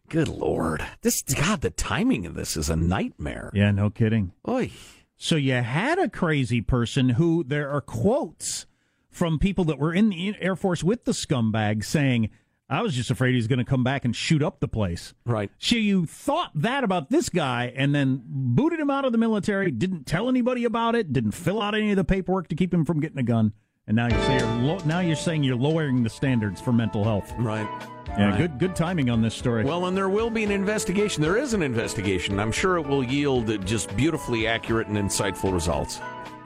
Good 0.10 0.28
lord. 0.28 0.86
This 1.04 1.22
God, 1.24 1.62
the 1.62 1.70
timing 1.70 2.26
of 2.26 2.36
this 2.36 2.58
is 2.58 2.70
a 2.70 2.76
nightmare. 2.76 3.50
Yeah, 3.54 3.72
no 3.72 3.90
kidding. 3.90 4.34
Oy. 4.46 4.72
So 5.16 5.38
you 5.38 5.54
had 5.54 6.00
a 6.00 6.10
crazy 6.10 6.60
person 6.60 7.10
who 7.10 7.46
there 7.46 7.70
are 7.70 7.82
quotes 7.82 8.66
from 9.10 9.40
people 9.40 9.64
that 9.66 9.80
were 9.80 9.94
in 9.94 10.10
the 10.10 10.36
Air 10.42 10.58
Force 10.58 10.84
with 10.84 11.06
the 11.06 11.14
scumbag 11.14 11.86
saying, 11.86 12.30
I 12.70 12.82
was 12.84 12.94
just 12.96 13.10
afraid 13.10 13.34
he's 13.34 13.48
going 13.48 13.60
to 13.60 13.66
come 13.66 13.84
back 13.84 14.06
and 14.06 14.16
shoot 14.16 14.44
up 14.44 14.60
the 14.60 14.68
place. 14.68 15.14
Right. 15.26 15.50
So 15.58 15.76
you 15.76 16.06
thought 16.06 16.52
that 16.56 16.84
about 16.84 17.10
this 17.10 17.28
guy 17.30 17.74
and 17.76 17.96
then 17.96 18.22
booted 18.26 18.80
him 18.80 18.90
out 18.92 19.06
of 19.06 19.12
the 19.12 19.18
military, 19.18 19.72
didn't 19.72 20.06
tell 20.06 20.30
anybody 20.30 20.66
about 20.66 20.94
it, 20.96 21.12
didn't 21.12 21.32
fill 21.32 21.62
out 21.62 21.74
any 21.74 21.90
of 21.92 21.98
the 21.98 22.04
paperwork 22.04 22.48
to 22.50 22.56
keep 22.56 22.72
him 22.74 22.86
from 22.86 23.00
getting 23.00 23.18
a 23.18 23.24
gun. 23.24 23.54
And 23.88 23.96
now 23.96 24.06
you 24.06 24.12
say 24.22 24.38
you're 24.38 24.56
lo- 24.62 24.82
now 24.86 25.00
you're 25.00 25.16
saying 25.16 25.44
you're 25.44 25.56
lowering 25.56 26.04
the 26.04 26.12
standards 26.12 26.62
for 26.62 26.72
mental 26.72 27.04
health. 27.04 27.34
Right. 27.40 27.68
Yeah, 28.10 28.30
Right. 28.30 28.38
good 28.38 28.60
good 28.60 28.76
timing 28.76 29.10
on 29.10 29.24
this 29.24 29.34
story. 29.34 29.64
Well, 29.64 29.88
and 29.88 29.98
there 29.98 30.10
will 30.10 30.30
be 30.30 30.44
an 30.44 30.52
investigation. 30.52 31.24
There 31.24 31.38
is 31.38 31.56
an 31.56 31.64
investigation. 31.64 32.40
I'm 32.40 32.52
sure 32.52 32.78
it 32.78 32.86
will 32.88 33.04
yield 33.04 33.66
just 33.66 33.96
beautifully 33.98 34.46
accurate 34.46 34.86
and 34.90 34.96
insightful 34.98 35.52
results. 35.52 36.00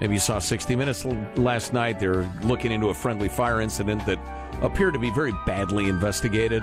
Maybe 0.03 0.15
you 0.15 0.19
saw 0.19 0.37
60 0.37 0.75
Minutes 0.75 1.05
last 1.37 1.71
night. 1.71 1.97
They're 1.97 2.29
looking 2.41 2.73
into 2.73 2.89
a 2.89 2.93
friendly 2.93 3.29
fire 3.29 3.61
incident 3.61 4.05
that 4.05 4.19
appeared 4.61 4.95
to 4.95 4.99
be 4.99 5.09
very 5.11 5.31
badly 5.45 5.87
investigated. 5.87 6.61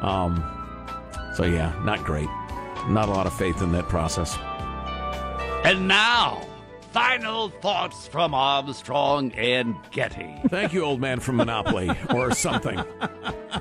Um, 0.00 0.40
so, 1.34 1.42
yeah, 1.42 1.74
not 1.84 2.04
great. 2.04 2.28
Not 2.88 3.08
a 3.08 3.10
lot 3.10 3.26
of 3.26 3.36
faith 3.36 3.60
in 3.60 3.72
that 3.72 3.88
process. 3.88 4.38
And 5.64 5.88
now, 5.88 6.46
final 6.92 7.48
thoughts 7.48 8.06
from 8.06 8.34
Armstrong 8.34 9.32
and 9.32 9.74
Getty. 9.90 10.40
Thank 10.46 10.72
you, 10.72 10.84
old 10.84 11.00
man 11.00 11.18
from 11.18 11.38
Monopoly 11.38 11.90
or 12.14 12.32
something. 12.36 12.80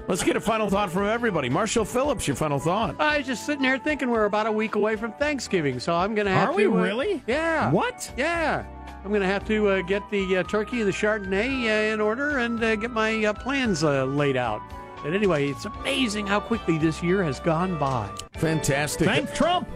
Let's 0.08 0.24
get 0.24 0.36
a 0.36 0.40
final 0.40 0.70
thought 0.70 0.92
from 0.92 1.08
everybody. 1.08 1.50
Marshall 1.50 1.84
Phillips, 1.84 2.28
your 2.28 2.36
final 2.36 2.60
thought. 2.60 3.02
I 3.02 3.18
was 3.18 3.26
just 3.26 3.48
sitting 3.48 3.64
there 3.64 3.80
thinking 3.80 4.12
we're 4.12 4.26
about 4.26 4.46
a 4.46 4.52
week 4.52 4.76
away 4.76 4.98
from 4.98 5.14
Thanksgiving, 5.14 5.80
so 5.80 5.96
I'm 5.96 6.14
going 6.14 6.28
to 6.28 6.32
have 6.32 6.50
Are 6.50 6.60
to. 6.60 6.68
we 6.70 6.80
uh, 6.80 6.84
really? 6.84 7.24
yeah. 7.26 7.72
What? 7.72 8.12
Yeah. 8.16 8.66
I'm 9.04 9.10
going 9.10 9.22
to 9.22 9.28
have 9.28 9.46
to 9.48 9.70
uh, 9.70 9.82
get 9.82 10.10
the 10.12 10.38
uh, 10.38 10.44
turkey 10.44 10.80
and 10.82 10.88
the 10.88 10.94
Chardonnay 10.94 11.66
uh, 11.66 11.94
in 11.94 12.02
order 12.02 12.40
and 12.40 12.62
uh, 12.62 12.76
get 12.76 12.92
my 12.92 13.24
uh, 13.26 13.34
plans 13.34 13.84
uh, 13.84 14.04
laid 14.06 14.36
out. 14.36 14.62
But 15.04 15.14
anyway, 15.14 15.48
it's 15.50 15.64
amazing 15.66 16.28
how 16.28 16.42
quickly 16.42 16.78
this 16.78 17.02
year 17.02 17.24
has 17.24 17.40
gone 17.40 17.80
by. 17.80 18.10
Fantastic. 18.34 19.08
Thank 19.08 19.34
Trump. 19.34 19.70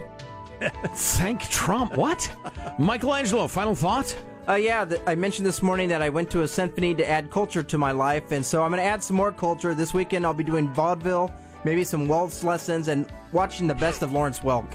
Thank 0.94 1.40
Trump. 1.48 1.96
What? 1.96 2.30
Michael 2.78 3.14
Angelo, 3.14 3.48
final 3.48 3.74
thought? 3.74 4.14
Uh, 4.46 4.54
yeah, 4.56 4.84
th- 4.84 5.00
I 5.06 5.14
mentioned 5.14 5.46
this 5.46 5.62
morning 5.62 5.88
that 5.88 6.02
I 6.02 6.10
went 6.10 6.30
to 6.32 6.42
a 6.42 6.48
symphony 6.48 6.94
to 6.96 7.08
add 7.08 7.30
culture 7.30 7.62
to 7.62 7.78
my 7.78 7.92
life, 7.92 8.30
and 8.30 8.44
so 8.44 8.62
I'm 8.62 8.70
going 8.70 8.82
to 8.82 8.86
add 8.86 9.02
some 9.02 9.16
more 9.16 9.32
culture. 9.32 9.74
This 9.74 9.94
weekend 9.94 10.26
I'll 10.26 10.34
be 10.34 10.44
doing 10.44 10.68
vaudeville, 10.74 11.32
maybe 11.64 11.82
some 11.82 12.06
waltz 12.06 12.44
lessons, 12.44 12.88
and 12.88 13.06
watching 13.32 13.66
the 13.66 13.74
best 13.74 14.02
of 14.02 14.12
Lawrence 14.12 14.40
Welk. 14.40 14.70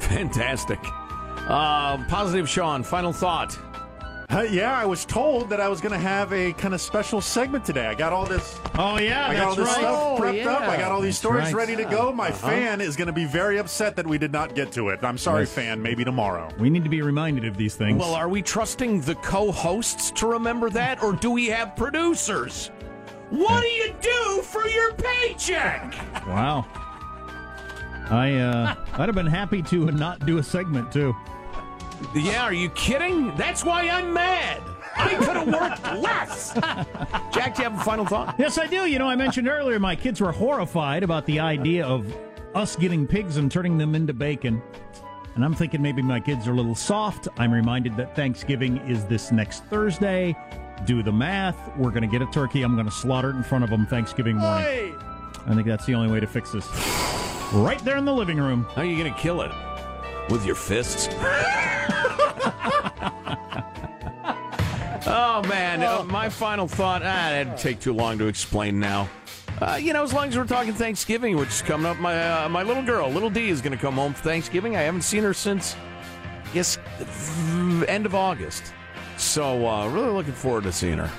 Fantastic. 0.00 0.78
Uh, 1.48 2.04
positive 2.06 2.48
Sean, 2.48 2.84
final 2.84 3.12
thought. 3.12 3.58
Uh, 4.38 4.40
yeah, 4.50 4.74
I 4.74 4.86
was 4.86 5.04
told 5.04 5.50
that 5.50 5.60
I 5.60 5.68
was 5.68 5.82
going 5.82 5.92
to 5.92 5.98
have 5.98 6.32
a 6.32 6.54
kind 6.54 6.72
of 6.72 6.80
special 6.80 7.20
segment 7.20 7.66
today. 7.66 7.86
I 7.86 7.94
got 7.94 8.14
all 8.14 8.24
this. 8.24 8.58
Oh 8.78 8.96
yeah, 8.98 9.28
I 9.28 9.34
got 9.34 9.48
all 9.48 9.54
this 9.54 9.66
right. 9.66 9.74
stuff 9.76 9.98
Oh, 10.02 10.16
prepped 10.18 10.46
up. 10.46 10.62
I 10.62 10.78
got 10.78 10.90
all 10.90 11.02
these 11.02 11.08
That's 11.10 11.18
stories 11.18 11.44
right. 11.46 11.54
ready 11.54 11.76
to 11.76 11.84
go. 11.84 12.10
My 12.14 12.28
Uh-huh. 12.28 12.48
fan 12.48 12.80
is 12.80 12.96
going 12.96 13.08
to 13.08 13.12
be 13.12 13.26
very 13.26 13.58
upset 13.58 13.94
that 13.96 14.06
we 14.06 14.16
did 14.16 14.32
not 14.32 14.54
get 14.54 14.72
to 14.72 14.88
it. 14.88 15.00
I'm 15.04 15.18
sorry, 15.18 15.42
Yes. 15.42 15.52
fan. 15.52 15.82
Maybe 15.82 16.02
tomorrow. 16.02 16.48
We 16.58 16.70
need 16.70 16.82
to 16.82 16.88
be 16.88 17.02
reminded 17.02 17.44
of 17.44 17.58
these 17.58 17.74
things. 17.74 18.00
Well, 18.00 18.14
are 18.14 18.28
we 18.30 18.40
trusting 18.40 19.02
the 19.02 19.16
co 19.16 19.52
hosts 19.52 20.10
to 20.12 20.26
remember 20.26 20.70
that, 20.70 21.02
or 21.02 21.12
do 21.12 21.30
we 21.30 21.48
have 21.48 21.76
producers? 21.76 22.70
What 23.28 23.60
do 23.60 23.66
you 23.68 23.92
do 24.00 24.40
for 24.44 24.66
your 24.66 24.94
paycheck? 24.94 25.94
Wow. 26.26 26.64
I 28.08 28.32
uh 28.36 28.74
I'd 28.94 29.08
have 29.10 29.14
been 29.14 29.26
happy 29.26 29.60
to 29.64 29.90
not 29.90 30.24
do 30.24 30.38
a 30.38 30.42
segment 30.42 30.90
too. 30.90 31.14
Yeah, 32.14 32.42
are 32.42 32.52
you 32.52 32.68
kidding? 32.70 33.34
That's 33.36 33.64
why 33.64 33.88
I'm 33.88 34.12
mad. 34.12 34.62
I 34.96 35.14
could 35.14 35.36
have 35.36 35.48
worked 35.48 36.02
less. 36.02 36.52
Jack, 37.32 37.56
do 37.56 37.62
you 37.62 37.70
have 37.70 37.80
a 37.80 37.84
final 37.84 38.04
thought? 38.04 38.34
Yes, 38.38 38.58
I 38.58 38.66
do. 38.66 38.86
You 38.86 38.98
know, 38.98 39.08
I 39.08 39.16
mentioned 39.16 39.48
earlier 39.48 39.78
my 39.78 39.96
kids 39.96 40.20
were 40.20 40.32
horrified 40.32 41.02
about 41.02 41.24
the 41.26 41.40
idea 41.40 41.86
of 41.86 42.14
us 42.54 42.76
getting 42.76 43.06
pigs 43.06 43.38
and 43.38 43.50
turning 43.50 43.78
them 43.78 43.94
into 43.94 44.12
bacon. 44.12 44.62
And 45.34 45.44
I'm 45.44 45.54
thinking 45.54 45.80
maybe 45.80 46.02
my 46.02 46.20
kids 46.20 46.46
are 46.46 46.52
a 46.52 46.54
little 46.54 46.74
soft. 46.74 47.26
I'm 47.38 47.52
reminded 47.52 47.96
that 47.96 48.14
Thanksgiving 48.14 48.76
is 48.78 49.06
this 49.06 49.32
next 49.32 49.64
Thursday. 49.64 50.36
Do 50.84 51.02
the 51.02 51.12
math. 51.12 51.74
We're 51.78 51.90
going 51.90 52.02
to 52.02 52.08
get 52.08 52.20
a 52.20 52.30
turkey. 52.30 52.62
I'm 52.62 52.74
going 52.74 52.86
to 52.86 52.92
slaughter 52.92 53.30
it 53.30 53.36
in 53.36 53.42
front 53.42 53.64
of 53.64 53.70
them 53.70 53.86
Thanksgiving 53.86 54.36
morning. 54.36 54.94
I 55.46 55.54
think 55.54 55.66
that's 55.66 55.86
the 55.86 55.94
only 55.94 56.12
way 56.12 56.20
to 56.20 56.26
fix 56.26 56.52
this. 56.52 56.66
Right 57.52 57.82
there 57.84 57.96
in 57.96 58.04
the 58.04 58.12
living 58.12 58.38
room. 58.38 58.64
How 58.74 58.82
are 58.82 58.84
you 58.84 58.98
going 58.98 59.12
to 59.12 59.18
kill 59.18 59.40
it? 59.40 59.50
With 60.28 60.44
your 60.44 60.54
fists? 60.54 61.08
oh, 65.12 65.42
man. 65.48 65.82
Uh, 65.82 66.04
my 66.04 66.28
final 66.28 66.66
thought. 66.66 67.02
Ah, 67.02 67.30
that'd 67.30 67.56
take 67.56 67.80
too 67.80 67.92
long 67.92 68.18
to 68.18 68.26
explain 68.26 68.80
now. 68.80 69.08
Uh, 69.60 69.76
you 69.76 69.92
know, 69.92 70.02
as 70.02 70.12
long 70.12 70.28
as 70.28 70.36
we're 70.36 70.44
talking 70.44 70.72
Thanksgiving, 70.72 71.36
which 71.36 71.50
is 71.50 71.62
coming 71.62 71.86
up, 71.86 71.98
my 71.98 72.44
uh, 72.44 72.48
my 72.48 72.62
little 72.62 72.82
girl, 72.82 73.08
little 73.08 73.30
D, 73.30 73.48
is 73.48 73.60
going 73.60 73.72
to 73.72 73.78
come 73.78 73.94
home 73.94 74.12
for 74.12 74.22
Thanksgiving. 74.22 74.76
I 74.76 74.80
haven't 74.80 75.02
seen 75.02 75.22
her 75.22 75.34
since, 75.34 75.76
I 76.50 76.54
guess, 76.54 76.78
end 77.86 78.06
of 78.06 78.14
August. 78.14 78.72
So, 79.18 79.68
uh, 79.68 79.88
really 79.88 80.10
looking 80.10 80.32
forward 80.32 80.64
to 80.64 80.72
seeing 80.72 80.98
her. 80.98 81.10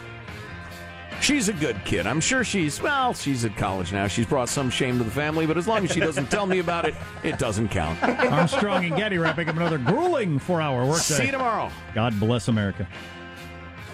She's 1.22 1.48
a 1.48 1.54
good 1.54 1.78
kid. 1.86 2.06
I'm 2.06 2.20
sure 2.20 2.44
she's, 2.44 2.82
well, 2.82 3.14
she's 3.14 3.46
at 3.46 3.56
college 3.56 3.94
now. 3.94 4.08
She's 4.08 4.26
brought 4.26 4.50
some 4.50 4.70
shame 4.70 4.98
to 4.98 5.06
the 5.06 5.12
family, 5.12 5.46
but 5.46 5.58
as 5.58 5.70
long 5.70 5.86
as 5.86 5.92
she 5.92 6.02
doesn't 6.02 6.30
tell 6.30 6.46
me 6.46 6.60
about 6.60 6.84
it, 6.84 6.96
it 7.24 7.40
doesn't 7.40 7.70
count. 7.70 8.02
Armstrong 8.04 8.84
and 8.84 8.98
Getty 8.98 9.18
wrapping 9.20 9.48
up 9.48 9.56
another 9.56 9.78
grueling 9.78 10.38
four 10.38 10.60
hour 10.60 10.86
workday. 10.86 11.14
See 11.14 11.26
you 11.28 11.32
tomorrow. 11.32 11.72
God 11.96 12.20
bless 12.20 12.50
America. 12.50 12.86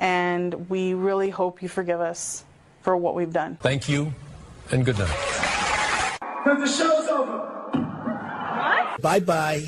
and 0.00 0.68
we 0.68 0.94
really 0.94 1.30
hope 1.30 1.62
you 1.62 1.68
forgive 1.68 2.00
us 2.00 2.44
for 2.82 2.96
what 2.96 3.14
we've 3.14 3.32
done. 3.32 3.56
Thank 3.60 3.88
you, 3.88 4.12
and 4.70 4.84
good 4.84 4.98
night. 4.98 6.18
Because 6.44 6.60
the 6.60 6.84
show's 6.84 7.08
over. 7.08 7.38
What? 7.72 9.02
Bye 9.02 9.20
bye. 9.20 9.64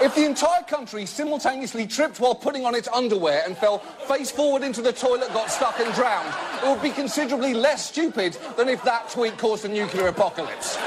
If 0.00 0.14
the 0.14 0.24
entire 0.24 0.62
country 0.62 1.06
simultaneously 1.06 1.84
tripped 1.84 2.20
while 2.20 2.34
putting 2.34 2.64
on 2.64 2.76
its 2.76 2.86
underwear 2.86 3.42
and 3.44 3.58
fell 3.58 3.78
face 3.78 4.30
forward 4.30 4.62
into 4.62 4.80
the 4.80 4.92
toilet, 4.92 5.32
got 5.32 5.50
stuck 5.50 5.80
and 5.80 5.92
drowned, 5.92 6.32
it 6.62 6.68
would 6.68 6.80
be 6.80 6.90
considerably 6.90 7.52
less 7.52 7.88
stupid 7.88 8.34
than 8.56 8.68
if 8.68 8.82
that 8.84 9.10
tweet 9.10 9.36
caused 9.38 9.64
a 9.64 9.68
nuclear 9.68 10.06
apocalypse. 10.06 10.78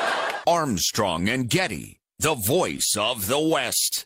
Armstrong 0.47 1.27
and 1.27 1.49
Getty, 1.49 1.99
the 2.19 2.35
voice 2.35 2.95
of 2.97 3.27
the 3.27 3.39
West. 3.39 4.05